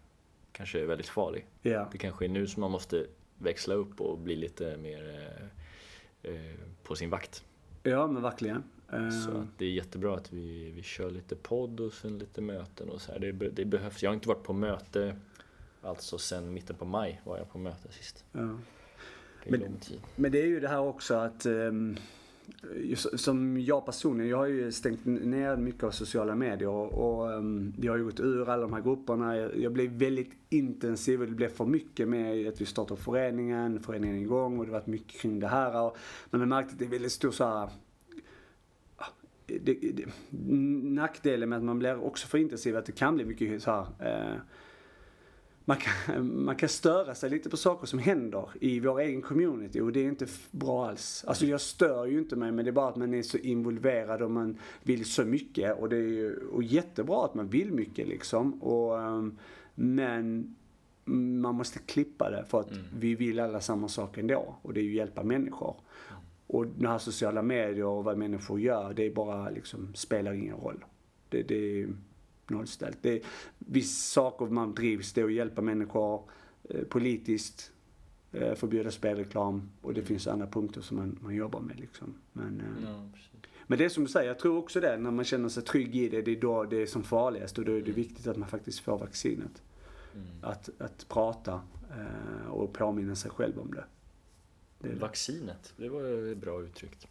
kanske 0.51 0.85
väldigt 0.85 1.07
farlig. 1.07 1.45
Ja. 1.61 1.89
Det 1.91 1.97
kanske 1.97 2.25
är 2.25 2.29
nu 2.29 2.47
som 2.47 2.61
man 2.61 2.71
måste 2.71 3.05
växla 3.37 3.73
upp 3.75 4.01
och 4.01 4.17
bli 4.17 4.35
lite 4.35 4.77
mer 4.77 5.29
eh, 6.23 6.31
eh, 6.35 6.55
på 6.83 6.95
sin 6.95 7.09
vakt. 7.09 7.43
ja, 7.83 8.07
men 8.07 8.21
verkligen. 8.21 8.63
Eh, 8.93 9.09
Så 9.09 9.31
att 9.31 9.47
det 9.57 9.65
är 9.65 9.69
jättebra 9.69 10.15
att 10.15 10.33
vi, 10.33 10.71
vi 10.71 10.83
kör 10.83 11.11
lite 11.11 11.35
podd 11.35 11.79
och 11.79 11.93
sen 11.93 12.17
lite 12.17 12.41
möten 12.41 12.89
och 12.89 13.01
så 13.01 13.11
här. 13.11 13.19
Det, 13.19 13.31
det 13.31 13.65
behövs. 13.65 14.03
Jag 14.03 14.09
har 14.09 14.13
inte 14.15 14.27
varit 14.27 14.43
på 14.43 14.53
möte, 14.53 15.15
alltså 15.81 16.17
sen 16.17 16.53
mitten 16.53 16.75
på 16.75 16.85
maj 16.85 17.21
var 17.23 17.37
jag 17.37 17.51
på 17.51 17.57
möte 17.57 17.91
sist. 17.91 18.23
ja. 18.31 18.59
Det 19.43 19.51
Men-. 19.51 19.79
Men 20.15 20.31
det 20.31 20.41
är 20.41 20.45
ju 20.45 20.59
det 20.59 20.67
här 20.67 20.79
också 20.79 21.15
att 21.15 21.45
just 22.75 23.19
som 23.19 23.61
jag 23.61 23.85
personligen, 23.85 24.29
jag 24.29 24.37
har 24.37 24.45
ju 24.45 24.71
stängt 24.71 25.05
ner 25.05 25.55
mycket 25.55 25.83
av 25.83 25.91
sociala 25.91 26.35
medier 26.35 26.69
och, 26.69 27.19
och 27.19 27.33
ehm, 27.33 27.73
jag 27.81 27.93
har 27.93 27.97
ju 27.97 28.03
gått 28.03 28.19
ur 28.19 28.49
alla 28.49 28.61
de 28.61 28.73
här 28.73 28.81
grupperna. 28.81 29.37
Jag, 29.37 29.57
jag 29.57 29.71
blev 29.71 29.91
väldigt 29.91 30.31
intensiv 30.49 31.21
och 31.21 31.27
det 31.27 31.33
blev 31.33 31.49
för 31.49 31.65
mycket 31.65 32.07
med 32.07 32.47
att 32.47 32.61
vi 32.61 32.65
startade 32.65 33.01
föreningen, 33.01 33.79
föreningen 33.79 34.15
igång 34.15 34.59
och 34.59 34.65
det 34.65 34.71
har 34.71 34.79
varit 34.79 34.87
mycket 34.87 35.21
kring 35.21 35.39
det 35.39 35.47
här. 35.47 35.81
Och, 35.81 35.97
men 36.29 36.39
jag 36.39 36.47
märkte 36.47 36.73
att 36.73 36.79
det 36.79 36.85
är 36.85 36.89
väldigt 36.89 37.11
stor 37.11 37.31
så 37.31 37.43
här, 37.43 37.69
ah, 38.97 39.05
det, 39.45 39.59
det, 39.93 40.05
nackdelen 40.89 41.49
med 41.49 41.57
att 41.57 41.63
man 41.63 41.79
blir 41.79 42.03
också 42.03 42.27
för 42.27 42.37
intensiv, 42.37 42.77
att 42.77 42.85
det 42.85 42.91
kan 42.91 43.15
bli 43.15 43.25
mycket 43.25 43.63
så 43.63 43.71
här 43.71 43.85
eh, 43.99 44.39
man 45.69 45.77
kan, 45.77 46.43
man 46.45 46.55
kan 46.55 46.69
störa 46.69 47.15
sig 47.15 47.29
lite 47.29 47.49
på 47.49 47.57
saker 47.57 47.87
som 47.87 47.99
händer 47.99 48.49
i 48.61 48.79
vår 48.79 48.99
egen 48.99 49.21
community 49.21 49.79
och 49.81 49.91
det 49.91 49.99
är 49.99 50.05
inte 50.05 50.27
bra 50.51 50.87
alls. 50.87 51.23
Alltså 51.27 51.45
jag 51.45 51.61
stör 51.61 52.05
ju 52.05 52.19
inte 52.19 52.35
mig 52.35 52.51
men 52.51 52.65
det 52.65 52.71
är 52.71 52.73
bara 52.73 52.89
att 52.89 52.95
man 52.95 53.13
är 53.13 53.21
så 53.21 53.37
involverad 53.37 54.21
och 54.21 54.31
man 54.31 54.57
vill 54.83 55.05
så 55.05 55.25
mycket 55.25 55.79
och 55.79 55.89
det 55.89 55.95
är 55.95 55.99
ju 56.01 56.35
och 56.51 56.63
jättebra 56.63 57.25
att 57.25 57.33
man 57.35 57.47
vill 57.47 57.71
mycket 57.73 58.07
liksom. 58.07 58.63
Och, 58.63 59.01
ehm, 59.01 59.37
men 59.75 60.55
man 61.41 61.55
måste 61.55 61.79
klippa 61.79 62.29
det 62.29 62.45
för 62.47 62.59
att 62.59 62.71
Mm. 62.71 62.83
vi 62.99 63.15
vill 63.15 63.39
alla 63.39 63.61
samma 63.61 63.87
sak 63.87 64.17
ändå 64.17 64.55
och 64.61 64.73
det 64.73 64.79
är 64.79 64.83
ju 64.83 64.95
hjälpa 64.95 65.23
människor. 65.23 65.75
Och 66.47 66.67
de 66.67 66.85
här 66.87 66.97
sociala 66.97 67.41
medier 67.41 67.85
och 67.85 68.03
vad 68.03 68.17
människor 68.17 68.59
gör, 68.59 68.93
det 68.93 69.05
är 69.05 69.11
bara 69.13 69.49
liksom, 69.49 69.93
spelar 69.95 70.33
ingen 70.33 70.55
roll. 70.55 70.85
Det, 71.29 71.43
det 71.43 71.81
är 71.81 71.87
nollställt. 72.49 72.97
Det 73.01 73.09
är 73.13 73.21
vissa 73.57 74.21
saker 74.21 74.45
man 74.45 74.73
drivs, 74.73 75.13
det 75.13 75.21
är 75.21 75.25
att 75.25 75.33
hjälpa 75.33 75.61
människor 75.61 76.29
eh, 76.63 76.83
politiskt, 76.83 77.71
eh, 78.31 78.55
förbjuda 78.55 78.91
spelreklam 78.91 79.69
och 79.81 79.93
det 79.93 80.03
finns 80.03 80.27
andra 80.27 80.47
punkter 80.47 80.81
som 80.81 80.97
man, 80.97 81.17
man 81.21 81.35
jobbar 81.35 81.59
med 81.59 81.79
liksom. 81.79 82.13
Men, 82.33 82.59
eh, 82.61 82.83
Ja, 82.89 83.09
men 83.67 83.77
det 83.77 83.85
är 83.85 83.89
som 83.89 84.03
du 84.03 84.09
säger, 84.09 84.27
jag 84.27 84.39
tror 84.39 84.57
också 84.57 84.79
det, 84.79 84.97
när 84.97 85.11
man 85.11 85.25
känner 85.25 85.49
sig 85.49 85.63
trygg 85.63 85.95
i 85.95 86.09
det, 86.09 86.21
det 86.21 86.31
är 86.31 86.41
då 86.41 86.63
det 86.63 86.77
är 86.81 86.85
som 86.85 87.03
farligast 87.03 87.57
och 87.57 87.65
då 87.65 87.71
är 87.71 87.81
det 87.81 87.91
viktigt 87.91 88.27
att 88.27 88.37
man 88.37 88.49
faktiskt 88.49 88.79
får 88.79 88.97
vaccinet. 88.97 89.61
Mm. 90.13 90.27
Att, 90.41 90.69
att 90.77 91.05
prata 91.09 91.61
och 92.49 92.73
påminna 92.73 93.15
sig 93.15 93.31
själv 93.31 93.59
om 93.59 93.71
det. 93.73 93.83
det. 94.79 94.95
Vaccinet, 94.95 95.73
det 95.77 95.89
var 95.89 96.01
ju 96.01 96.35
bra 96.35 96.61
uttryckt. 96.61 97.07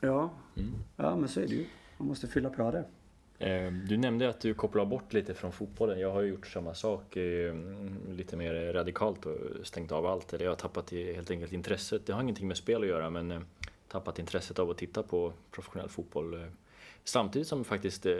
Ja, 0.00 0.30
Mm. 0.56 0.70
ja, 0.96 1.16
men 1.16 1.28
så 1.28 1.40
är 1.40 1.46
det 1.48 1.54
ju. 1.54 1.66
Man 1.98 2.08
måste 2.08 2.26
fylla 2.26 2.50
på 2.50 2.70
det. 2.70 2.84
Eh, 3.40 3.72
Du 3.72 3.96
nämnde 3.96 4.28
att 4.28 4.40
du 4.40 4.54
kopplar 4.54 4.84
bort 4.84 5.12
lite 5.12 5.34
från 5.34 5.52
fotbollen. 5.52 6.00
Jag 6.00 6.12
har 6.12 6.20
ju 6.22 6.28
gjort 6.28 6.46
samma 6.46 6.74
sak, 6.74 7.16
eh, 7.16 7.54
lite 8.08 8.36
mer 8.36 8.72
radikalt 8.72 9.26
och 9.26 9.36
stängt 9.62 9.92
av 9.92 10.06
allt. 10.06 10.32
Eller 10.32 10.44
jag 10.44 10.52
har 10.52 10.56
tappat 10.56 10.90
helt 10.90 11.30
enkelt 11.30 11.52
intresset. 11.52 12.06
Det 12.06 12.12
har 12.12 12.22
ingenting 12.22 12.48
med 12.48 12.56
spel 12.56 12.82
att 12.82 12.88
göra 12.88 13.10
men 13.10 13.30
eh, 13.30 13.40
tappat 13.88 14.18
intresset 14.18 14.58
av 14.58 14.70
att 14.70 14.78
titta 14.78 15.02
på 15.02 15.32
professionell 15.50 15.88
fotboll. 15.88 16.34
eh, 16.34 16.46
Samtidigt 17.04 17.48
som 17.48 17.58
jag 17.58 17.66
faktiskt 17.66 18.06
eh, 18.06 18.14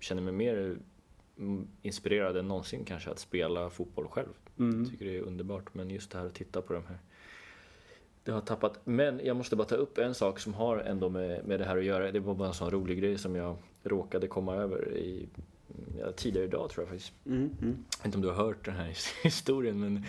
känner 0.00 0.22
mig 0.22 0.32
mer 0.32 0.76
mm, 1.38 1.68
inspirerad 1.82 2.36
än 2.36 2.48
någonsin 2.48 2.84
kanske 2.84 3.10
att 3.10 3.18
spela 3.18 3.70
fotboll 3.70 4.08
själv. 4.08 4.28
Mm. 4.58 4.80
Jag 4.82 4.90
tycker 4.90 5.04
det 5.04 5.16
är 5.16 5.20
underbart 5.22 5.74
men 5.74 5.90
just 5.90 6.10
det 6.10 6.18
här 6.18 6.26
att 6.26 6.34
titta 6.34 6.62
på 6.62 6.72
de 6.72 6.86
här 6.86 6.98
det 8.24 8.32
har 8.32 8.40
tappat. 8.40 8.80
Men 8.84 9.20
jag 9.24 9.36
måste 9.36 9.56
bara 9.56 9.68
ta 9.68 9.74
upp 9.74 9.98
en 9.98 10.14
sak 10.14 10.38
som 10.40 10.54
har 10.54 10.78
ändå 10.78 11.08
med, 11.08 11.44
med 11.46 11.60
det 11.60 11.64
här 11.64 11.76
att 11.76 11.84
göra. 11.84 12.12
Det 12.12 12.20
var 12.20 12.34
bara 12.34 12.48
en 12.48 12.54
sån 12.54 12.70
rolig 12.70 12.98
grej 13.00 13.18
som 13.18 13.36
jag 13.36 13.56
råkade 13.88 14.26
komma 14.28 14.54
över 14.54 14.96
i 14.96 15.28
ja, 15.98 16.12
tidigare 16.12 16.46
idag 16.46 16.70
tror 16.70 16.82
jag 16.82 16.88
faktiskt. 16.88 17.12
Mm, 17.26 17.38
mm. 17.38 17.50
Jag 17.60 17.98
vet 17.98 18.04
inte 18.04 18.18
om 18.18 18.22
du 18.22 18.28
har 18.28 18.34
hört 18.34 18.64
den 18.64 18.74
här 18.74 18.96
historien 19.22 19.80
men 19.80 20.04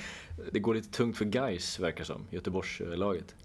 det 0.51 0.59
går 0.59 0.73
lite 0.73 0.89
tungt 0.89 1.17
för 1.17 1.25
guys 1.25 1.79
verkar 1.79 2.03
som, 2.03 2.21
Göteborgslaget. 2.29 3.35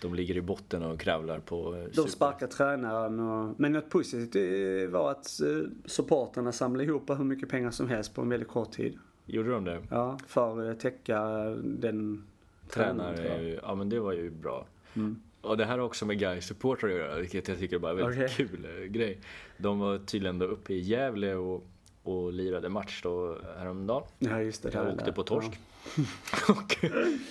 De 0.00 0.14
ligger 0.14 0.36
i 0.36 0.40
botten 0.40 0.82
och 0.82 1.00
kravlar 1.00 1.38
på 1.40 1.74
eh, 1.74 1.84
De 1.84 1.90
super- 1.94 2.08
sparkar 2.08 2.46
tränaren 2.46 3.20
och... 3.20 3.54
Men 3.60 3.72
något 3.72 3.90
positivt 3.90 4.36
eh, 4.36 4.90
var 4.90 5.10
att 5.10 5.40
eh, 5.40 5.70
supporterna 5.84 6.52
samlade 6.52 6.84
ihop 6.84 7.10
hur 7.10 7.24
mycket 7.24 7.48
pengar 7.48 7.70
som 7.70 7.88
helst 7.88 8.14
på 8.14 8.22
en 8.22 8.28
väldigt 8.28 8.48
kort 8.48 8.72
tid. 8.72 8.98
Gjorde 9.26 9.50
de 9.50 9.64
det? 9.64 9.82
Ja, 9.90 10.18
för 10.26 10.70
att 10.70 10.80
täcka 10.80 11.20
den 11.64 12.24
tränaren. 12.68 13.16
Tränare, 13.16 13.60
ja 13.62 13.74
men 13.74 13.88
det 13.88 14.00
var 14.00 14.12
ju 14.12 14.30
bra. 14.30 14.66
Mm. 14.94 15.20
Och 15.46 15.56
det 15.56 15.64
här 15.64 15.78
har 15.78 15.84
också 15.84 16.06
med 16.06 16.18
guys 16.18 16.46
supportrar 16.46 16.90
att 16.90 16.96
göra, 16.96 17.18
vilket 17.20 17.48
jag 17.48 17.58
tycker 17.58 17.78
bara 17.78 17.92
är 17.92 17.96
en 17.96 18.10
väldigt 18.10 18.30
Okej. 18.32 18.48
kul 18.48 18.64
eh, 18.64 18.84
grej. 18.84 19.18
De 19.58 19.78
var 19.78 19.98
tydligen 19.98 20.38
då 20.38 20.46
uppe 20.46 20.72
i 20.74 20.78
Gävle 20.80 21.34
och, 21.34 21.66
och 22.02 22.32
lirade 22.32 22.68
match 22.68 23.00
då 23.02 23.38
häromdagen. 23.58 24.02
Ja, 24.18 24.40
just 24.42 24.62
det. 24.62 24.74
Jag 24.74 24.88
åkte 24.92 25.04
där. 25.04 25.12
på 25.12 25.22
torsk. 25.22 25.50
och 26.48 26.76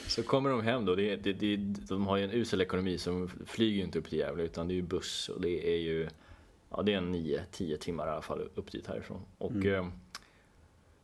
så 0.08 0.24
kommer 0.24 0.50
de 0.50 0.62
hem 0.62 0.86
då. 0.86 0.96
Det, 0.96 1.16
det, 1.16 1.34
det, 1.34 1.56
de 1.90 2.08
har 2.08 2.18
ju 2.18 2.24
en 2.24 2.32
usel 2.32 2.62
ekonomi 2.62 2.98
så 2.98 3.10
de 3.10 3.30
flyger 3.46 3.76
ju 3.78 3.84
inte 3.84 4.00
upp 4.00 4.10
till 4.10 4.18
Gävle 4.20 4.44
utan 4.44 4.68
det 4.68 4.74
är 4.74 4.76
ju 4.76 4.82
buss 4.82 5.30
och 5.30 5.42
det 5.42 5.74
är 5.74 5.78
ju 5.80 6.08
Ja 6.70 6.82
det 6.82 6.94
är 6.94 6.98
en 6.98 7.16
9-10 7.16 7.78
timmar 7.78 8.08
i 8.08 8.10
alla 8.10 8.22
fall 8.22 8.50
upp 8.56 8.72
dit 8.72 8.88
härifrån. 8.88 9.22
Och 9.38 9.52
Mm. 9.52 9.74
eh, 9.76 9.88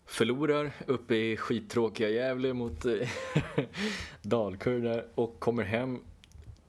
förlorar 0.05 0.71
uppe 0.87 1.15
i 1.15 1.37
skittråkiga 1.37 2.09
Gävle 2.09 2.53
mot 2.53 2.85
eh, 2.85 2.93
Dalkurd 4.21 5.03
och 5.15 5.39
kommer 5.39 5.63
hem 5.63 5.99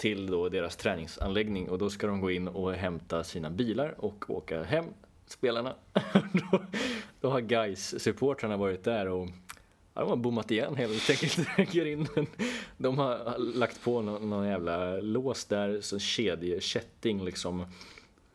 till 0.02 0.26
då 0.26 0.48
deras 0.48 0.76
träningsanläggning 0.76 1.68
och 1.68 1.78
då 1.78 1.90
ska 1.90 2.06
de 2.06 2.20
gå 2.20 2.30
in 2.30 2.48
och 2.48 2.72
hämta 2.72 3.24
sina 3.24 3.50
bilar 3.50 3.94
och 3.98 4.30
åka 4.30 4.62
hem, 4.62 4.84
spelarna. 5.26 5.74
då, 6.32 6.62
då 7.20 7.30
har 7.30 7.40
guys 7.40 8.02
supportrarna 8.02 8.56
varit 8.56 8.84
där 8.84 9.08
och 9.08 9.28
ja, 9.94 10.00
de 10.00 10.08
har 10.10 10.16
bommat 10.16 10.50
igen 10.50 10.76
helt 10.76 11.10
enkelt. 11.10 11.58
In. 11.74 12.08
De 12.76 12.98
har 12.98 13.38
lagt 13.38 13.84
på 13.84 14.02
någon, 14.02 14.30
någon 14.30 14.46
jävla 14.46 14.96
lås 14.96 15.44
där, 15.44 15.80
så 15.80 15.98
kedjekätting 15.98 17.24
liksom. 17.24 17.66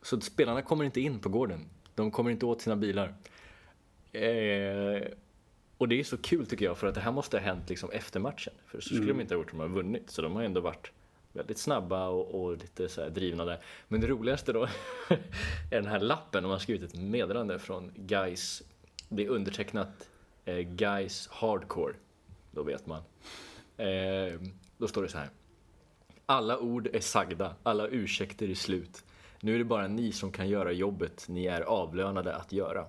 Så 0.02 0.22
spelarna 0.22 0.62
kommer 0.62 0.84
inte 0.84 1.02
in 1.02 1.20
på 1.20 1.30
gården. 1.30 1.60
De 1.96 2.12
kommer 2.12 2.32
inte 2.32 2.46
åt 2.46 2.62
sina 2.62 2.76
bilar. 2.76 3.14
Eh, 4.12 5.08
och 5.78 5.88
det 5.88 6.00
är 6.00 6.04
så 6.04 6.18
kul 6.18 6.46
tycker 6.46 6.66
jag 6.66 6.78
för 6.78 6.88
att 6.88 6.96
det 6.96 7.02
här 7.02 7.12
måste 7.12 7.38
ha 7.38 7.44
hänt 7.44 7.70
liksom 7.70 7.92
efter 7.92 8.20
matchen. 8.20 8.54
För 8.68 8.82
så 8.82 8.96
skulle 8.96 9.14
de 9.14 9.22
inte 9.22 9.34
ha 9.34 9.40
gjort 9.40 9.52
om 9.54 9.60
de 9.60 9.70
har 9.70 9.76
vunnit. 9.76 10.10
Så 10.10 10.22
de 10.22 10.36
har 10.36 10.44
ändå 10.44 10.62
varit 10.62 10.92
väldigt 11.38 11.58
snabba 11.58 12.08
och, 12.08 12.42
och 12.42 12.58
lite 12.58 12.90
så 12.90 13.02
här 13.02 13.10
drivna 13.10 13.46
där. 13.46 13.60
Men 13.88 14.02
det 14.02 14.08
roligaste 14.08 14.54
då 14.54 14.64
är 15.72 15.82
den 15.82 15.86
här 15.86 16.00
lappen. 16.00 16.44
De 16.44 16.52
har 16.52 16.60
skrivit 16.60 16.94
ett 16.94 17.00
meddelande 17.00 17.60
från 17.60 17.92
Guys. 17.96 18.64
Det 19.10 19.26
är 19.26 19.30
undertecknat 19.30 20.10
eh, 20.46 20.58
Guys 20.58 21.28
Hardcore. 21.32 21.94
Då 22.52 22.64
vet 22.64 22.86
man. 22.86 23.02
Eh, 23.78 24.40
då 24.78 24.88
står 24.88 25.04
det 25.04 25.10
så 25.10 25.18
här. 25.18 25.30
Alla 26.26 26.60
ord 26.60 26.90
är 26.94 27.00
sagda, 27.00 27.56
alla 27.64 27.88
ursäkter 27.88 28.50
är 28.50 28.56
slut. 28.56 29.04
Nu 29.40 29.56
är 29.56 29.58
det 29.58 29.64
bara 29.64 29.88
ni 29.88 30.12
som 30.12 30.32
kan 30.32 30.50
göra 30.50 30.72
jobbet 30.72 31.26
ni 31.30 31.46
är 31.46 31.62
avlönade 31.62 32.36
att 32.36 32.52
göra. 32.52 32.86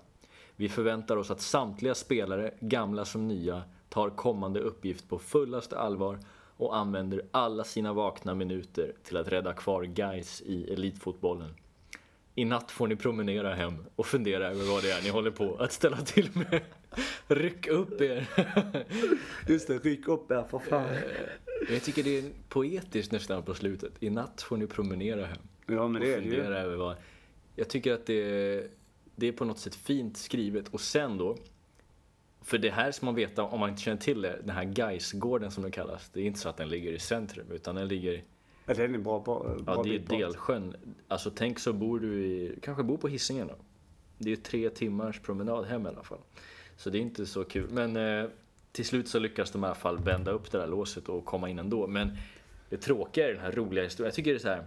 Vi 0.56 0.68
förväntar 0.68 1.16
oss 1.16 1.30
att 1.30 1.40
samtliga 1.40 1.94
spelare, 1.94 2.54
gamla 2.60 3.04
som 3.04 3.28
nya, 3.28 3.62
tar 3.88 4.10
kommande 4.10 4.60
uppgift 4.60 5.08
på 5.08 5.18
fullaste 5.18 5.78
allvar 5.78 6.18
och 6.58 6.76
använder 6.76 7.22
alla 7.30 7.64
sina 7.64 7.92
vakna 7.92 8.34
minuter 8.34 8.92
till 9.04 9.16
att 9.16 9.28
rädda 9.28 9.52
kvar 9.52 9.82
guys 9.82 10.42
i 10.46 10.72
elitfotbollen. 10.72 11.54
I 12.34 12.44
natt 12.44 12.70
får 12.70 12.86
ni 12.86 12.96
promenera 12.96 13.54
hem 13.54 13.74
och 13.96 14.06
fundera 14.06 14.48
över 14.48 14.64
vad 14.64 14.82
det 14.82 14.90
är 14.90 15.02
ni 15.02 15.08
håller 15.08 15.30
på 15.30 15.56
att 15.56 15.72
ställa 15.72 15.96
till 15.96 16.30
med. 16.32 16.60
Ryck 17.28 17.66
upp 17.66 18.00
er! 18.00 18.28
Just 19.48 19.68
det, 19.68 19.78
ryck 19.78 20.08
upp 20.08 20.30
er 20.30 20.44
för 20.50 20.58
fan. 20.58 20.96
Jag 21.70 21.82
tycker 21.82 22.02
det 22.02 22.18
är 22.18 22.30
poetiskt 22.48 23.12
nästan 23.12 23.42
på 23.42 23.54
slutet. 23.54 23.92
I 24.00 24.10
natt 24.10 24.42
får 24.42 24.56
ni 24.56 24.66
promenera 24.66 25.26
hem. 25.26 25.42
Ja, 25.66 25.88
men 25.88 26.02
det 26.02 26.14
är 26.14 26.20
det 26.20 26.26
ju. 26.26 26.42
över 26.42 26.76
vad... 26.76 26.96
Jag 27.56 27.68
tycker 27.68 27.92
att 27.92 28.06
det 28.06 28.70
det 29.18 29.28
är 29.28 29.32
på 29.32 29.44
något 29.44 29.58
sätt 29.58 29.74
fint 29.74 30.16
skrivet. 30.16 30.68
Och 30.68 30.80
sen 30.80 31.18
då, 31.18 31.36
för 32.48 32.58
det 32.58 32.70
här 32.70 32.92
ska 32.92 33.06
man 33.06 33.14
veta 33.14 33.42
om 33.42 33.60
man 33.60 33.70
inte 33.70 33.82
känner 33.82 33.98
till 33.98 34.22
det, 34.22 34.38
den 34.44 34.56
här 34.56 34.64
Gaisgården 34.64 35.50
som 35.50 35.62
den 35.62 35.72
kallas. 35.72 36.10
Det 36.12 36.20
är 36.20 36.24
inte 36.24 36.38
så 36.38 36.48
att 36.48 36.56
den 36.56 36.68
ligger 36.68 36.92
i 36.92 36.98
centrum, 36.98 37.46
utan 37.50 37.74
den 37.74 37.88
ligger... 37.88 38.24
Ja, 38.66 38.74
den 38.74 38.94
är 38.94 38.98
bra, 38.98 39.20
bra, 39.20 39.56
bra 39.58 39.74
Ja, 39.76 39.82
det 39.82 39.94
är. 39.94 40.18
Delsjön. 40.18 40.76
Alltså 41.08 41.30
tänk 41.30 41.58
så 41.58 41.72
bor 41.72 42.00
du 42.00 42.26
i, 42.26 42.58
kanske 42.62 42.82
bor 42.82 42.96
på 42.96 43.08
Hisingen 43.08 43.46
då. 43.46 43.54
Det 44.18 44.30
är 44.30 44.30
ju 44.30 44.36
tre 44.36 44.70
timmars 44.70 45.20
promenad 45.20 45.64
hem 45.64 45.86
i 45.86 45.88
alla 45.88 46.02
fall. 46.02 46.18
Så 46.76 46.90
det 46.90 46.98
är 46.98 47.02
inte 47.02 47.26
så 47.26 47.44
kul. 47.44 47.70
Men 47.70 47.96
eh, 47.96 48.30
till 48.72 48.84
slut 48.84 49.08
så 49.08 49.18
lyckas 49.18 49.50
de 49.50 49.64
i 49.64 49.66
alla 49.66 49.74
fall 49.74 49.98
bända 49.98 50.30
upp 50.30 50.50
det 50.50 50.58
där 50.58 50.66
låset 50.66 51.08
och 51.08 51.24
komma 51.24 51.48
in 51.48 51.58
ändå. 51.58 51.86
Men 51.86 52.16
det 52.68 52.76
tråkiga 52.76 53.28
är 53.28 53.32
den 53.32 53.42
här 53.42 53.52
roliga 53.52 53.84
historien. 53.84 54.06
Jag 54.06 54.14
tycker 54.14 54.30
det 54.30 54.36
är 54.36 54.40
så 54.40 54.48
här. 54.48 54.64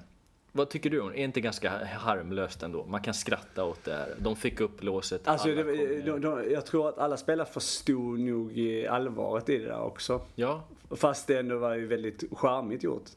Vad 0.51 0.69
tycker 0.69 0.89
du 0.89 1.01
om? 1.01 1.09
Är 1.09 1.15
inte 1.15 1.41
ganska 1.41 1.85
harmlöst 1.85 2.63
ändå? 2.63 2.85
Man 2.85 3.01
kan 3.01 3.13
skratta 3.13 3.63
åt 3.63 3.83
det 3.83 3.93
här. 3.93 4.15
De 4.17 4.35
fick 4.35 4.59
upp 4.59 4.83
låset. 4.83 5.27
Alltså, 5.27 5.47
det, 5.47 6.01
de, 6.01 6.21
de, 6.21 6.51
jag 6.51 6.65
tror 6.65 6.89
att 6.89 6.97
alla 6.97 7.17
spelare 7.17 7.47
förstod 7.47 8.19
nog 8.19 8.57
i 8.57 8.87
allvaret 8.87 9.49
i 9.49 9.57
det 9.57 9.65
där 9.65 9.81
också. 9.81 10.21
Ja, 10.35 10.63
Fast 10.95 11.27
det 11.27 11.39
ändå 11.39 11.57
var 11.57 11.75
ju 11.75 11.87
väldigt 11.87 12.23
charmigt 12.31 12.83
gjort. 12.83 13.09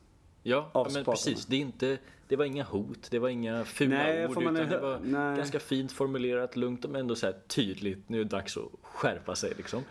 ja, 0.42 0.70
ja 0.74 0.86
men 0.94 1.04
precis. 1.04 1.46
Det, 1.46 1.56
är 1.56 1.60
inte, 1.60 1.98
det 2.28 2.36
var 2.36 2.44
inga 2.44 2.64
hot, 2.64 3.10
det 3.10 3.18
var 3.18 3.28
inga 3.28 3.64
fula 3.64 3.96
Nej, 3.96 4.26
ord. 4.26 4.42
Utan 4.42 4.54
det 4.54 4.78
var 4.78 4.98
nej. 5.02 5.36
ganska 5.36 5.60
fint 5.60 5.92
formulerat, 5.92 6.56
lugnt 6.56 6.86
men 6.88 7.00
ändå 7.00 7.14
så 7.14 7.26
här 7.26 7.36
tydligt. 7.46 8.08
Nu 8.08 8.20
är 8.20 8.24
det 8.24 8.30
dags 8.30 8.56
att 8.56 8.68
skärpa 8.82 9.34
sig 9.34 9.52
liksom. 9.56 9.82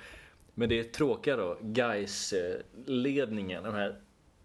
Men 0.54 0.70
det 0.70 0.80
är 0.80 0.84
tråkiga 0.84 1.36
då, 1.36 1.58
guys 1.62 2.34
ledningen 2.86 3.64
de 3.64 3.74
här 3.74 3.96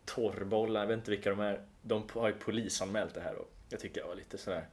torrbollarna, 0.05 0.81
jag 0.81 0.87
vet 0.87 0.99
inte 0.99 1.11
vilka 1.11 1.31
de 1.31 1.41
är. 1.41 1.61
De 1.89 2.05
har 2.13 2.29
ju 2.29 2.35
polisanmält 2.35 3.15
det 3.15 3.21
här 3.21 3.35
och 3.35 3.51
Jag 3.69 3.81
tycker 3.81 4.01
jag 4.01 4.09
var 4.09 4.15
lite 4.15 4.39
sådär. 4.39 4.67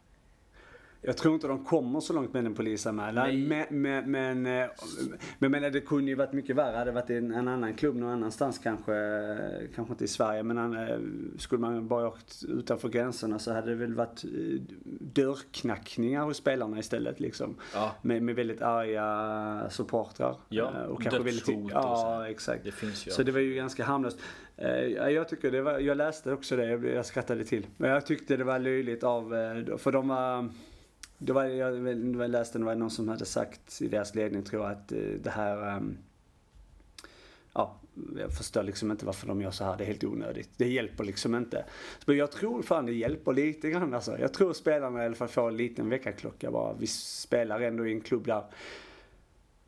Jag 1.06 1.18
tror 1.18 1.34
inte 1.34 1.48
de 1.48 1.64
kommer 1.66 2.00
så 2.00 2.14
långt 2.14 2.34
med 2.34 2.44
den 2.44 2.54
polisanmälan. 2.54 3.48
Men, 3.48 3.66
men, 3.70 4.12
men, 4.12 4.46
eh, 4.46 4.68
men, 5.40 5.52
men 5.52 5.74
det 5.74 5.82
kunde 5.82 6.12
ju 6.12 6.16
varit 6.16 6.34
mycket 6.34 6.56
värre. 6.56 6.78
Hade 6.78 6.92
det 6.92 6.96
varit 6.96 7.10
en, 7.10 7.32
en 7.32 7.48
annan 7.48 7.74
klubb 7.74 7.96
någon 7.96 8.10
annanstans 8.10 8.60
kanske, 8.60 8.94
kanske 9.76 9.94
inte 9.94 10.04
i 10.04 10.08
Sverige, 10.08 10.44
men 10.44 10.78
eh, 10.78 10.98
skulle 11.38 11.62
man 11.62 11.88
bara 11.88 12.08
åkt 12.08 12.44
utanför 12.48 12.90
gränserna 12.90 13.40
så 13.40 13.54
hade 13.54 13.70
det 13.70 13.76
väl 13.76 13.94
varit 13.94 14.24
eh, 14.24 14.62
dörrknackningar 15.00 16.24
hos 16.24 16.38
spelarna 16.38 16.80
istället 16.80 17.20
liksom. 17.20 17.56
Ja, 17.74 17.96
Med, 18.02 18.22
med 18.22 18.36
väldigt 18.36 18.62
arga 18.62 19.70
supportrar. 19.70 20.38
Ja, 20.50 20.72
Eh, 20.76 20.82
och 20.84 21.02
kanske 21.02 21.24
väldigt, 21.24 21.48
och 21.48 21.48
så 21.48 21.70
Ja, 21.72 22.28
exakt. 22.30 22.64
det 22.64 22.72
finns 22.72 23.08
ju. 23.08 23.12
Så 23.12 23.24
det 23.24 23.32
var 23.32 23.40
ju 23.40 23.56
ganska 23.56 23.84
harmlöst. 23.84 24.20
Eh, 24.58 24.70
ja, 24.70 25.10
jag 25.10 25.30
tycker 25.30 25.52
det 25.52 25.62
var, 25.62 25.80
jag 25.80 25.98
läste 25.98 26.32
också 26.34 26.56
det, 26.56 26.66
jag, 26.66 27.06
skrattade 27.06 27.44
till. 27.44 27.68
Men 27.78 27.90
jag 27.90 28.06
tyckte 28.06 28.38
det 28.38 28.44
var 28.44 28.60
löjligt 28.60 29.04
av, 29.04 29.36
eh, 29.36 29.78
för 29.78 29.92
de 29.92 30.08
var, 30.08 30.50
det 31.18 31.34
var, 31.34 31.44
jag, 31.44 31.88
jag 31.88 32.30
läste 32.30 32.60
det 32.60 32.66
var 32.66 32.76
någon 32.76 32.92
som 32.92 33.08
hade 33.08 33.26
sagt 33.26 33.82
i 33.82 33.88
deras 33.88 34.16
ledning 34.16 34.44
tror 34.44 34.64
jag 34.64 34.72
att 34.72 34.92
eh, 34.92 35.00
det 35.00 35.30
här, 35.30 35.78
um, 35.78 35.98
ja, 37.54 37.80
jag 38.18 38.34
förstår 38.34 38.64
liksom 38.64 38.92
inte 38.92 39.06
varför 39.06 39.28
de 39.28 39.42
gör 39.42 39.52
så 39.52 39.64
här, 39.64 39.78
det 39.78 39.84
är 39.84 39.88
helt 39.88 40.04
onödigt. 40.04 40.50
Det 40.58 40.68
hjälper 40.68 41.04
liksom 41.04 41.36
inte. 41.36 41.66
Men 42.06 42.18
jag 42.18 42.32
tror 42.32 42.62
fan 42.62 42.86
det 42.86 42.94
hjälper 42.94 43.34
lite 43.34 43.70
grann 43.70 43.94
alltså. 43.94 44.20
Jag 44.20 44.34
tror 44.34 44.54
spelarna 44.54 45.04
i 45.04 45.06
alla 45.06 45.16
fall 45.16 45.28
får 45.28 45.48
en 45.48 45.58
liten 45.58 45.90
väckarklocka 45.90 46.52
bara. 46.52 46.74
Vi 46.74 46.88
spelar 46.88 47.62
ändå 47.62 47.88
i 47.88 47.92
en 47.92 48.02
klubb 48.02 48.26
där 48.26 48.44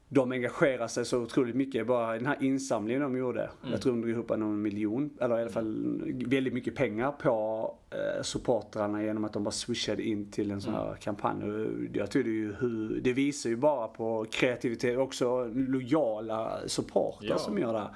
de 0.09 0.31
engagerar 0.31 0.87
sig 0.87 1.05
så 1.05 1.21
otroligt 1.21 1.55
mycket. 1.55 1.87
Bara 1.87 2.13
den 2.13 2.25
här 2.25 2.37
insamlingen 2.43 3.01
de 3.01 3.17
gjorde. 3.17 3.41
Mm. 3.41 3.71
Jag 3.71 3.81
tror 3.81 3.91
de 3.93 4.01
drog 4.01 4.11
ihop 4.13 4.29
någon 4.29 4.61
miljon, 4.61 5.09
eller 5.21 5.37
i 5.37 5.41
alla 5.41 5.49
fall 5.51 6.01
väldigt 6.27 6.53
mycket 6.53 6.75
pengar 6.75 7.11
på 7.11 7.75
eh, 7.91 8.21
supportrarna 8.23 9.03
genom 9.03 9.25
att 9.25 9.33
de 9.33 9.43
bara 9.43 9.51
swishade 9.51 10.03
in 10.03 10.31
till 10.31 10.51
en 10.51 10.61
sån 10.61 10.73
här 10.73 10.85
Mm. 10.87 10.97
kampanj. 10.99 11.41
Jag 11.93 12.11
tror 12.11 12.23
det, 12.23 12.29
ju 12.29 12.53
hur, 12.59 12.99
det 13.03 13.13
visar 13.13 13.49
ju 13.49 13.55
bara 13.55 13.87
på 13.87 14.25
kreativitet 14.31 14.97
och 14.97 15.03
också 15.03 15.45
lojala 15.53 16.57
supportrar 16.67 17.29
Ja. 17.29 17.37
som 17.37 17.57
gör 17.57 17.73
det 17.73 17.79
här. 17.79 17.95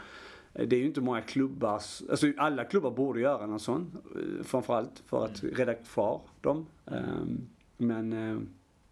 Det 0.65 0.76
är 0.76 0.80
ju 0.80 0.86
inte 0.86 1.02
många 1.02 1.21
klubbar, 1.21 1.74
alltså 2.10 2.28
alla 2.38 2.63
klubbar 2.63 2.91
borde 2.91 3.19
göra 3.19 3.45
någon 3.45 3.60
sån. 3.60 3.97
eh, 4.15 4.43
Framförallt 4.43 5.04
för 5.06 5.26
att 5.26 5.43
Mm. 5.43 5.56
rädda 5.56 5.74
kvar 5.74 6.21
dem. 6.41 6.65
Ehm, 6.86 7.47
Men, 7.78 8.13
eh, 8.13 8.39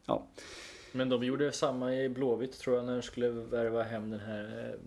ja. 0.06 0.28
Men 0.91 1.10
de 1.10 1.23
gjorde 1.23 1.52
samma 1.52 1.95
i 1.95 2.10
Blåvitt 2.10 2.60
tror 2.60 2.75
jag 2.75 2.86
när 2.86 2.93
de 2.93 3.02
skulle 3.02 3.30
värva 3.30 3.84
hem 3.84 4.10
den 4.10 4.19
här 4.19 4.69
eh, 4.69 4.80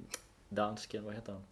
dansken, 0.48 1.04
vad 1.04 1.14
heter 1.14 1.32
han? 1.32 1.42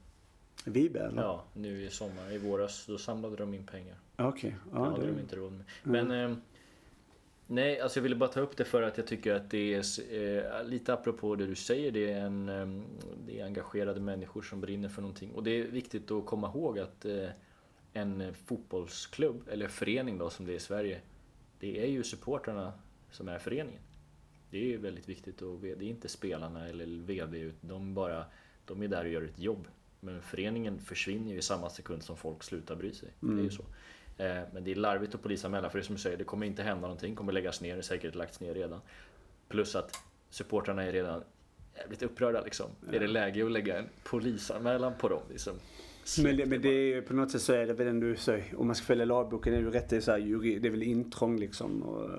Vibe? 0.65 1.13
Ja, 1.17 1.45
nu 1.55 1.83
i 1.83 1.91
sommar, 1.91 2.33
i 2.33 2.39
våras, 2.39 2.87
då 2.87 2.99
samlade 2.99 3.37
de 3.37 3.55
in 3.55 3.67
pengar. 3.67 3.97
Okej. 4.17 4.51
det 4.51 4.79
Ja, 4.79 4.85
hade 4.85 5.07
det, 5.07 5.13
de 5.13 5.21
inte 5.21 5.37
råd 5.37 5.53
med. 5.53 5.65
Men 5.83 6.11
eh, 6.11 6.37
Nej, 7.53 7.81
alltså 7.81 7.99
jag 7.99 8.03
ville 8.03 8.17
bara 8.17 8.31
ta 8.31 8.41
upp 8.41 8.57
det 8.57 8.65
för 8.65 8.83
att 8.83 8.99
jag 8.99 9.07
tycker 9.07 9.35
att 9.35 9.51
det 9.51 9.75
är 9.75 10.15
eh, 10.15 10.65
lite 10.65 10.93
apropå 10.93 11.35
det 11.35 11.47
du 11.47 11.55
säger. 11.55 11.93
Det 11.93 12.13
är, 12.13 12.21
en, 12.21 12.49
eh, 12.49 12.83
det 13.27 13.41
är 13.41 13.45
engagerade 13.45 14.01
människor 14.01 14.43
som 14.43 14.61
brinner 14.61 14.89
för 14.89 15.03
någonting. 15.03 15.33
Och 15.33 15.45
det 15.45 15.51
är 15.51 15.65
viktigt 15.65 16.11
att 16.11 16.27
komma 16.27 16.49
ihåg 16.49 16.79
att 16.79 17.05
eh, 17.05 17.29
en 17.93 18.35
fotbollsklubb, 18.35 19.49
eller 19.49 19.69
förening 19.69 20.19
då 20.19 20.31
som 20.31 20.47
det 20.47 20.53
är 20.53 20.57
i 20.57 20.61
Sverige, 20.61 21.01
det 21.61 21.83
är 21.83 21.87
ju 21.87 22.03
supportrarna 22.03 22.73
som 23.11 23.29
är 23.29 23.39
föreningen. 23.39 23.81
Det 24.51 24.75
är 24.75 24.79
väldigt 24.79 25.09
viktigt 25.09 25.43
och 25.43 25.59
det 25.61 25.71
är 25.71 25.83
inte 25.83 26.09
spelarna 26.09 26.69
eller 26.69 26.87
VD, 26.87 27.53
de 27.61 27.95
bara, 27.95 28.25
de 28.65 28.83
är 28.83 28.89
där 28.89 29.05
och 29.05 29.11
gör 29.11 29.23
ett 29.23 29.39
jobb. 29.39 29.69
Men 30.01 30.23
föreningen 30.23 30.79
försvinner 30.81 31.33
ju 31.33 31.39
i 31.39 31.43
samma 31.43 31.71
sekund 31.71 32.03
som 32.03 32.17
folk 32.17 32.43
slutar 32.43 32.77
bry 32.77 32.93
sig. 32.93 33.09
Det 33.21 33.27
är 33.41 33.43
ju 33.45 33.51
så. 33.51 33.63
Eh, 34.23 34.43
Men 34.53 34.65
det 34.65 34.71
är 34.71 34.75
larvigt 34.75 35.15
att 35.15 35.23
polisanmäla 35.23 35.71
för 35.71 35.79
det 35.79 35.85
som 35.85 35.95
du 35.95 36.01
säger, 36.01 36.17
det 36.17 36.25
kommer 36.25 36.47
inte 36.47 36.63
hända 36.63 36.81
någonting, 36.81 37.17
kommer 37.17 37.33
läggas 37.33 37.61
ner, 37.61 37.77
det 37.77 37.83
säkert 37.83 38.15
lagts 38.15 38.41
ner 38.41 38.55
redan. 38.55 38.81
Plus 39.49 39.75
att 39.77 39.95
supportrarna 40.31 40.83
är 40.83 40.93
redan 40.93 41.23
jävligt 41.77 42.03
upprörda 42.03 42.41
liksom. 42.41 42.67
Är 42.93 43.01
det 43.01 43.07
läge 43.07 43.45
att 43.45 43.53
lägga 43.53 43.79
en 43.79 43.89
polisanmälan 44.05 44.93
på 44.99 45.09
dem? 45.09 45.23
Liksom? 45.31 45.55
Men 46.23 46.37
det, 46.37 46.47
men 46.47 46.63
det 46.63 46.69
är 46.69 46.95
ju 46.95 47.03
på 47.03 47.15
något 47.15 47.31
sätt 47.31 47.43
så 47.43 47.53
är 47.53 47.67
det 47.67 47.73
väl 47.73 47.87
ändå 47.87 48.15
så, 48.17 48.39
om 48.57 48.67
man 48.67 48.77
ska 48.77 48.85
följa 48.87 49.05
lagboken 49.05 49.53
är 49.55 49.57
det 49.57 49.63
ju 49.63 49.71
rätt, 49.71 49.89
det 49.89 49.97
är, 49.97 50.01
så 50.01 50.11
här, 50.11 50.61
det 50.61 50.69
är 50.69 50.71
väl 50.71 50.83
intrång 50.83 51.39
liksom. 51.41 51.83
Och, 51.83 52.11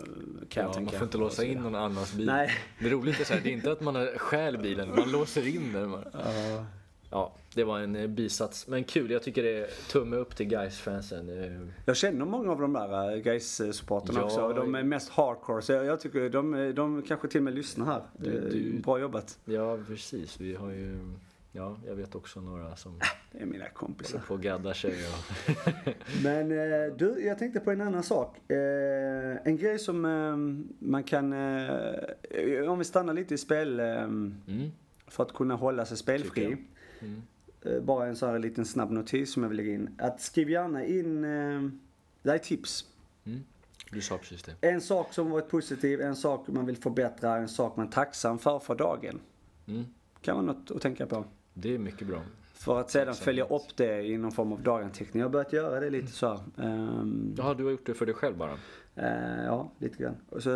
kan 0.50 0.64
jag 0.64 0.76
Ja, 0.76 0.80
man 0.82 0.92
får 0.94 1.04
inte 1.04 1.18
låsa 1.18 1.46
in 1.46 1.58
någon 1.58 1.76
annans 1.76 2.14
bil. 2.14 2.26
Nej. 2.26 2.50
Det 2.80 2.90
roliga 2.90 3.16
är 3.20 3.24
så 3.24 3.34
här, 3.34 3.42
det 3.44 3.50
är 3.50 3.54
inte 3.54 3.72
att 3.72 3.82
man 3.82 4.08
stjäl 4.18 4.58
bilen, 4.58 4.90
man 4.96 5.12
låser 5.12 5.48
in 5.56 5.74
den 5.74 5.92
bara. 5.92 6.08
Ja. 6.14 6.66
Ja, 7.14 7.34
det 7.56 7.64
var 7.64 7.80
en 7.80 7.96
eh, 7.96 8.08
bisats. 8.08 8.68
Men 8.68 8.84
kul, 8.84 9.12
jag 9.12 9.24
tycker 9.24 9.44
det 9.44 9.58
är 9.58 9.68
tumme 9.92 10.16
upp 10.16 10.36
till 10.36 10.48
guys 10.48 10.80
fansen 10.80 11.30
Eh, 11.44 11.68
Jag 11.86 11.98
känner 11.98 12.26
många 12.26 12.52
av 12.52 12.62
de 12.62 12.74
där 12.74 13.18
guys 13.18 13.62
supporterna 13.72 14.20
Ja. 14.20 14.26
också. 14.26 14.54
De 14.54 14.76
är 14.76 14.84
mest 14.84 15.10
hardcore. 15.10 15.62
Så 15.62 15.72
jag, 15.72 15.86
jag 15.86 16.00
tycker 16.00 16.30
de, 16.30 16.74
de 16.76 17.02
kanske 17.02 17.28
till 17.28 17.40
och 17.40 17.44
med 17.44 17.56
lyssnar 17.56 17.86
här. 17.86 18.02
Du- 18.18 18.50
du- 18.50 18.80
Bra 18.82 19.00
jobbat. 19.00 19.40
Ja, 19.46 19.78
precis. 19.88 20.40
Vi 20.42 20.56
har 20.56 20.70
ju... 20.70 20.98
Ja, 21.54 21.78
jag 21.86 21.96
vet 21.96 22.16
också 22.16 22.42
några 22.42 22.76
som 22.76 23.00
Det 23.32 23.42
är 23.42 23.46
mina 23.46 23.70
kompisar. 23.70 24.20
på 24.28 24.34
och 24.34 24.42
gaddar 24.42 24.74
sig. 24.74 24.94
Och... 25.08 25.54
Men 26.24 26.52
eh, 26.52 26.96
du, 26.98 27.26
jag 27.26 27.38
tänkte 27.40 27.60
på 27.60 27.72
en 27.72 27.82
annan 27.82 28.04
sak. 28.04 28.52
Eh, 28.52 29.38
en 29.48 29.58
grej 29.58 29.80
som 29.80 30.06
eh, 30.06 30.38
man 30.88 31.04
kan, 31.04 31.34
om 32.70 32.80
vi 32.80 32.84
stannar 32.86 33.14
lite 33.14 33.34
i 33.34 33.38
spel, 33.38 33.80
Mm. 33.80 34.72
för 35.08 35.24
att 35.24 35.34
kunna 35.34 35.56
hålla 35.56 35.86
sig 35.86 35.98
spelfri. 35.98 36.58
Mm. 37.00 37.22
Bara 37.86 38.08
en 38.08 38.16
sån 38.16 38.30
här 38.30 38.40
liten 38.40 38.66
snabb 38.66 38.92
notis 38.92 39.34
som 39.34 39.44
jag 39.44 39.50
vill 39.50 39.58
lägga 39.58 39.74
in. 39.74 39.90
Att 39.98 40.22
skriv 40.22 40.50
gärna 40.50 40.86
in, 40.86 41.22
det 42.22 42.30
här 42.30 42.34
är 42.34 42.38
tips. 42.38 42.86
Mm. 43.26 43.40
Du 43.92 44.02
sa 44.02 44.18
precis 44.18 44.44
det. 44.44 44.68
En 44.68 44.82
sak 44.82 45.14
som 45.14 45.30
varit 45.30 45.50
positiv, 45.50 46.02
en 46.02 46.16
sak 46.16 46.48
man 46.48 46.66
vill 46.66 46.78
förbättra, 46.78 47.38
en 47.38 47.48
sak 47.50 47.76
man 47.78 47.88
är 47.88 47.92
tacksam 47.92 48.40
för 48.40 48.60
för 48.60 48.76
dagen. 48.76 49.20
Mm. 49.68 49.84
Kan 50.22 50.36
vara 50.36 50.46
något 50.46 50.72
att 50.72 50.82
tänka 50.82 51.06
på. 51.06 51.26
Det 51.54 51.74
är 51.76 51.80
mycket 51.80 52.08
bra. 52.08 52.22
För 52.54 52.80
att 52.80 52.90
sedan 52.92 53.06
Tacksamhet. 53.06 53.26
följa 53.26 53.46
upp 53.56 53.76
det 53.78 54.02
i 54.04 54.18
någon 54.18 54.32
form 54.32 54.54
av 54.54 54.62
daganteckning. 54.64 55.22
Jag 55.22 55.28
har 55.28 55.32
börjat 55.32 55.54
göra 55.54 55.80
det 55.80 55.90
lite 55.90 56.12
så 56.12 56.28
här. 56.28 56.40
Ehm, 56.58 57.36
Jaha, 57.38 57.54
du 57.54 57.64
har 57.64 57.72
gjort 57.72 57.86
det 57.86 57.94
för 57.94 58.06
dig 58.06 58.16
själv 58.16 58.38
bara? 58.38 58.58
eh, 58.96 59.44
ja, 59.46 59.72
lite 59.78 60.04
grann. 60.04 60.16
Och 60.30 60.44
så 60.44 60.50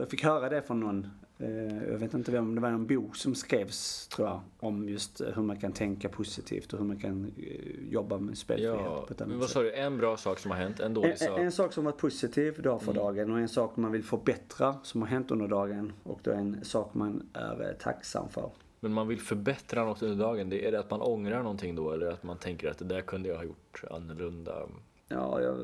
jag 0.00 0.08
fick 0.08 0.24
höra 0.24 0.48
det 0.48 0.62
från 0.62 0.80
någon. 0.80 1.06
eh, 1.38 1.88
jag 1.88 1.98
vet 1.98 2.14
inte 2.14 2.32
vem, 2.32 2.44
om 2.48 2.54
det 2.54 2.60
var 2.60 2.70
någon 2.70 2.86
bok 2.86 3.16
som 3.16 3.34
skrevs 3.34 4.08
tror 4.08 4.28
jag. 4.28 4.40
Om 4.60 4.88
just 4.88 5.20
hur 5.34 5.42
man 5.42 5.56
kan 5.56 5.72
tänka 5.72 6.08
positivt 6.08 6.72
och 6.72 6.78
hur 6.78 6.86
man 6.86 6.96
kan 6.98 7.24
eh, 7.38 7.92
jobba 7.92 8.18
med 8.18 8.38
spelfrihet 8.38 8.76
Ja, 8.84 9.04
på 9.06 9.12
ett 9.12 9.18
men 9.20 9.28
annat 9.28 9.40
vad 9.40 9.48
sätt. 9.48 9.54
sa 9.54 9.62
du? 9.62 9.72
En 9.74 9.96
bra 9.98 10.16
sak 10.16 10.38
som 10.38 10.50
har 10.50 10.58
hänt, 10.58 10.80
en 10.80 10.94
dålig 10.94 11.10
En, 11.10 11.16
sak? 11.18 11.38
en, 11.38 11.52
sak 11.52 11.72
som 11.72 11.84
varit 11.84 11.98
positiv 11.98 12.62
dag 12.62 12.82
för 12.82 12.92
Mm. 12.92 13.02
dagen 13.04 13.32
och 13.32 13.38
en 13.40 13.48
sak 13.48 13.76
man 13.76 13.92
vill 13.92 14.04
förbättra 14.04 14.74
som 14.82 15.02
har 15.02 15.08
hänt 15.08 15.30
under 15.30 15.48
dagen. 15.48 15.92
Och 16.02 16.20
då 16.22 16.30
en 16.30 16.64
sak 16.64 16.94
man 16.94 17.28
är 17.32 17.76
tacksam 17.80 18.28
för. 18.28 18.50
Men 18.80 18.92
man 18.92 19.08
vill 19.08 19.20
förbättra 19.20 19.84
något 19.84 20.02
under 20.02 20.24
dagen. 20.24 20.48
Det 20.48 20.66
är 20.66 20.72
det 20.72 20.78
att 20.80 20.90
man 20.90 21.00
ångrar 21.00 21.42
någonting 21.42 21.74
då? 21.74 21.90
Eller 21.92 22.06
att 22.06 22.22
man 22.22 22.36
tänker 22.38 22.70
att 22.70 22.78
det 22.78 22.84
där 22.84 23.00
kunde 23.00 23.28
jag 23.28 23.36
ha 23.36 23.44
gjort 23.44 23.82
annorlunda? 23.90 24.68
Ja, 25.12 25.40
jag, 25.40 25.56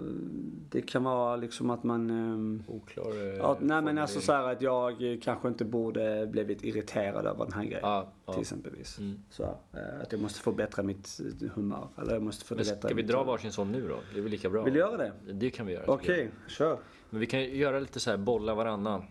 det 0.71 0.81
kan 0.83 1.05
vara 1.05 1.37
liksom 1.37 1.71
att 1.71 1.85
man... 1.85 2.11
ehm, 2.11 2.63
Oklar 2.67 3.27
eh, 3.27 3.37
Ja, 3.37 3.57
nej 3.61 3.83
men 3.83 3.99
alltså 3.99 4.21
så 4.21 4.33
att 4.33 4.63
jag 4.63 5.19
kanske 5.23 5.49
inte 5.49 5.65
borde 5.65 6.27
blivit 6.27 6.65
irriterad 6.65 7.27
över 7.27 7.45
den 7.45 7.53
här 7.53 7.65
grejen. 7.65 7.81
Ja, 7.83 8.13
ja. 8.27 8.33
Till 8.33 8.41
exempelvis. 8.41 8.99
Mm. 8.99 9.23
Så, 9.31 9.43
eh, 9.43 10.01
att 10.03 10.13
jag 10.13 10.21
måste 10.21 10.41
förbättra 10.41 10.83
mitt 10.83 11.21
eh, 11.43 11.49
humör. 11.55 11.89
Eller 11.99 12.13
jag 12.13 12.23
måste 12.23 12.55
Men 12.55 12.65
förbättra 12.65 12.89
ska 12.89 12.97
vi 12.97 13.03
dra 13.03 13.25
varsin 13.25 13.53
sån 13.53 13.73
nu 13.73 13.89
då? 13.89 13.97
Det 14.13 14.19
är 14.19 14.23
väl 14.23 14.31
lika 14.31 14.51
bra? 14.51 14.63
Vill 14.63 14.73
du 14.75 14.79
göra 14.79 14.97
det? 14.97 15.13
Det 15.33 15.51
kan 15.51 15.67
vi 15.67 15.73
göra. 15.73 15.85
Okej, 15.87 16.31
jag. 16.43 16.51
kör. 16.51 16.79
Men 17.11 17.21
vi 17.21 17.27
kan 17.27 17.45
göra 17.45 17.79
lite 17.81 18.01
så 18.01 18.11
här, 18.11 18.17
bolla 18.17 18.55
varannan. 18.55 19.03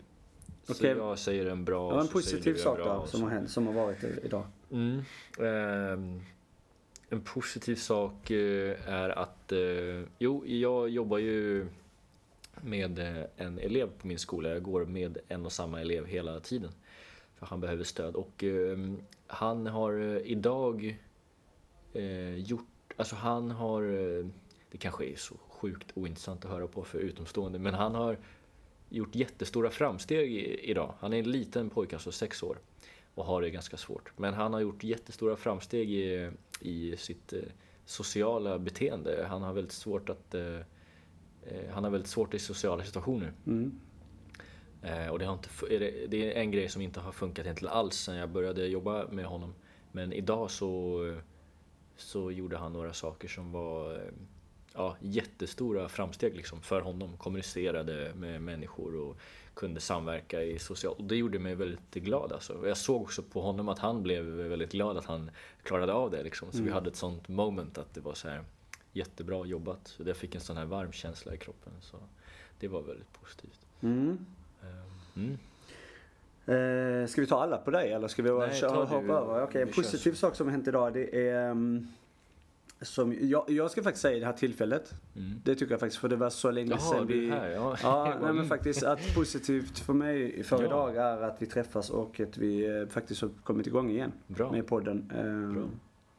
Så 0.68 0.86
jag 0.86 1.20
säger 1.20 1.45
en 1.45 1.66
bra 1.66 1.89
var 1.89 2.01
en 2.01 2.07
positiv 2.07 2.55
sak 2.55 2.78
bra, 2.78 2.97
och 2.97 3.09
som 3.09 3.24
har 3.24 3.30
hänt, 3.30 3.51
som 3.51 3.68
har 3.68 3.74
varit 3.74 4.03
idag. 4.24 4.43
Mm. 4.72 5.01
Ehm, 5.39 6.22
en 7.09 7.22
positiv 7.22 7.76
sak 7.76 8.32
eh, 8.32 8.89
är 8.89 9.09
att, 9.09 9.51
eh, 9.51 10.03
jo, 10.18 10.45
jag 10.45 10.89
jobbar 10.89 11.18
ju 11.18 11.68
med 12.61 12.99
eh, 12.99 13.24
en 13.38 13.59
elev 13.59 13.89
på 14.01 14.07
min 14.07 14.20
skola. 14.20 14.49
Jag 14.49 14.63
går 14.63 14.86
med 14.86 15.18
en 15.28 15.45
och 15.45 15.51
samma 15.51 15.82
elev 15.82 16.05
hela 16.05 16.39
tiden. 16.39 16.72
För 17.36 17.45
han 17.45 17.61
behöver 17.61 17.84
stöd. 17.84 18.16
Och 18.16 18.43
ehm, 18.43 18.97
han 19.28 19.68
har 19.68 19.93
eh, 19.99 20.18
idag 20.32 20.97
eh, 21.93 22.36
gjort, 22.36 22.93
alltså 22.95 23.16
han 23.16 23.51
har, 23.51 23.84
eh, 23.84 24.26
det 24.72 24.78
kanske 24.78 25.05
är 25.05 25.16
så 25.16 25.36
sjukt 25.47 25.91
ointressant 25.93 26.45
att 26.45 26.51
höra 26.51 26.68
på 26.68 26.84
för 26.84 26.99
utomstående, 26.99 27.59
men 27.59 27.74
han 27.74 27.95
har 27.95 28.18
gjort 28.95 29.15
jättestora 29.15 29.69
framsteg 29.69 30.35
idag. 30.63 30.93
Han 30.99 31.13
är 31.13 31.19
en 31.19 31.31
liten 31.31 31.69
pojke, 31.69 31.95
alltså 31.95 32.11
sex 32.11 32.43
år 32.43 32.57
och 33.15 33.25
har 33.25 33.41
det 33.41 33.49
ganska 33.49 33.77
svårt. 33.77 34.11
Men 34.17 34.33
han 34.33 34.53
har 34.53 34.59
gjort 34.59 34.83
jättestora 34.83 35.35
framsteg 35.35 35.91
i, 35.91 36.31
i 36.61 36.97
sitt 36.97 37.33
eh, 37.33 37.39
sociala 37.85 38.59
beteende. 38.59 39.25
Han 39.29 39.41
har 39.41 39.53
väldigt 39.53 39.73
svårt 39.73 40.09
att 40.09 40.33
eh, 40.33 40.57
eh, 41.43 41.71
han 41.71 41.83
har 41.83 41.91
väldigt 41.91 42.09
svårt 42.09 42.33
i 42.33 42.39
sociala 42.39 42.83
situationer. 42.83 43.33
Mm. 43.47 43.79
Eh, 44.81 45.07
och 45.07 45.19
det, 45.19 45.25
har 45.25 45.33
inte, 45.33 45.49
det, 46.07 46.33
är 46.33 46.41
en 46.41 46.51
grej 46.51 46.69
som 46.69 46.81
inte 46.81 46.99
har 46.99 47.11
funkat 47.11 47.45
egentligen 47.45 47.73
alls 47.73 47.95
sen 47.95 48.15
jag 48.15 48.29
började 48.29 48.67
jobba 48.67 49.07
med 49.07 49.25
honom. 49.25 49.53
Men 49.91 50.13
idag 50.13 50.51
så, 50.51 50.99
så 51.97 52.31
gjorde 52.31 52.57
han 52.57 52.73
några 52.73 52.93
saker 52.93 53.27
som 53.27 53.51
var 53.51 53.93
eh, 53.93 54.11
ja, 54.76 54.95
jättestora 54.99 55.89
framsteg 55.89 56.36
liksom 56.36 56.61
för 56.61 56.82
honom. 56.82 57.17
Kommunicerade 57.17 58.11
med 58.15 58.41
människor 58.41 58.95
och 58.95 59.17
kunde 59.53 59.80
samverka 59.80 60.43
i 60.43 60.59
socialt. 60.59 60.97
Och 60.99 61.03
det 61.03 61.15
gjorde 61.15 61.39
mig 61.39 61.55
väldigt 61.55 61.93
glad 61.93 62.32
alltså. 62.32 62.67
Jag 62.67 62.78
såg 62.78 63.01
också 63.01 63.21
på 63.23 63.41
honom 63.41 63.69
att 63.69 63.80
han 63.80 64.03
blev 64.03 64.26
väldigt 64.26 64.71
glad 64.71 64.97
att 64.97 65.05
han 65.05 65.32
klarade 65.63 65.93
av 65.93 66.11
det 66.11 66.23
liksom. 66.23 66.51
Så 66.51 66.63
vi 66.63 66.71
hade 66.71 66.89
ett 66.89 66.95
sånt 66.95 67.28
moment 67.28 67.78
att 67.78 67.93
det 67.93 68.01
var 68.01 68.13
så 68.13 68.30
här 68.30 68.43
jättebra 68.91 69.45
jobbat. 69.45 69.88
Så 69.88 70.03
jag 70.05 70.17
fick 70.17 70.36
en 70.36 70.41
sån 70.41 70.57
här 70.57 70.65
varm 70.65 70.91
känsla 70.91 71.34
i 71.34 71.38
kroppen. 71.38 71.73
Så 71.82 71.97
det 72.59 72.67
var 72.67 72.82
väldigt 72.82 73.13
positivt. 73.13 73.59
Mm. 73.82 74.26
Eh, 74.61 74.67
Mm. 75.17 75.38
Eh, 76.47 77.07
ska 77.07 77.21
vi 77.21 77.28
ta 77.28 77.43
alla 77.43 77.57
på 77.57 77.71
dig 77.71 77.91
eller 77.91 78.07
ska 78.07 78.23
vi 78.23 78.32
Nej, 78.32 78.61
ta 78.61 78.67
du. 78.67 78.86
hoppa 78.86 79.13
över? 79.13 79.43
Okej, 79.43 79.61
en 79.61 79.67
Vi 79.67 79.73
kör 79.73 79.82
positiv 79.82 80.13
sak 80.13 80.36
som 80.36 80.47
har 80.47 80.51
hänt 80.51 80.67
idag 80.67 80.93
det 80.93 81.28
är 81.30 81.49
ehm, 81.51 81.88
som, 82.82 83.15
jag, 83.30 83.49
jag 83.49 83.71
ska 83.71 83.84
faktiskt 83.84 84.01
säga 84.01 84.17
i 84.17 84.19
det 84.19 84.26
här 84.26 84.34
tillfället. 84.34 84.93
Mm. 85.15 85.41
Det 85.43 85.55
tycker 85.55 85.71
jag 85.73 85.80
faktiskt 85.80 86.01
för 86.01 86.09
det 86.09 86.15
var 86.15 86.30
så 86.30 86.51
länge 86.51 86.69
Jaha, 86.71 86.80
sedan 86.80 87.07
vi... 87.07 87.28
är 87.30 87.32
här. 87.32 87.49
Ja, 87.49 87.78
Ja, 87.84 88.17
nej, 88.21 88.34
men 88.34 88.47
faktiskt 88.47 88.84
att 88.84 89.15
positivt 89.15 89.80
för 89.80 89.93
mig 89.93 90.43
för 90.43 90.59
Ja. 90.61 90.65
idag 90.65 90.95
är 90.97 91.21
att 91.21 91.41
vi 91.41 91.45
träffas 91.45 91.89
och 91.89 92.19
att 92.19 92.38
vi 92.38 92.65
eh, 92.82 92.88
faktiskt 92.88 93.21
har 93.21 93.30
kommit 93.43 93.67
igång 93.67 93.89
igen 93.89 94.11
Bra. 94.28 94.51
med 94.51 94.67
podden. 94.67 95.11
Ehm, 95.15 95.53
Bra. 95.53 95.63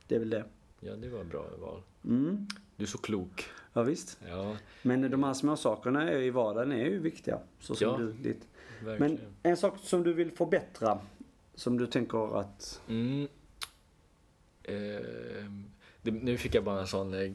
Det 0.08 0.14
är 0.14 0.18
väl 0.18 0.30
det. 0.30 0.44
Ja, 0.80 0.92
det 0.96 1.08
var 1.08 1.24
bra 1.24 1.44
val. 1.60 1.82
Mm. 2.04 2.46
Du 2.76 2.84
är 2.84 2.88
så 2.88 2.98
klok. 2.98 3.44
Ja, 3.72 3.82
visst. 3.82 4.18
Ja, 4.28 4.56
Men 4.82 5.10
de 5.10 5.22
här 5.24 5.34
små 5.34 5.56
sakerna 5.56 6.12
i 6.12 6.30
vardagen 6.30 6.72
är 6.72 6.84
ju 6.84 6.98
viktiga. 6.98 7.38
Så 7.60 7.74
som 7.74 7.88
Ja. 7.88 7.96
du, 7.98 8.12
ditt. 8.12 8.48
verkligen. 8.84 9.12
Men 9.12 9.20
en 9.42 9.56
sak 9.56 9.78
som 9.82 10.02
du 10.02 10.12
vill 10.12 10.30
förbättra, 10.32 10.98
som 11.54 11.78
du 11.78 11.86
tänker 11.86 12.40
att... 12.40 12.80
Mm. 12.88 13.28
Ehm, 14.62 15.64
det, 16.06 16.10
nu 16.10 16.36
fick 16.36 16.54
jag 16.54 16.64
bara 16.64 16.80
en 16.80 16.86
sån, 16.86 17.14
eh, 17.14 17.30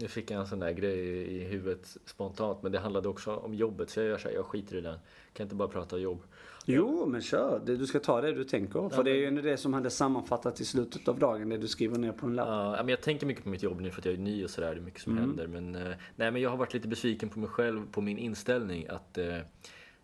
nu 0.00 0.08
fick 0.08 0.30
jag 0.30 0.40
en 0.40 0.46
sån 0.46 0.58
där 0.58 0.72
grej 0.72 0.98
i 1.36 1.44
huvudet 1.44 1.96
spontant. 2.06 2.62
Men 2.62 2.72
det 2.72 2.78
handlade 2.78 3.08
också 3.08 3.36
om 3.36 3.54
jobbet. 3.54 3.90
Så 3.90 4.00
jag 4.00 4.06
gör 4.06 4.18
så 4.18 4.28
här, 4.28 4.34
jag 4.34 4.44
skiter 4.46 4.76
i 4.76 4.80
den. 4.80 4.98
Kan 5.32 5.44
inte 5.44 5.54
bara 5.54 5.68
prata 5.68 5.98
jobb. 5.98 6.22
Jo, 6.66 7.06
men 7.06 7.20
kör. 7.22 7.62
Du 7.66 7.86
ska 7.86 8.00
ta 8.00 8.20
det 8.20 8.32
du 8.32 8.44
tänker. 8.44 8.88
För 8.88 9.04
det 9.04 9.10
är 9.10 9.14
ju 9.14 9.42
det 9.42 9.56
som 9.56 9.74
hade 9.74 9.90
sammanfattat 9.90 10.60
i 10.60 10.64
slutet 10.64 11.08
av 11.08 11.18
dagen, 11.18 11.48
det 11.48 11.58
du 11.58 11.68
skriver 11.68 11.98
ner 11.98 12.12
på 12.12 12.26
en 12.26 12.36
lapp. 12.36 12.48
Ja, 12.48 12.76
men 12.76 12.88
jag 12.88 13.00
tänker 13.00 13.26
mycket 13.26 13.42
på 13.44 13.48
mitt 13.48 13.62
jobb 13.62 13.80
nu 13.80 13.90
för 13.90 14.00
att 14.00 14.04
jag 14.04 14.14
är 14.14 14.18
ny 14.18 14.44
och 14.44 14.50
sådär. 14.50 14.74
Det 14.74 14.80
är 14.80 14.84
mycket 14.84 15.00
som 15.00 15.12
Mm. 15.12 15.24
händer. 15.24 15.46
Men, 15.46 15.74
eh, 15.74 15.96
nej, 16.16 16.30
men 16.30 16.42
jag 16.42 16.50
har 16.50 16.56
varit 16.56 16.74
lite 16.74 16.88
besviken 16.88 17.28
på 17.28 17.38
mig 17.38 17.48
själv, 17.48 17.82
på 17.92 18.00
min 18.00 18.18
inställning. 18.18 18.86
Att 18.88 19.18
eh, 19.18 19.38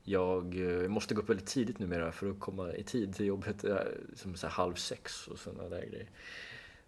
jag 0.03 0.55
måste 0.89 1.15
gå 1.15 1.23
upp 1.23 1.31
väldigt 1.31 1.47
tidigt 1.47 1.79
numera 1.79 2.13
för 2.13 2.31
att 2.31 2.41
komma 2.41 2.75
i 2.75 2.83
tid 2.83 3.15
till 3.15 3.27
jobbet. 3.27 3.65
Som 4.15 4.35
så 4.35 4.47
här 4.47 4.55
halv 4.55 4.75
sex 4.75 5.29
och 5.29 5.39
sådana 5.39 5.69
där 5.69 5.87
grejer. 5.87 6.09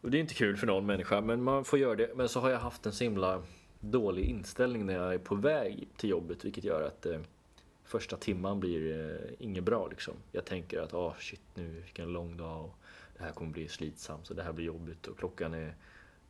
Och 0.02 0.10
det 0.10 0.18
är 0.18 0.20
inte 0.20 0.34
kul 0.34 0.56
för 0.56 0.66
någon 0.66 0.86
människa, 0.86 1.20
men 1.20 1.42
man 1.42 1.64
får 1.64 1.78
göra 1.78 1.94
det. 1.94 2.10
Men 2.14 2.28
så 2.28 2.40
har 2.40 2.50
jag 2.50 2.58
haft 2.58 2.86
en 2.86 2.92
så 2.92 3.04
himla 3.04 3.42
dålig 3.80 4.24
inställning 4.24 4.86
när 4.86 4.94
jag 4.94 5.14
är 5.14 5.18
på 5.18 5.34
väg 5.34 5.88
till 5.96 6.10
jobbet, 6.10 6.44
vilket 6.44 6.64
gör 6.64 6.82
att 6.82 7.06
eh, 7.06 7.20
första 7.84 8.16
timman 8.16 8.60
blir 8.60 9.10
eh, 9.10 9.46
inget 9.46 9.64
bra 9.64 9.86
liksom. 9.86 10.14
Jag 10.32 10.44
tänker 10.44 10.80
att, 10.80 10.94
ah 10.94 11.14
shit, 11.18 11.40
nu 11.54 11.82
fick 11.86 11.98
jag 11.98 12.06
en 12.06 12.12
lång 12.12 12.36
dag 12.36 12.64
och 12.64 12.74
det 13.18 13.24
här 13.24 13.32
kommer 13.32 13.52
bli 13.52 13.68
slitsamt 13.68 14.30
och 14.30 14.36
det 14.36 14.42
här 14.42 14.52
blir 14.52 14.66
jobbigt 14.66 15.06
och 15.06 15.18
klockan 15.18 15.54
är 15.54 15.74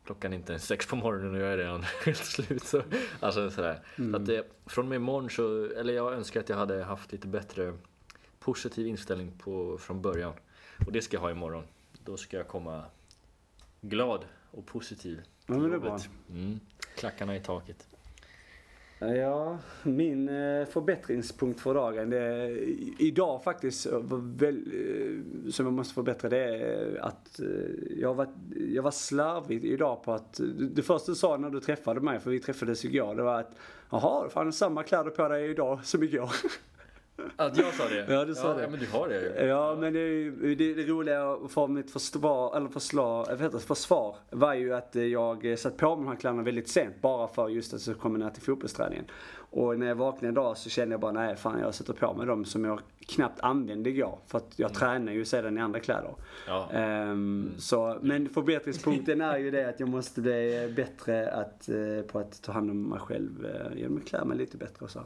Klockan 0.04 0.32
är 0.32 0.36
inte 0.36 0.52
ens 0.52 0.66
sex 0.66 0.86
på 0.86 0.96
morgonen 0.96 1.34
och 1.34 1.40
jag 1.40 1.52
är 1.52 1.56
redan 1.56 1.82
helt 2.04 2.24
slut. 2.24 2.64
Så, 2.64 2.82
alltså 3.20 3.50
sådär. 3.50 3.80
Så 3.96 4.16
att 4.16 4.26
det, 4.26 4.46
från 4.66 4.84
och 4.84 4.88
med 4.88 4.96
imorgon 4.96 5.30
så, 5.30 5.64
eller 5.64 5.92
jag 5.92 6.12
önskar 6.12 6.40
att 6.40 6.48
jag 6.48 6.56
hade 6.56 6.84
haft 6.84 7.12
lite 7.12 7.26
bättre 7.26 7.72
positiv 8.38 8.86
inställning 8.86 9.32
på, 9.38 9.78
från 9.78 10.02
början. 10.02 10.32
Och 10.86 10.92
det 10.92 11.02
ska 11.02 11.16
jag 11.16 11.22
ha 11.22 11.30
imorgon. 11.30 11.64
Då 12.04 12.16
ska 12.16 12.36
jag 12.36 12.48
komma 12.48 12.84
glad 13.82 14.24
och 14.50 14.66
positiv 14.66 15.20
Ja, 15.46 15.54
men 15.54 15.70
det 15.70 15.76
jobbet. 15.76 16.08
Mm. 16.30 16.60
Klackarna 16.96 17.36
i 17.36 17.40
taket. 17.40 17.86
Ja, 18.98 19.58
min 19.82 20.28
eh, 20.28 20.66
förbättringspunkt 20.66 21.60
för 21.60 21.74
dagen, 21.74 22.10
det 22.10 22.18
är 22.18 22.58
idag 23.02 23.44
faktiskt, 23.44 23.86
eh, 23.86 23.98
var 23.98 24.38
väl, 24.38 24.56
eh, 24.56 25.50
som 25.50 25.66
jag 25.66 25.72
måste 25.72 25.94
förbättra, 25.94 26.28
det 26.28 26.38
är 26.38 27.00
att 27.02 27.40
jag 27.96 28.14
var, 28.14 28.28
jag 28.74 28.82
var 28.82 28.90
slarvig 28.90 29.64
idag 29.64 30.02
på 30.04 30.12
att, 30.12 30.40
det 30.58 30.82
första 30.82 31.12
du 31.12 31.16
sa 31.16 31.36
när 31.36 31.50
du 31.50 31.60
träffade 31.60 32.00
mig, 32.00 32.20
för 32.20 32.30
vi 32.30 32.40
träffades 32.40 32.84
igår, 32.84 33.14
det 33.14 33.22
var 33.22 33.40
att 33.40 33.56
Jaha, 33.90 34.28
fan 34.28 34.46
har 34.46 34.52
samma 34.52 34.82
kläder 34.82 35.10
på 35.10 35.28
dig 35.28 35.50
idag 35.50 35.84
som 35.84 36.02
igår. 36.02 36.30
Att 37.36 37.56
jag 37.56 37.74
sa 37.74 37.88
det? 37.88 38.06
Ja, 38.08 38.24
du 38.24 38.34
sa 38.34 38.48
ja, 38.48 38.54
det. 38.54 38.62
Ja, 38.62 38.68
men 38.68 38.80
du 38.80 38.86
har 38.86 39.08
det 39.08 39.20
ju. 39.20 39.46
Ja, 39.46 39.76
men 39.80 39.92
det, 39.92 40.00
är 40.00 40.56
det, 40.56 40.74
det 40.74 40.86
roliga 40.86 41.36
för 41.48 41.66
mitt 41.66 41.90
försvar, 41.90 42.56
eller 42.56 42.68
förslag, 42.68 43.26
vet 43.30 43.54
inte, 43.54 43.66
försvar 43.66 44.16
var 44.30 44.54
ju 44.54 44.74
att 44.74 44.94
jag 44.94 45.58
satt 45.58 45.76
på 45.76 45.96
mig 45.96 46.04
de 46.04 46.08
här 46.10 46.16
kläderna 46.16 46.42
väldigt 46.42 46.68
sent 46.68 46.94
bara 47.00 47.28
för 47.28 47.48
just 47.48 47.74
att 47.74 47.86
jag 47.86 47.98
kommer 47.98 48.18
ner 48.18 48.30
till 48.30 48.42
fotbollsträningen. 48.42 49.04
Och 49.54 49.78
när 49.78 49.86
jag 49.86 49.94
vaknade 49.94 50.32
idag 50.32 50.58
så 50.58 50.70
kände 50.70 50.92
jag 50.92 51.00
bara, 51.00 51.12
nej 51.12 51.36
fan 51.36 51.60
jag 51.60 51.74
sätter 51.74 51.92
på 51.92 52.14
mig 52.14 52.26
dem 52.26 52.44
som 52.44 52.64
jag 52.64 52.80
knappt 53.06 53.40
använde 53.40 53.90
igår. 53.90 54.18
För 54.26 54.38
att 54.38 54.52
jag 54.56 54.74
tränar 54.74 55.12
ju 55.12 55.24
sedan 55.24 55.58
i 55.58 55.60
andra 55.60 55.80
kläder. 55.80 56.14
Ja. 56.46 56.70
Ehm, 56.72 57.50
så, 57.58 57.98
men 58.02 58.28
förbättringspunkten 58.28 59.20
är 59.20 59.38
ju 59.38 59.50
det 59.50 59.68
att 59.68 59.80
jag 59.80 59.88
måste 59.88 60.20
bli 60.20 60.72
bättre 60.76 61.30
att, 61.30 61.68
eh, 61.68 62.06
på 62.12 62.18
att 62.18 62.42
ta 62.42 62.52
hand 62.52 62.70
om 62.70 62.82
mig 62.82 62.98
själv 62.98 63.46
eh, 63.46 63.78
genom 63.78 63.96
att 63.96 64.04
klä 64.04 64.24
mig 64.24 64.38
lite 64.38 64.56
bättre 64.56 64.84
och 64.84 64.90
så. 64.90 65.00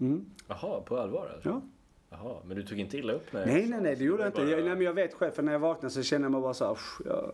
Mm, 0.00 0.24
Jaha, 0.48 0.80
på 0.80 0.98
allvar 0.98 1.30
alltså? 1.34 1.48
ja. 1.48 1.62
Jaha, 2.10 2.36
men 2.46 2.56
du 2.56 2.62
tog 2.62 2.78
inte 2.80 2.98
illa 2.98 3.12
upp 3.12 3.32
när 3.32 3.46
Nej, 3.46 3.66
nej, 3.68 3.80
nej, 3.80 3.96
det 3.96 4.04
gjorde 4.04 4.22
jag 4.22 4.28
inte. 4.28 4.40
var 4.40 4.48
Jag, 4.48 4.58
bara- 4.58 4.66
nej, 4.66 4.74
men 4.76 4.84
jag 4.84 4.92
vet 4.92 5.14
själv, 5.14 5.32
för 5.32 5.42
när 5.42 5.52
jag 5.52 5.58
vaknade 5.58 5.90
så 5.94 6.02
kände 6.02 6.24
jag 6.24 6.32
mig 6.32 6.40
bara 6.40 6.54
så 6.54 6.64
här, 6.64 6.72
"Usch, 6.72 7.00
jag, 7.04 7.32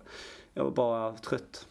jag 0.55 0.65
var 0.65 0.71
bara 0.71 1.13
trött. 1.13 1.67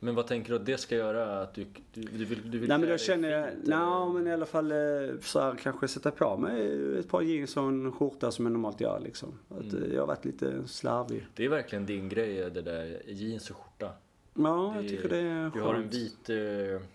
Men 0.00 0.14
vad 0.14 0.26
tänker 0.26 0.50
du 0.50 0.56
att 0.56 0.66
det 0.66 0.78
ska 0.78 0.96
göra? 0.96 1.40
Att 1.42 1.54
du, 1.54 1.66
du, 1.92 2.00
du 2.02 2.24
vill, 2.24 2.50
du 2.50 2.58
vill 2.58 2.68
Nej, 2.68 2.78
men 2.78 2.88
då 2.88 2.98
känner 2.98 3.28
jag, 3.30 3.48
nej, 3.64 4.12
men 4.14 4.26
i 4.26 4.32
alla 4.32 4.46
fall 4.46 4.72
eh, 4.72 4.78
så 5.20 5.40
här, 5.40 5.54
kanske 5.62 5.88
sätta 5.88 6.10
på 6.10 6.36
mig 6.36 6.98
ett 6.98 7.08
par 7.08 7.22
jeans 7.22 7.56
och 7.56 7.62
en 7.62 7.92
skjorta 7.92 8.30
som 8.30 8.44
jag 8.46 8.52
normalt 8.52 8.80
gör 8.80 9.00
liksom. 9.00 9.28
Att, 9.48 9.72
Mm. 9.72 9.82
eh, 9.84 9.92
Jag 9.94 10.00
har 10.02 10.06
varit 10.06 10.24
lite 10.24 10.52
slarvig. 10.68 11.26
Det 11.34 11.44
är 11.44 11.48
verkligen 11.48 11.86
din 11.86 12.08
grej 12.08 12.50
det 12.50 12.62
där 12.62 13.02
jeans 13.06 13.50
och 13.50 13.56
skjorta. 13.56 13.92
Ja, 14.34 14.74
jag 14.74 14.84
Det- 14.84 14.88
tycker 14.88 15.08
det 15.08 15.18
är 15.18 15.50
Du 15.54 15.60
har 15.60 15.74
en 15.74 15.80
skönt. 15.82 15.94
vit, 15.94 16.30
eh, 16.30 16.86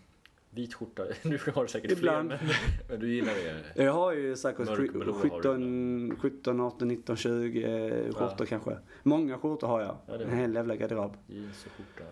vit 0.51 0.73
skjorta. 0.73 1.03
Du 1.23 1.39
har 1.55 1.67
säkert 1.67 1.91
Ibland. 1.91 2.29
fler, 2.29 2.39
men, 2.41 2.55
men 2.89 2.99
du 2.99 3.13
gillar 3.13 3.33
det. 3.75 3.83
Jag 3.83 3.93
har 3.93 4.13
ju 4.13 4.35
säkert 4.35 4.67
Mörkblå 4.67 5.13
har 5.13 5.23
du 5.23 5.29
17, 5.29 6.15
17, 6.19 6.59
18, 6.61 6.87
19, 6.87 7.15
20 7.15 7.63
eh, 7.63 8.03
skjortor 8.05 8.35
Ja. 8.39 8.45
kanske. 8.45 8.77
Många 9.03 9.37
skjortor 9.37 9.67
har 9.67 9.81
jag. 9.81 9.97
Ja, 10.07 10.13
en 10.15 10.37
hel 10.37 10.53
jävla 10.53 10.75
garderob. 10.75 11.17
Jeans 11.27 11.65
och 11.65 11.71
skjorta. 11.71 12.03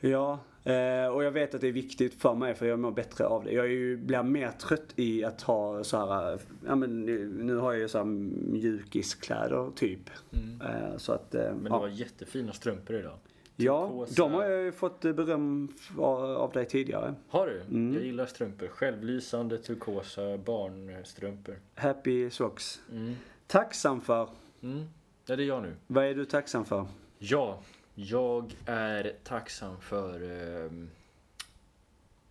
Ja, 0.00 0.38
eh, 0.64 1.06
och 1.14 1.24
jag 1.24 1.30
vet 1.30 1.54
att 1.54 1.60
det 1.60 1.68
är 1.68 1.72
viktigt 1.72 2.14
för 2.14 2.34
mig 2.34 2.54
för 2.54 2.66
jag 2.66 2.78
mår 2.78 2.90
bättre 2.90 3.26
av 3.26 3.44
det. 3.44 3.52
Jag 3.52 3.64
är 3.64 3.70
ju, 3.70 3.96
blir 3.96 4.22
mer 4.22 4.50
trött 4.50 4.92
i 4.96 5.24
att 5.24 5.42
ha 5.42 5.84
så 5.84 6.06
här, 6.12 6.40
ja 6.66 6.74
men 6.76 7.06
nu, 7.06 7.28
nu 7.42 7.56
har 7.56 7.72
jag 7.72 7.80
ju 7.80 7.88
så 7.88 7.98
här 7.98 8.04
mjukiskläder 8.04 9.70
typ. 9.76 10.10
Mm. 10.32 10.60
Eh, 10.60 10.96
så 10.96 11.12
att, 11.12 11.34
eh, 11.34 11.42
Men 11.42 11.64
du 11.64 11.68
ja. 11.70 11.78
har 11.78 11.88
jättefina 11.88 12.52
strumpor 12.52 12.96
idag. 12.96 13.18
Ja, 13.56 14.06
de 14.16 14.32
har 14.32 14.44
jag 14.44 14.62
ju 14.64 14.72
fått 14.72 15.04
eh, 15.04 15.12
beröm 15.12 15.68
av 15.98 16.52
dig 16.52 16.66
tidigare. 16.66 17.14
Har 17.28 17.46
du? 17.46 17.60
Mm. 17.60 17.94
Jag 17.94 18.02
gillar 18.02 18.26
strumpor. 18.26 18.66
Självlysande 18.68 19.58
turkosa 19.58 20.38
barnstrumpor. 20.38 21.58
Happy 21.74 22.30
socks. 22.30 22.80
Mm. 22.92 23.14
Tacksam 23.46 24.00
för, 24.00 24.28
Mm. 24.62 24.84
Ja, 25.26 25.36
det 25.36 25.42
är 25.42 25.46
jag 25.46 25.62
nu. 25.62 25.74
vad 25.86 26.04
är 26.04 26.14
du 26.14 26.24
tacksam 26.24 26.64
för? 26.64 26.86
Ja, 27.18 27.58
jag 27.94 28.52
är 28.66 29.12
tacksam 29.24 29.80
för... 29.80 30.22
ehm, 30.22 30.90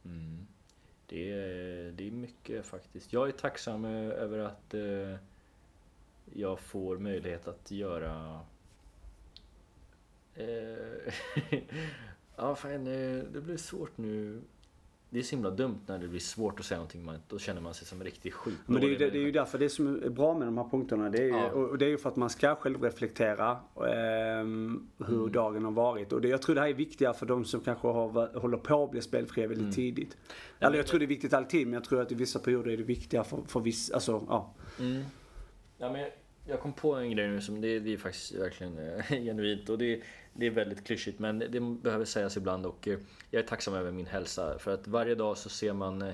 mm, 0.05 0.47
det, 1.07 1.31
är, 1.31 1.91
det 1.91 2.07
är 2.07 2.11
mycket 2.11 2.65
faktiskt. 2.65 3.13
Jag 3.13 3.27
är 3.27 3.31
tacksam 3.31 3.85
eh, 3.85 4.09
över 4.09 4.39
att 4.39 4.73
eh, 4.73 5.15
jag 6.33 6.59
får 6.59 6.97
möjlighet 6.97 7.47
att 7.47 7.71
göra... 7.71 8.39
Eh, 10.35 11.13
ja, 12.37 12.55
fan, 12.55 12.87
eh, 12.87 13.23
det 13.33 13.41
blir 13.41 13.57
svårt 13.57 13.97
nu. 13.97 14.41
Det 15.09 15.19
är 15.19 15.23
så 15.23 15.35
himla 15.35 15.49
dumt 15.49 15.79
när 15.87 15.99
det 15.99 16.07
blir 16.07 16.19
svårt 16.19 16.59
att 16.59 16.65
säga 16.65 16.77
någonting. 16.77 17.05
Man, 17.05 17.17
då 17.27 17.39
känner 17.39 17.61
man 17.61 17.73
sig 17.73 17.87
som 17.87 17.97
en 18.01 18.05
riktig 18.05 18.33
skit. 18.33 18.57
Men 18.65 18.81
det 18.81 18.87
är, 18.87 18.89
ju, 18.89 18.95
det, 18.97 19.09
det 19.09 19.17
är 19.17 19.21
ju 19.21 19.31
därför 19.31 19.57
det 19.59 19.69
som 19.69 20.03
är 20.03 20.09
bra 20.09 20.33
med 20.37 20.47
de 20.47 20.57
här 20.57 20.69
punkterna. 20.71 21.09
Det 21.09 21.17
är 21.17 21.23
ju, 21.23 21.29
Ja. 21.29 21.51
och 21.51 21.77
det 21.77 21.85
är 21.85 21.89
ju 21.89 21.97
för 21.97 22.09
att 22.09 22.15
man 22.15 22.29
ska 22.29 22.55
själv 22.55 22.83
reflektera 22.83 23.57
ehm, 23.87 24.87
hur 25.07 25.15
Mm. 25.19 25.31
dagen 25.31 25.63
har 25.65 25.71
varit. 25.71 26.13
Och 26.13 26.21
det, 26.21 26.27
jag 26.27 26.41
tror 26.41 26.55
det 26.55 26.61
här 26.61 26.67
är 26.69 26.73
viktigare 26.73 27.13
för 27.13 27.25
de 27.25 27.45
som 27.45 27.61
kanske 27.61 27.87
har, 27.87 28.39
håller 28.39 28.57
på 28.57 28.83
att 28.83 28.91
bli 28.91 29.01
spelfria 29.01 29.47
väldigt 29.47 29.61
Mm. 29.63 29.73
tidigt. 29.75 30.17
Eller 30.59 30.69
men- 30.69 30.77
jag 30.77 30.87
tror 30.87 30.99
det 30.99 31.05
är 31.05 31.07
viktigt 31.07 31.33
alltid, 31.33 31.67
men 31.67 31.73
jag 31.73 31.83
tror 31.83 32.01
att 32.01 32.11
i 32.11 32.15
vissa 32.15 32.39
perioder 32.39 32.71
är 32.71 32.77
det 32.77 32.83
viktigare 32.83 33.23
för, 33.25 33.41
för 33.47 33.59
vissa, 33.59 33.93
alltså 33.93 34.25
ja. 34.29 34.53
Mm. 34.79 35.03
Ja, 35.77 35.91
men 35.91 36.01
jag, 36.01 36.11
jag 36.47 36.59
kom 36.59 36.73
på 36.73 36.95
en 36.95 37.11
grej 37.11 37.27
nu 37.27 37.41
som 37.41 37.61
det, 37.61 37.79
det 37.79 37.93
är 37.93 37.97
faktiskt 37.97 38.35
verkligen 38.35 38.77
eh, 38.77 39.05
genuint 39.09 39.69
och 39.69 39.77
det, 39.77 40.01
det 40.35 40.45
är 40.45 40.51
väldigt 40.51 40.83
klyschigt 40.83 41.19
men 41.19 41.39
det 41.39 41.59
behöver 41.59 42.05
sägas 42.05 42.37
ibland 42.37 42.65
och 42.65 42.87
eh, 42.87 42.99
jag 43.31 43.43
är 43.43 43.47
tacksam 43.47 43.73
över 43.73 43.91
min 43.91 44.05
hälsa 44.05 44.59
för 44.59 44.73
att 44.73 44.87
varje 44.87 45.15
dag 45.15 45.37
så 45.37 45.49
ser 45.49 45.73
man 45.73 46.01
eh, 46.01 46.13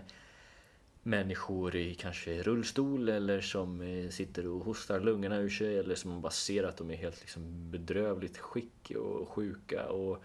människor 1.04 1.76
i 1.76 1.96
kanske 1.96 2.44
rullstol 2.44 3.10
eller 3.10 3.42
som 3.42 3.82
eh, 3.82 4.10
sitter 4.10 4.48
och 4.48 4.66
hostar 4.66 5.00
lungorna 5.00 5.38
ur 5.38 5.50
sig 5.50 5.78
eller 5.78 5.96
som 5.96 6.12
man 6.12 6.22
bara 6.22 6.32
ser 6.32 6.64
att 6.64 6.78
de 6.78 6.92
är 6.92 6.96
helt 6.96 7.20
liksom 7.22 7.72
bedrövligt 7.72 8.38
skick 8.38 8.92
och 8.96 9.30
sjuka 9.30 9.86
och 9.86 10.24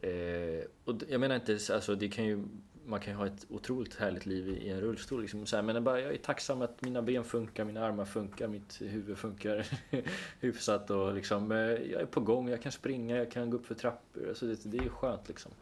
Eh, 0.00 0.64
och 0.84 0.94
jag 1.08 1.20
menar 1.20 1.34
inte, 1.34 1.74
alltså 1.74 1.94
det 1.94 2.08
kan 2.08 2.24
ju, 2.24 2.44
man 2.84 3.00
kan 3.00 3.12
ju 3.12 3.16
ha 3.16 3.26
ett 3.26 3.46
otroligt 3.48 3.94
härligt 3.94 4.26
liv 4.26 4.48
i, 4.48 4.68
en 4.68 4.80
rullstol 4.80 5.20
liksom, 5.20 5.46
så 5.46 5.56
här, 5.56 5.62
men 5.62 5.74
jag, 5.74 5.82
bara, 5.82 6.00
jag 6.00 6.12
är 6.12 6.18
tacksam 6.18 6.62
att 6.62 6.82
mina 6.82 7.02
ben 7.02 7.24
funkar, 7.24 7.64
mina 7.64 7.84
armar 7.84 8.04
funkar, 8.04 8.48
mitt 8.48 8.82
huvud 8.82 9.18
funkar 9.18 9.66
hyfsat 10.40 10.90
och 10.90 11.14
liksom, 11.14 11.52
eh, 11.52 11.58
jag 11.58 12.00
är 12.00 12.06
på 12.06 12.20
gång, 12.20 12.48
jag 12.48 12.62
kan 12.62 12.72
springa, 12.72 13.16
jag 13.16 13.30
kan 13.30 13.50
gå 13.50 13.56
upp 13.56 13.66
för 13.66 13.74
trappor, 13.74 14.28
alltså 14.28 14.46
det, 14.46 14.64
det 14.64 14.78
är 14.78 14.88
skönt 14.88 15.28
liksom. 15.28 15.52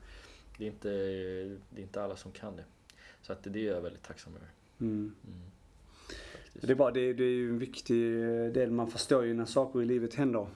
Det 0.59 0.65
är, 0.65 0.69
inte, 0.69 0.89
det 1.71 1.81
är 1.81 1.83
inte 1.83 2.03
alla 2.03 2.17
som 2.17 2.33
kan 2.33 2.57
det. 2.57 2.65
Så 3.23 3.33
att 3.33 3.43
det 3.43 3.69
är 3.69 3.75
jag 3.75 3.81
väldigt 3.81 4.03
tacksam 4.03 4.33
över. 4.37 4.49
Mm. 4.81 5.15
Mm. 5.27 5.51
Det, 6.53 6.71
är 6.71 6.75
bara, 6.75 6.91
det, 6.91 7.13
det 7.13 7.25
är 7.25 7.31
ju 7.31 7.51
en 7.51 7.59
viktig 7.59 8.03
del, 8.55 8.71
man 8.71 8.91
förstår 8.91 9.25
ju 9.25 9.35
när 9.35 9.45
saker 9.45 9.83
i 9.83 9.85
livet 9.85 10.15
händer. 10.15 10.47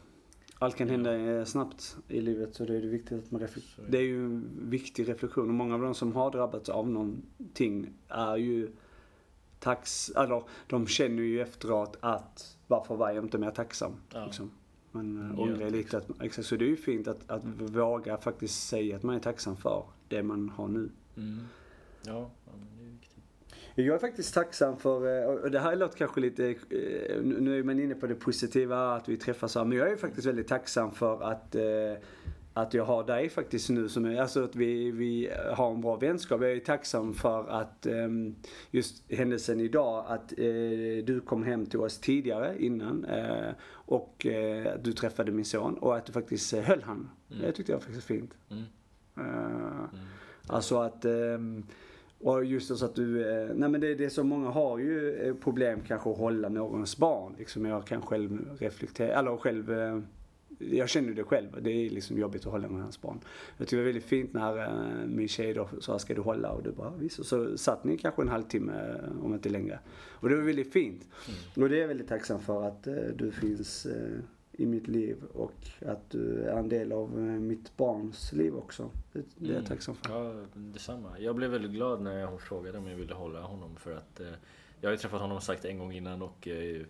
Allt 0.63 0.77
kan 0.77 0.89
hända 0.89 1.17
eh, 1.17 1.45
snabbt 1.45 1.97
i 2.09 2.21
livet 2.21 2.55
så 2.55 2.65
det 2.65 2.77
är 2.77 2.81
det 2.81 2.89
viktigt 2.89 3.25
att 3.25 3.31
man 3.31 3.41
reflekterar. 3.41 3.89
det. 3.89 3.99
Är 3.99 4.03
ju 4.03 4.25
en 4.25 4.51
viktig 4.71 5.09
reflektion 5.09 5.49
och 5.49 5.55
många 5.55 5.75
av 5.75 5.81
de 5.81 5.95
som 5.95 6.13
har 6.13 6.31
drabbats 6.31 6.69
av 6.69 6.91
någonting 6.91 7.91
är 8.09 8.37
ju 8.37 8.71
tax, 9.59 10.11
eller 10.17 10.43
de 10.67 10.87
känner 10.87 11.23
ju 11.23 11.41
efteråt 11.41 11.97
att 12.01 12.57
varför 12.67 12.97
var 12.97 13.11
jag 13.11 13.25
inte 13.25 13.39
mer 13.39 13.51
tacksam? 13.51 13.93
Ja. 14.13 14.25
Liksom. 14.25 14.51
Man 14.93 15.19
Mm, 15.19 15.31
äh, 15.31 15.41
ångrar 15.41 15.61
ja, 15.61 15.69
lite 15.69 15.97
att, 15.97 16.23
exakt, 16.23 16.49
så 16.49 16.57
det 16.57 16.65
är 16.65 16.69
ju 16.69 16.77
fint 16.77 17.09
att, 17.09 17.31
att 17.31 17.45
våga 17.45 18.17
faktiskt 18.17 18.69
säga 18.69 18.97
att 18.97 19.03
man 19.03 19.17
är 19.17 19.21
tacksam 19.21 19.57
för 19.57 19.85
det 20.09 20.23
man 20.23 20.49
har 20.49 20.69
nu. 20.69 20.91
Mm. 21.17 21.41
Ja, 22.07 22.31
ja, 22.47 22.53
men 22.53 22.79
det 22.79 22.85
är 22.85 22.91
viktigt. 22.91 23.25
Jag 23.75 23.95
är 23.95 23.99
faktiskt 23.99 24.35
tacksam 24.35 24.77
för, 24.77 25.23
eh, 25.23 25.25
och 25.25 25.51
det 25.51 25.59
här 25.59 25.77
låter 25.77 25.99
kanske 25.99 26.21
lite, 26.21 26.49
eh, 26.49 27.23
nu 27.23 27.59
är 27.59 27.63
man 27.63 27.79
inne 27.79 27.95
på 27.95 28.07
det 28.07 28.15
positiva 28.15 28.95
att 28.97 29.09
vi 29.09 29.17
träffas 29.17 29.55
här, 29.55 29.65
men 29.65 29.79
jag 29.79 29.93
är 29.93 29.97
faktiskt 29.97 30.27
väldigt 30.27 30.49
tacksam 30.49 30.93
för 30.93 31.23
att 31.23 31.55
eh, 31.55 31.63
att 32.55 32.75
jag 32.75 32.85
har 32.85 33.05
dig 33.05 33.29
faktiskt 33.29 33.71
nu 33.71 33.89
som 33.89 34.05
är, 34.05 34.21
alltså 34.21 34.45
att 34.45 34.57
vi, 34.57 34.91
vi 34.91 35.31
har 35.55 35.71
en 35.71 35.81
bra 35.81 35.97
vänskap. 35.97 36.43
Jag 36.43 36.53
är 36.53 36.61
tacksam 36.61 37.15
för 37.15 37.49
att 37.49 37.87
ehm, 37.87 38.35
just 38.71 39.13
händelsen 39.13 39.61
idag 39.61 40.05
att 40.09 40.29
du 41.05 41.23
kom 41.27 41.43
hem 41.43 41.67
till 41.67 41.81
oss 41.81 41.99
tidigare 41.99 42.57
innan 42.59 43.07
och 43.71 44.27
att 44.75 44.85
du 44.85 44.93
träffade 44.93 45.33
min 45.33 45.45
son 45.45 45.75
och 45.75 45.97
att 45.97 46.07
du 46.07 46.13
faktiskt 46.13 46.53
höll 46.53 46.83
han. 46.83 47.11
Mm. 47.31 47.43
Det 47.43 47.53
tyckte 47.53 47.73
jag 47.73 47.83
faktiskt 47.83 48.11
var 48.11 48.17
fint. 48.17 48.35
Mm. 48.51 48.63
Mm. 49.17 49.89
Alltså 50.47 50.79
att, 50.79 51.05
ehm, 51.05 51.65
och 52.23 52.45
just 52.45 52.79
så 52.79 52.85
att 52.85 52.95
du, 52.95 53.31
eh, 53.31 53.55
nej 53.55 53.69
men 53.69 53.81
det, 53.81 53.95
det 53.95 54.05
är 54.05 54.09
så 54.09 54.25
många 54.25 54.51
har 54.51 54.79
ju 54.79 55.15
eh, 55.15 55.35
problem 55.35 55.81
kanske 55.87 56.11
att 56.11 56.19
hålla 56.19 56.49
någons 56.49 56.97
barn. 56.97 57.35
Liksom 57.39 57.65
jag 57.67 57.87
kan 57.87 58.03
själv 58.03 58.57
reflektera, 58.59 59.19
eller 59.19 59.37
själv, 59.37 59.73
eh, 59.73 59.99
jag 60.59 60.89
känner 60.89 61.13
det 61.13 61.25
själv. 61.25 61.63
Det 61.63 61.71
är 61.71 61.91
liksom 61.91 62.19
jobbigt 62.19 62.47
att 62.47 62.53
hålla 62.53 62.69
hans 62.69 63.01
barn. 63.01 63.21
Jag 63.57 63.69
tycker 63.69 63.77
det 63.77 63.83
var 63.83 63.87
väldigt 63.87 64.05
fint 64.05 64.33
när 64.33 65.07
min 65.07 65.29
tjej 65.29 65.55
då 65.55 65.69
sa, 65.81 65.99
ska 65.99 66.15
du 66.15 66.21
hålla? 66.21 66.51
Och 66.51 66.63
du 66.63 66.73
bara, 66.73 66.93
visst. 66.99 67.19
Och 67.19 67.27
så 67.27 67.59
satt 67.59 67.85
ni 67.85 67.99
kanske 67.99 68.23
en 68.23 68.29
halvtimme, 68.29 69.01
om 69.23 69.35
inte 69.35 69.49
längre. 69.49 69.79
Och 70.11 70.29
det 70.29 70.37
var 70.37 70.43
väldigt 70.43 70.73
fint. 70.73 71.07
Mm. 71.29 71.65
Och 71.65 71.71
det 71.71 71.77
är 71.77 71.81
jag 71.81 71.89
väldigt 71.89 72.09
tacksam 72.09 72.41
för 72.41 72.69
att 72.69 72.85
du 73.15 73.33
finns 73.33 73.87
i 74.53 74.67
mitt 74.67 74.89
liv 74.89 75.25
och 75.35 75.53
att 75.87 76.11
du 76.11 76.43
är 76.43 76.59
en 76.59 76.69
del 76.69 76.93
av 76.93 77.09
eh, 77.19 77.25
mitt 77.25 77.77
barns 77.77 78.33
liv 78.33 78.57
också. 78.57 78.91
Det, 79.13 79.19
det 79.37 79.45
är 79.47 79.49
jag 79.49 79.51
Mm. 79.57 79.65
tacksam 79.65 79.95
för. 79.95 80.13
Ja, 80.37 80.45
detsamma. 80.55 81.19
Jag 81.19 81.37
blev 81.37 81.51
väldigt 81.51 81.71
glad 81.73 82.01
när 82.03 82.25
hon 82.27 82.39
frågade 82.39 82.79
om 82.79 82.87
jag 82.87 82.97
ville 82.97 83.15
hålla 83.15 83.41
honom 83.41 83.77
för 83.77 83.93
att 83.97 84.21
eh, 84.21 84.27
jag 84.81 84.89
har 84.89 84.93
ju 84.93 84.99
träffat 84.99 85.21
honom 85.21 85.41
sagt 85.41 85.65
en 85.65 85.79
gång 85.79 85.93
innan 85.93 86.23
och 86.23 86.49
eh, 86.49 86.83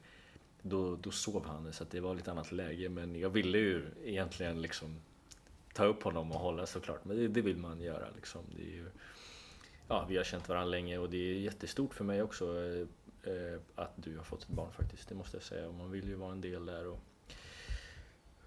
då, 0.63 0.97
då 0.97 1.11
sov 1.11 1.45
han 1.47 1.73
så 1.73 1.83
att 1.83 1.91
det 1.91 2.01
var 2.01 2.15
lite 2.15 2.31
annat 2.31 2.53
läge. 2.53 2.89
Men 2.89 3.17
jag 3.17 3.31
ville 3.31 3.59
ju 3.59 3.85
egentligen 4.05 4.63
liksom 4.63 4.97
ta 5.75 5.85
upp 5.85 6.03
honom 6.03 6.33
och 6.33 6.39
hålla 6.41 6.67
såklart. 6.67 7.05
Men 7.05 7.17
det, 7.17 7.29
det 7.29 7.41
vill 7.43 7.57
man 7.57 7.81
göra 7.81 8.07
liksom. 8.17 8.41
Det 8.57 8.63
är 8.63 8.75
ju, 8.77 8.87
ja, 9.89 10.07
vi 10.09 10.17
har 10.17 10.25
känt 10.25 10.49
varandra 10.49 10.71
länge 10.71 10.99
och 10.99 11.11
det 11.11 11.17
är 11.17 11.35
jättestort 11.41 11.95
för 11.95 12.05
mig 12.05 12.23
också 12.23 12.45
eh, 13.23 13.59
att 13.75 13.93
du 13.97 14.17
har 14.17 14.25
fått 14.25 14.43
ett 14.43 14.49
barn 14.49 14.73
faktiskt. 14.73 15.09
Det 15.09 15.15
måste 15.15 15.37
jag 15.37 15.45
säga. 15.45 15.69
Och 15.69 15.75
man 15.75 15.91
vill 15.91 16.09
ju 16.09 16.15
vara 16.15 16.33
en 16.33 16.41
del 16.41 16.67
där. 16.67 16.87
Och, 16.87 16.99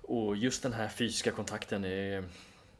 och 0.07 0.35
just 0.35 0.63
den 0.63 0.73
här 0.73 0.87
fysiska 0.87 1.31
kontakten 1.31 1.85
är, 1.85 2.23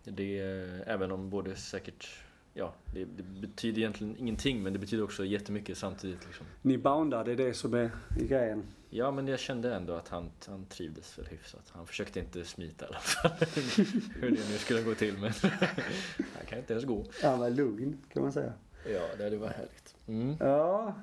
det 0.04 0.40
är, 0.40 0.84
även 0.88 1.12
om 1.12 1.30
både 1.30 1.56
säkert 1.56 2.10
ja, 2.54 2.74
det, 2.94 3.06
det, 3.06 3.24
betyder 3.24 3.80
egentligen 3.80 4.16
ingenting 4.18 4.64
men 4.64 4.74
det 4.74 4.80
betyder 4.80 5.04
också 5.04 5.26
jättemycket 5.26 5.78
samtidigt. 5.78 6.26
Liksom. 6.26 6.46
Ni 6.62 6.78
boundar, 6.78 7.26
det 7.26 7.32
är 7.32 7.36
det 7.36 7.54
som 7.54 7.74
är 7.74 7.92
grejen? 8.10 8.64
Ja, 8.90 9.12
men 9.12 9.28
jag 9.28 9.40
kände 9.40 9.76
ändå 9.76 9.94
att 9.94 10.08
han, 10.08 10.30
han 10.48 10.66
trivdes 10.66 11.20
väl 11.20 11.26
hyfsat. 11.26 11.72
Han 11.74 11.88
försökte 11.88 12.20
inte 12.20 12.46
smita 12.46 12.86
i 12.86 12.88
alla 12.88 13.00
fall. 13.00 13.32
Hur 14.16 14.30
det 14.30 14.50
nu 14.52 14.58
skulle 14.58 14.82
gå 14.82 14.96
till, 14.96 15.18
men 15.18 15.32
han 16.18 16.46
kan 16.48 16.60
inte 16.60 16.74
ens 16.74 16.86
gå. 16.86 17.06
Han 17.24 17.40
var 17.40 17.50
lugn, 17.50 17.98
kan 18.14 18.24
man 18.24 18.32
säga. 18.32 18.54
Ja, 18.94 19.30
det 19.30 19.38
var 19.38 19.48
härligt. 19.48 19.96
Mm. 20.08 20.36
Ja, 20.40 20.96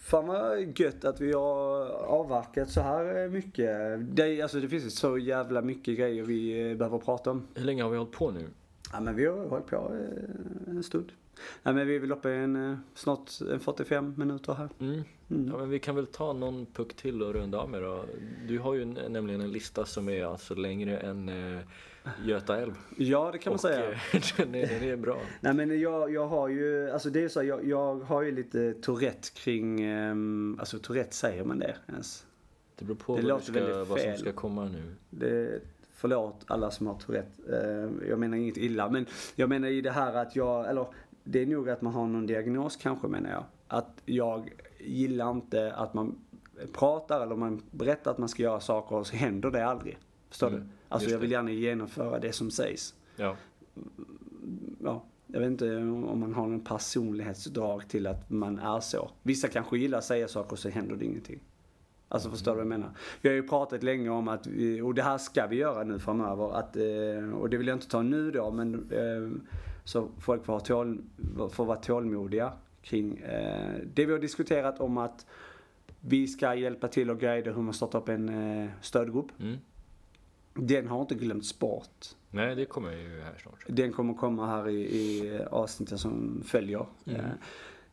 Fan 0.00 0.26
vad 0.26 0.78
gött 0.78 1.04
att 1.04 1.20
vi 1.20 1.32
har 1.32 1.86
avverkat 1.92 2.70
så 2.70 2.80
här 2.80 3.28
mycket. 3.28 3.70
Det, 4.16 4.42
alltså 4.42 4.60
det 4.60 4.68
finns 4.68 4.98
så 4.98 5.18
jävla 5.18 5.62
mycket 5.62 5.98
grejer 5.98 6.22
vi 6.22 6.74
behöver 6.74 6.98
prata 6.98 7.30
om. 7.30 7.46
Hur 7.54 7.64
länge 7.64 7.82
har 7.82 7.90
vi 7.90 7.96
hållit 7.96 8.12
på 8.12 8.30
nu? 8.30 8.46
Ja 8.92 9.00
men 9.00 9.16
vi 9.16 9.26
har 9.26 9.48
hållit 9.48 9.66
på 9.66 9.76
eh, 9.76 10.76
en 10.76 10.82
stund. 10.82 11.12
Nej 11.62 11.74
men 11.74 11.86
vi 11.86 11.96
är 11.96 12.00
väl 12.00 12.12
uppe 12.12 12.30
i 12.30 12.36
en, 12.36 12.70
eh, 12.70 12.78
snart 12.94 13.30
en 13.52 13.60
45 13.60 14.14
minuter 14.16 14.54
här. 14.54 14.68
Mm. 14.78 15.02
Mm. 15.30 15.48
Ja 15.48 15.58
men 15.58 15.70
vi 15.70 15.78
kan 15.78 15.96
väl 15.96 16.06
ta 16.06 16.32
någon 16.32 16.66
puck 16.66 16.94
till 16.96 17.22
och 17.22 17.34
runda 17.34 17.58
av 17.58 17.70
med 17.70 17.82
då. 17.82 18.04
Du 18.48 18.58
har 18.58 18.74
ju 18.74 18.84
nämligen 18.84 19.40
en 19.40 19.52
lista 19.52 19.84
som 19.84 20.08
är 20.08 20.24
alltså 20.24 20.54
längre 20.54 20.98
än 20.98 21.28
eh, 21.28 21.60
Göta 22.24 22.60
älv. 22.60 22.74
Ja 22.96 23.30
det 23.32 23.38
kan 23.38 23.50
man 23.50 23.54
och, 23.54 23.60
säga. 23.60 23.80
den, 24.36 24.54
är, 24.54 24.66
den 24.66 24.88
är 24.88 24.96
bra. 24.96 25.20
Nej 25.40 25.54
men 25.54 25.80
jag, 25.80 26.12
jag 26.12 26.26
har 26.26 26.48
ju, 26.48 26.90
alltså 26.90 27.10
det 27.10 27.24
är 27.24 27.28
så 27.28 27.42
jag, 27.42 27.66
jag 27.66 27.94
har 27.94 28.22
ju 28.22 28.32
lite 28.32 28.74
Tourette 28.74 29.28
kring, 29.34 29.90
um, 29.92 30.56
alltså 30.60 30.78
Tourette 30.78 31.16
säger 31.16 31.44
man 31.44 31.58
det 31.58 31.76
ens? 31.88 32.26
Det 32.76 32.84
beror 32.84 32.96
på 32.96 33.16
det 33.16 33.32
vad, 33.32 33.42
ska, 33.42 33.84
vad 33.84 34.00
som 34.00 34.16
ska 34.16 34.32
komma 34.32 34.64
nu. 34.64 34.82
Det, 35.10 35.60
förlåt 35.94 36.44
alla 36.46 36.70
som 36.70 36.86
har 36.86 36.94
Tourette. 36.94 37.42
Eh, 37.52 38.08
jag 38.08 38.18
menar 38.18 38.36
inget 38.36 38.56
illa. 38.56 38.88
Men 38.88 39.06
jag 39.34 39.48
menar 39.48 39.68
i 39.68 39.80
det 39.80 39.90
här 39.90 40.14
att 40.14 40.36
jag, 40.36 40.68
eller 40.70 40.86
det 41.24 41.42
är 41.42 41.46
nog 41.46 41.70
att 41.70 41.82
man 41.82 41.92
har 41.92 42.06
någon 42.06 42.26
diagnos 42.26 42.76
kanske 42.76 43.08
menar 43.08 43.30
jag. 43.30 43.44
Att 43.68 44.02
jag 44.04 44.50
gillar 44.78 45.30
inte 45.30 45.72
att 45.72 45.94
man 45.94 46.18
pratar 46.72 47.22
eller 47.22 47.36
man 47.36 47.62
berättar 47.70 48.10
att 48.10 48.18
man 48.18 48.28
ska 48.28 48.42
göra 48.42 48.60
saker 48.60 48.96
och 48.96 49.06
så 49.06 49.16
händer 49.16 49.50
det 49.50 49.66
aldrig. 49.66 49.98
Förstår 50.28 50.48
mm, 50.48 50.60
du? 50.60 50.66
Alltså 50.88 51.10
jag 51.10 51.18
vill 51.18 51.30
gärna 51.30 51.50
genomföra 51.50 52.18
det 52.18 52.32
som 52.32 52.50
sägs. 52.50 52.94
Ja. 53.16 53.36
Ja, 54.84 55.04
jag 55.26 55.40
vet 55.40 55.50
inte 55.50 55.76
om 55.76 56.20
man 56.20 56.34
har 56.34 56.44
en 56.44 56.64
personlighetsdrag 56.64 57.88
till 57.88 58.06
att 58.06 58.30
man 58.30 58.58
är 58.58 58.80
så. 58.80 59.10
Vissa 59.22 59.48
kanske 59.48 59.78
gillar 59.78 59.98
att 59.98 60.04
säga 60.04 60.28
saker 60.28 60.52
och 60.52 60.58
så 60.58 60.68
händer 60.68 60.96
det 60.96 61.04
ingenting. 61.04 61.40
Alltså 62.08 62.30
förstår 62.30 62.52
du 62.52 62.56
vad 62.56 62.60
jag 62.60 62.68
menar? 62.68 62.90
Vi 63.20 63.28
har 63.28 63.36
ju 63.36 63.48
pratat 63.48 63.82
länge 63.82 64.10
om 64.10 64.28
att, 64.28 64.46
och 64.84 64.94
det 64.94 65.02
här 65.02 65.18
ska 65.18 65.46
vi 65.46 65.56
göra 65.56 65.84
nu 65.84 65.98
framöver, 65.98 66.58
att, 66.58 66.76
eh, 66.76 67.38
och 67.40 67.50
det 67.50 67.56
vill 67.56 67.66
jag 67.66 67.76
inte 67.76 67.88
ta 67.88 68.02
nu 68.02 68.30
då, 68.30 68.50
men 68.50 68.74
eh, 68.74 69.40
så 69.90 70.08
folk 70.18 70.44
får, 70.44 70.60
tål, 70.60 71.02
får 71.50 71.64
vara 71.64 71.78
tålmodiga 71.78 72.52
kring 72.82 73.18
eh, 73.18 73.74
det 73.94 74.06
vi 74.06 74.12
har 74.12 74.18
diskuterat 74.18 74.80
om 74.80 74.98
att 74.98 75.26
vi 76.00 76.26
ska 76.26 76.54
hjälpa 76.54 76.88
till 76.88 77.10
och 77.10 77.20
guida 77.20 77.52
hur 77.52 77.62
man 77.62 77.74
startar 77.74 77.98
upp 77.98 78.08
en 78.08 78.70
stödgrupp. 78.80 79.26
Mm. 79.40 79.56
Den 80.54 80.88
har 80.88 81.00
inte 81.00 81.14
glömts 81.14 81.58
bort. 81.58 82.06
Nej, 82.30 82.56
det 82.56 82.64
kommer 82.64 82.92
ju 82.92 83.20
här 83.20 83.38
snart. 83.42 83.64
Den 83.68 83.92
kommer 83.92 84.14
komma 84.14 84.46
här 84.46 84.68
i, 84.68 84.80
i 84.80 85.40
avsnittet 85.50 86.00
som 86.00 86.42
följer. 86.44 86.86
Mm. 87.06 87.20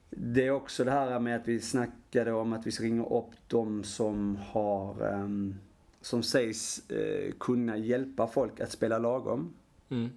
Det 0.09 0.47
är 0.47 0.51
också 0.51 0.83
det 0.83 0.91
här 0.91 1.19
med 1.19 1.35
att 1.35 1.47
vi 1.47 1.59
snackade 1.59 2.33
om 2.33 2.53
att 2.53 2.67
vi 2.67 2.71
ska 2.71 2.83
ringa 2.83 3.05
upp 3.05 3.33
de 3.47 3.83
som 3.83 4.35
har, 4.35 5.13
um, 5.13 5.55
som 6.01 6.23
sägs 6.23 6.91
uh, 6.91 7.31
kunna 7.39 7.77
hjälpa 7.77 8.27
folk 8.27 8.59
att 8.59 8.71
spela 8.71 8.97
lagom. 8.97 9.53
Mm. 9.89 10.09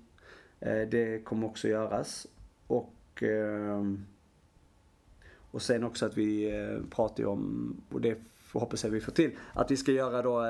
Uh, 0.67 0.89
det 0.89 1.25
kommer 1.25 1.47
också 1.47 1.69
göras. 1.69 2.27
Och, 2.67 3.23
uh, 3.23 3.95
och 5.51 5.63
sen 5.63 5.85
också 5.85 6.07
att 6.07 6.17
vi 6.17 6.61
uh, 6.61 6.83
pratar 6.91 7.27
om, 7.27 7.77
och 7.91 8.01
det 8.01 8.19
hoppas 8.53 8.85
jag 8.85 8.91
vi 8.91 9.01
får 9.01 9.13
till, 9.13 9.31
att 9.53 9.71
vi 9.71 9.77
ska 9.77 9.93
göra 9.93 10.23
då 10.23 10.43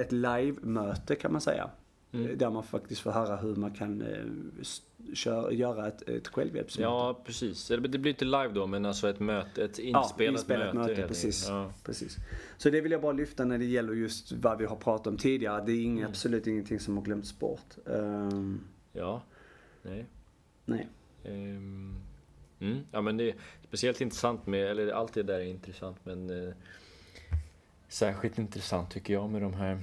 ett 0.00 0.12
live-möte 0.12 1.14
kan 1.14 1.32
man 1.32 1.40
säga. 1.40 1.70
Mm. 2.12 2.38
Där 2.38 2.50
man 2.50 2.62
faktiskt 2.62 3.00
får 3.00 3.10
höra 3.10 3.36
hur 3.36 3.56
man 3.56 3.70
kan 3.70 4.04
kör, 5.14 5.50
göra 5.50 5.88
ett, 5.88 6.08
ett 6.08 6.28
självhjälpsmöte. 6.28 6.82
Ja, 6.82 7.20
precis. 7.24 7.68
Det 7.68 7.78
blir 7.78 8.06
inte 8.06 8.24
live 8.24 8.48
då, 8.48 8.66
men 8.66 8.86
alltså 8.86 9.08
ett 9.08 9.20
möte, 9.20 9.64
ett 9.64 9.78
inspelat, 9.78 10.14
ja, 10.18 10.24
inspelat 10.24 10.74
möte. 10.74 10.90
möte 10.90 11.08
precis. 11.08 11.48
Ja. 11.48 11.72
precis. 11.84 12.16
Så 12.58 12.70
det 12.70 12.80
vill 12.80 12.92
jag 12.92 13.02
bara 13.02 13.12
lyfta 13.12 13.44
när 13.44 13.58
det 13.58 13.64
gäller 13.64 13.92
just 13.92 14.32
vad 14.32 14.58
vi 14.58 14.64
har 14.64 14.76
pratat 14.76 15.06
om 15.06 15.16
tidigare. 15.16 15.62
Det 15.66 15.72
är 15.72 15.82
ing, 15.82 15.98
mm. 15.98 16.10
absolut 16.10 16.46
ingenting 16.46 16.80
som 16.80 16.96
har 16.96 17.04
glömts 17.04 17.38
bort. 17.38 17.76
Um, 17.84 18.60
ja, 18.92 19.22
nej. 19.82 20.06
Nej. 20.64 20.88
Um, 21.24 22.00
mm. 22.60 22.80
Ja, 22.92 23.00
men 23.00 23.16
det 23.16 23.30
är 23.30 23.34
speciellt 23.68 24.00
intressant 24.00 24.46
med, 24.46 24.66
eller 24.66 24.92
allt 24.92 25.14
det 25.14 25.22
där 25.22 25.40
är 25.40 25.44
intressant, 25.44 25.96
men 26.04 26.30
uh, 26.30 26.54
särskilt 27.88 28.38
intressant 28.38 28.90
tycker 28.90 29.12
jag 29.12 29.30
med 29.30 29.42
de 29.42 29.54
här 29.54 29.78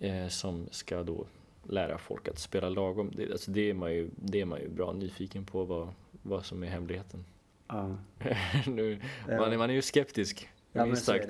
eh, 0.00 0.28
som 0.28 0.68
ska 0.70 1.02
då 1.02 1.26
lära 1.68 1.98
folk 1.98 2.28
att 2.28 2.38
spela 2.38 2.68
lagom. 2.68 3.10
Det, 3.16 3.32
alltså 3.32 3.50
det, 3.50 3.70
är, 3.70 3.74
man 3.74 3.92
ju, 3.94 4.10
det 4.16 4.40
är 4.40 4.44
man 4.44 4.60
ju 4.60 4.68
bra 4.68 4.92
nyfiken 4.92 5.44
på 5.44 5.64
vad, 5.64 5.88
vad 6.22 6.44
som 6.44 6.62
är 6.62 6.66
hemligheten. 6.66 7.24
Ja. 7.68 7.96
nu, 8.66 9.00
man, 9.28 9.52
är, 9.52 9.58
man 9.58 9.70
är 9.70 9.74
ju 9.74 9.82
skeptisk, 9.82 10.48
ja, 10.72 10.86
minst 10.86 11.04
sagt. 11.04 11.28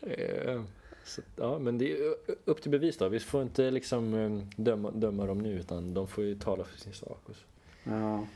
Eh, 0.00 0.62
så, 1.04 1.22
ja, 1.36 1.58
men 1.58 1.78
det 1.78 1.92
är 1.92 2.14
upp 2.44 2.62
till 2.62 2.70
bevis 2.70 2.96
då. 2.96 3.08
Vi 3.08 3.20
får 3.20 3.42
inte 3.42 3.70
liksom 3.70 4.14
eh, 4.14 4.46
döma, 4.56 4.90
döma 4.90 5.26
dem 5.26 5.38
nu 5.38 5.52
utan 5.52 5.94
de 5.94 6.08
får 6.08 6.24
ju 6.24 6.38
tala 6.38 6.64
för 6.64 6.78
sin 6.78 6.92
sak. 6.92 7.20
Och 7.24 7.36
så. 7.36 7.42
Ja. 7.84 8.26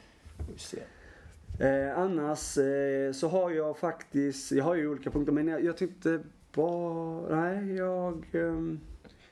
Vi 0.52 0.58
ser. 0.58 0.86
Eh, 1.60 1.98
annars 1.98 2.58
eh, 2.58 3.12
så 3.12 3.28
har 3.28 3.50
jag 3.50 3.78
faktiskt, 3.78 4.52
jag 4.52 4.64
har 4.64 4.74
ju 4.74 4.88
olika 4.88 5.10
punkter 5.10 5.32
men 5.32 5.48
jag, 5.48 5.64
jag 5.64 5.76
tyckte 5.76 6.20
bara, 6.54 7.36
nej 7.36 7.74
jag... 7.74 8.24
Eh, 8.32 8.54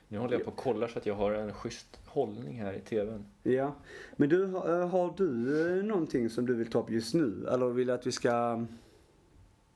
nu 0.07 0.17
håller 0.17 0.33
jag 0.33 0.43
på 0.43 0.51
och 0.51 0.57
kollar 0.57 0.87
så 0.87 0.99
att 0.99 1.05
jag 1.05 1.15
har 1.15 1.31
en 1.31 1.53
schysst 1.53 1.99
hållning 2.05 2.61
här 2.61 2.73
i 2.73 2.79
TVn. 2.79 3.25
Ja. 3.43 3.75
Men 4.15 4.29
du, 4.29 4.43
eh, 4.43 4.87
har 4.89 5.13
du 5.17 5.83
någonting 5.83 6.29
som 6.29 6.45
du 6.45 6.55
vill 6.55 6.71
ta 6.71 6.79
upp 6.79 6.89
just 6.89 7.13
nu? 7.13 7.47
Eller 7.51 7.65
vill 7.65 7.87
du 7.87 7.93
att 7.93 8.07
vi 8.07 8.11
ska... 8.11 8.65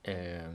Eh, 0.03 0.51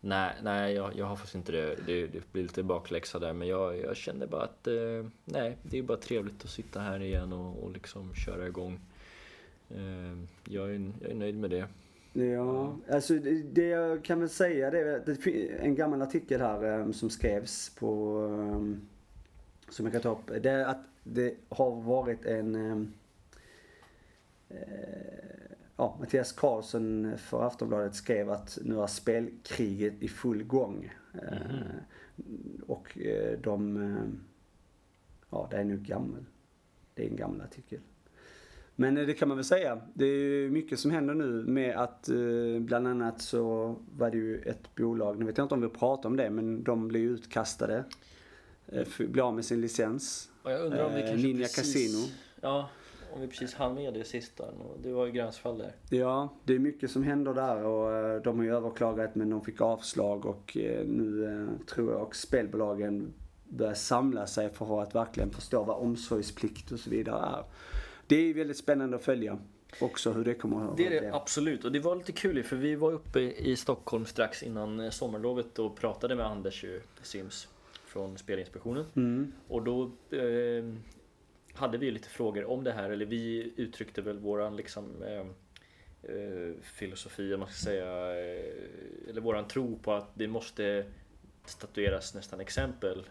nej, 0.00 0.34
nej 0.42 0.74
jag, 0.74 0.96
jag 0.96 1.06
har 1.06 1.16
faktiskt 1.16 1.34
inte 1.34 1.52
det. 1.52 1.76
det. 1.86 2.06
Det 2.06 2.32
blir 2.32 2.42
lite 2.42 2.62
bakläxa 2.62 3.18
där. 3.18 3.32
Men 3.32 3.48
jag, 3.48 3.78
jag 3.78 3.96
känner 3.96 4.26
bara 4.26 4.42
att 4.42 4.66
eh, 4.66 5.06
nej, 5.24 5.56
det 5.62 5.78
är 5.78 5.82
bara 5.82 5.98
trevligt 5.98 6.44
att 6.44 6.50
sitta 6.50 6.80
här 6.80 7.02
igen 7.02 7.32
och, 7.32 7.64
och 7.64 7.72
liksom 7.72 8.14
köra 8.14 8.46
igång. 8.46 8.80
Eh, 9.70 10.18
jag, 10.44 10.74
är, 10.74 10.92
jag 11.00 11.10
är 11.10 11.14
nöjd 11.14 11.38
med 11.38 11.50
det. 11.50 11.68
Ja, 12.22 12.76
alltså 12.90 13.14
det, 13.14 13.42
det 13.42 13.66
jag 13.66 14.04
kan 14.04 14.20
väl 14.20 14.28
säga 14.28 14.70
det 14.70 14.78
är 14.78 15.02
det 15.06 15.48
en 15.58 15.74
gammal 15.74 16.02
artikel 16.02 16.40
här 16.40 16.80
um, 16.80 16.92
som 16.92 17.10
skrevs 17.10 17.70
på 17.70 18.18
um, 18.18 18.80
som 19.68 19.86
jag 19.86 19.92
kan 19.92 20.02
ta 20.02 20.12
upp. 20.12 20.42
Det 20.42 20.50
är 20.50 20.64
att 20.64 20.84
det 21.04 21.34
har 21.48 21.82
varit 21.82 22.24
en 22.24 22.54
ehm, 22.54 22.92
eh, 24.48 24.56
ja, 25.76 25.96
Mattias 26.00 26.32
Karlsson 26.32 27.18
för 27.18 27.46
Aftonbladet 27.46 27.94
skrev 27.94 28.30
att 28.30 28.58
nu 28.64 28.80
är 28.80 28.86
spelkriget 28.86 29.94
i 30.02 30.08
full 30.08 30.42
gång. 30.42 30.92
Mm. 31.12 31.62
och 32.66 32.98
eh, 32.98 33.38
de, 33.38 33.78
ja 35.30 35.48
det 35.50 35.56
är 35.56 35.64
nu 35.64 35.78
gammal. 35.78 36.24
Det 36.94 37.06
är 37.06 37.10
en 37.10 37.16
gammal 37.16 37.40
artikel. 37.40 37.80
Men 38.76 38.94
det 38.94 39.14
kan 39.14 39.28
man 39.28 39.36
väl 39.36 39.44
säga. 39.44 39.80
Det 39.94 40.06
är 40.06 40.48
mycket 40.50 40.78
som 40.78 40.90
händer 40.90 41.14
nu 41.14 41.44
med 41.46 41.76
att 41.76 42.08
bland 42.60 42.88
annat 42.88 43.20
så 43.20 43.76
var 43.96 44.10
det 44.10 44.16
ju 44.16 44.38
ett 44.38 44.74
bolag, 44.74 45.18
nu 45.18 45.24
vet 45.24 45.38
jag 45.38 45.44
inte 45.44 45.54
om 45.54 45.60
vi 45.60 45.68
pratar 45.68 46.08
om 46.08 46.16
det, 46.16 46.30
men 46.30 46.62
de 46.62 46.88
blev 46.88 47.02
utkastade. 47.02 47.84
Eh, 48.68 48.86
bli 48.98 49.20
av 49.20 49.34
med 49.34 49.44
sin 49.44 49.60
licens. 49.60 50.30
Och 50.42 50.50
jag 50.50 50.60
undrar 50.60 50.84
om 50.84 50.94
vi 50.94 51.00
eh, 51.00 51.06
kanske 51.08 51.26
Ninja 51.26 51.42
precis, 51.42 51.56
Casino. 51.56 51.98
Ja, 52.40 52.68
om 53.14 53.20
vi 53.20 53.28
precis 53.28 53.54
hann 53.54 53.74
med 53.74 53.94
det 53.94 54.04
sista. 54.04 54.44
Det 54.82 54.92
var 54.92 55.06
ju 55.06 55.12
gränsfall 55.12 55.58
där. 55.58 55.72
Ja, 55.90 56.28
det 56.44 56.54
är 56.54 56.58
mycket 56.58 56.90
som 56.90 57.02
händer 57.02 57.34
där 57.34 57.64
och 57.64 57.92
eh, 57.92 58.22
de 58.22 58.38
har 58.38 58.44
ju 58.44 58.54
överklagat 58.54 59.14
men 59.14 59.30
de 59.30 59.44
fick 59.44 59.60
avslag 59.60 60.26
och 60.26 60.56
nu 60.86 61.48
tror 61.66 61.92
jag 61.92 62.02
och 62.02 62.16
spelbolagen 62.16 63.12
börjar 63.48 63.74
samla 63.74 64.26
sig 64.26 64.50
för 64.50 64.82
att 64.82 64.94
verkligen 64.94 65.30
förstå 65.30 65.64
vad 65.64 65.76
omsorgsplikt 65.76 66.72
och 66.72 66.80
så 66.80 66.90
vidare 66.90 67.26
är. 67.26 67.44
Det 68.06 68.30
är 68.30 68.34
väldigt 68.34 68.56
spännande 68.56 68.96
att 68.96 69.04
följa 69.04 69.38
också 69.80 70.12
hur 70.12 70.24
det 70.24 70.34
kommer 70.34 70.70
att 70.70 70.76
Det 70.76 70.86
är 70.86 71.00
det 71.00 71.14
absolut 71.14 71.64
och 71.64 71.72
det 71.72 71.80
var 71.80 71.96
lite 71.96 72.12
kul 72.12 72.42
för 72.42 72.56
vi 72.56 72.74
var 72.74 72.92
uppe 72.92 73.20
i 73.20 73.56
Stockholm 73.56 74.06
strax 74.06 74.42
innan 74.42 74.92
sommarlovet 74.92 75.58
och 75.58 75.76
pratade 75.76 76.16
med 76.16 76.26
Anders 76.26 76.64
Sims. 77.02 77.48
från 77.86 78.18
Spelinspektionen. 78.18 78.84
Mm. 78.96 79.32
Och 79.48 79.62
då 79.62 79.82
eh, 80.10 80.64
hade 81.54 81.78
vi 81.78 81.90
lite 81.90 82.08
frågor 82.08 82.44
om 82.44 82.64
det 82.64 82.72
här, 82.72 82.90
eller 82.90 83.06
vi 83.06 83.52
uttryckte 83.56 84.02
väl 84.02 84.18
våran 84.18 84.56
liksom 84.56 85.02
eh, 85.02 85.26
eh, 86.12 86.54
filosofi, 86.62 87.34
om 87.34 87.40
man 87.40 87.48
ska 87.48 87.64
säga, 87.64 88.10
eh, 88.10 89.10
eller 89.10 89.20
våran 89.20 89.48
tro 89.48 89.78
på 89.78 89.92
att 89.92 90.10
det 90.14 90.28
måste 90.28 90.84
statueras 91.44 92.14
nästan 92.14 92.40
exempel 92.40 93.04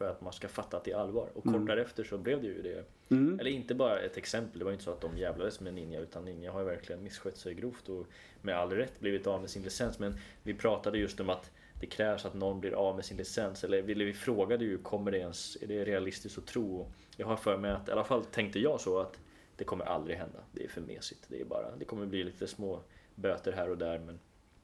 för 0.00 0.10
att 0.10 0.20
man 0.20 0.32
ska 0.32 0.48
fatta 0.48 0.76
att 0.76 0.84
det 0.84 0.92
är 0.92 0.96
allvar. 0.96 1.28
Och 1.34 1.42
kort 1.44 1.54
Mm. 1.54 1.66
därefter 1.66 2.04
så 2.04 2.18
blev 2.18 2.40
det 2.40 2.46
ju 2.46 2.62
det. 2.62 2.84
Mm. 3.10 3.40
Eller 3.40 3.50
inte 3.50 3.74
bara 3.74 4.00
ett 4.00 4.16
exempel, 4.16 4.58
det 4.58 4.64
var 4.64 4.72
ju 4.72 4.74
inte 4.74 4.84
så 4.84 4.90
att 4.90 5.00
de 5.00 5.18
jävlades 5.18 5.60
med 5.60 5.74
Ninja 5.74 6.00
utan 6.00 6.24
Ninja 6.24 6.52
har 6.52 6.60
ju 6.60 6.66
verkligen 6.66 7.02
misskött 7.02 7.36
sig 7.36 7.54
grovt 7.54 7.88
och 7.88 8.06
med 8.42 8.56
all 8.58 8.70
rätt 8.72 9.00
blivit 9.00 9.26
av 9.26 9.40
med 9.40 9.50
sin 9.50 9.62
licens. 9.62 9.98
Men 9.98 10.14
vi 10.42 10.54
pratade 10.54 10.98
just 10.98 11.20
om 11.20 11.30
att 11.30 11.50
det 11.80 11.86
krävs 11.86 12.24
att 12.24 12.34
någon 12.34 12.60
blir 12.60 12.72
av 12.72 12.96
med 12.96 13.04
sin 13.04 13.16
licens. 13.16 13.64
Eller 13.64 13.82
vi, 13.82 13.94
vi 13.94 14.12
frågade 14.12 14.64
ju, 14.64 14.78
kommer 14.78 15.10
det 15.10 15.18
ens, 15.18 15.56
är 15.62 15.66
det 15.66 15.84
realistiskt 15.84 16.38
att 16.38 16.46
tro? 16.46 16.92
Jag 17.16 17.26
har 17.26 17.36
för 17.36 17.56
mig 17.56 17.70
att, 17.70 17.88
i 17.88 17.92
alla 17.92 18.04
fall 18.04 18.24
tänkte 18.24 18.58
jag 18.58 18.80
så 18.80 18.98
att 18.98 19.18
det 19.56 19.64
kommer 19.64 19.84
aldrig 19.84 20.16
hända. 20.16 20.38
Det 20.52 20.64
är 20.64 20.68
för 20.68 20.80
mesigt. 20.80 21.24
Det 21.28 21.40
är 21.40 21.44
bara, 21.44 21.76
det 21.78 21.84
kommer 21.84 22.06
bli 22.06 22.24
lite 22.24 22.46
små 22.46 22.80
böter 23.14 23.52
här 23.52 23.70
och 23.70 23.78
där 23.78 23.98
men 23.98 24.20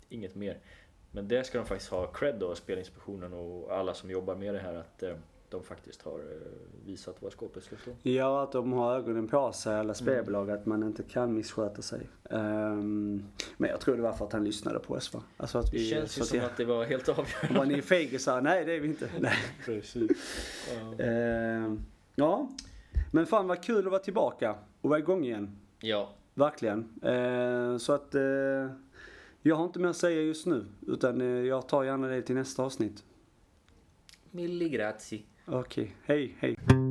inget 0.09 0.35
mer. 0.35 0.59
Men 1.17 1.29
det 1.29 1.47
ska 1.47 1.59
de 1.59 1.67
faktiskt 1.67 1.91
ha 1.91 2.07
cred 2.07 2.35
då, 2.35 2.55
Spelinspektionen 2.55 3.33
och 3.33 3.73
alla 3.73 3.95
som 3.95 4.11
jobbar 4.11 4.35
med 4.35 4.55
det 4.55 4.61
här 4.61 4.75
att 4.75 5.03
eh, 5.03 5.15
de 5.49 5.63
faktiskt 5.63 6.03
har 6.03 6.19
eh, 6.19 6.87
visat 6.87 7.23
var 7.23 7.31
skåpet 7.31 7.65
ska 7.65 7.77
stå. 7.77 7.91
Ja, 8.03 8.43
att 8.43 8.53
de 8.53 8.73
har 8.73 8.95
ögonen 8.97 9.29
på 9.29 9.53
sig, 9.53 9.77
alla 9.77 9.95
spelbolag, 9.95 10.51
att 10.51 10.67
man 10.67 10.83
inte 10.83 11.03
kan 11.03 11.35
missköta 11.35 11.83
sig. 11.83 12.01
Ehm, 12.31 13.25
men 13.57 13.71
jag 13.71 13.81
tror 13.81 13.97
det 13.97 14.03
var 14.03 14.13
för 14.13 14.25
att 14.27 14.33
han 14.33 14.45
lyssnade 14.45 14.79
på 14.79 14.95
oss 14.95 15.15
va? 15.15 15.23
Alltså 15.37 15.59
att 15.59 15.71
Det 15.71 15.79
vi... 15.79 15.91
känns 15.91 16.19
ju 16.19 16.23
som 16.23 16.39
att 16.39 16.45
att 16.45 16.57
det 16.57 16.65
var 16.65 16.85
helt 16.85 17.09
avgörande. 17.09 17.59
Var 17.59 17.65
ni 17.67 17.83
fegisar? 17.83 18.41
Nej, 18.41 18.65
det 18.65 18.73
är 18.73 18.81
vi 18.81 18.89
inte. 18.89 19.09
Nej. 19.21 19.37
Precis. 19.65 20.11
Ja. 20.99 21.05
Ehm, 21.05 21.85
ja, 22.15 22.49
men 23.13 23.27
fan 23.27 23.47
vad 23.49 23.63
kul 23.63 23.79
att 23.87 23.91
vara 23.93 24.03
tillbaka 24.03 24.55
och 24.81 24.91
vara 24.91 24.99
igång 24.99 25.25
igen. 25.25 25.59
ja, 25.81 26.11
Verkligen. 26.35 26.89
Ehm, 27.03 27.79
så 27.79 27.93
att 27.93 28.15
eh, 28.15 28.23
jag 29.47 29.57
har 29.57 29.65
inte 29.65 29.79
mer 29.79 29.89
att 29.89 29.97
säga 29.97 30.23
just 30.23 30.47
nu, 30.47 30.67
utan 30.87 31.21
eh, 31.21 31.27
jag 31.27 31.69
tar 31.69 31.85
gärna 31.85 32.07
det 32.07 32.23
till 32.23 32.35
nästa 32.35 32.63
avsnitt. 32.63 33.05
milli 34.31 34.69
grazie. 34.69 35.23
Okej, 35.47 35.97
hej, 36.05 36.37
hej. 36.39 36.86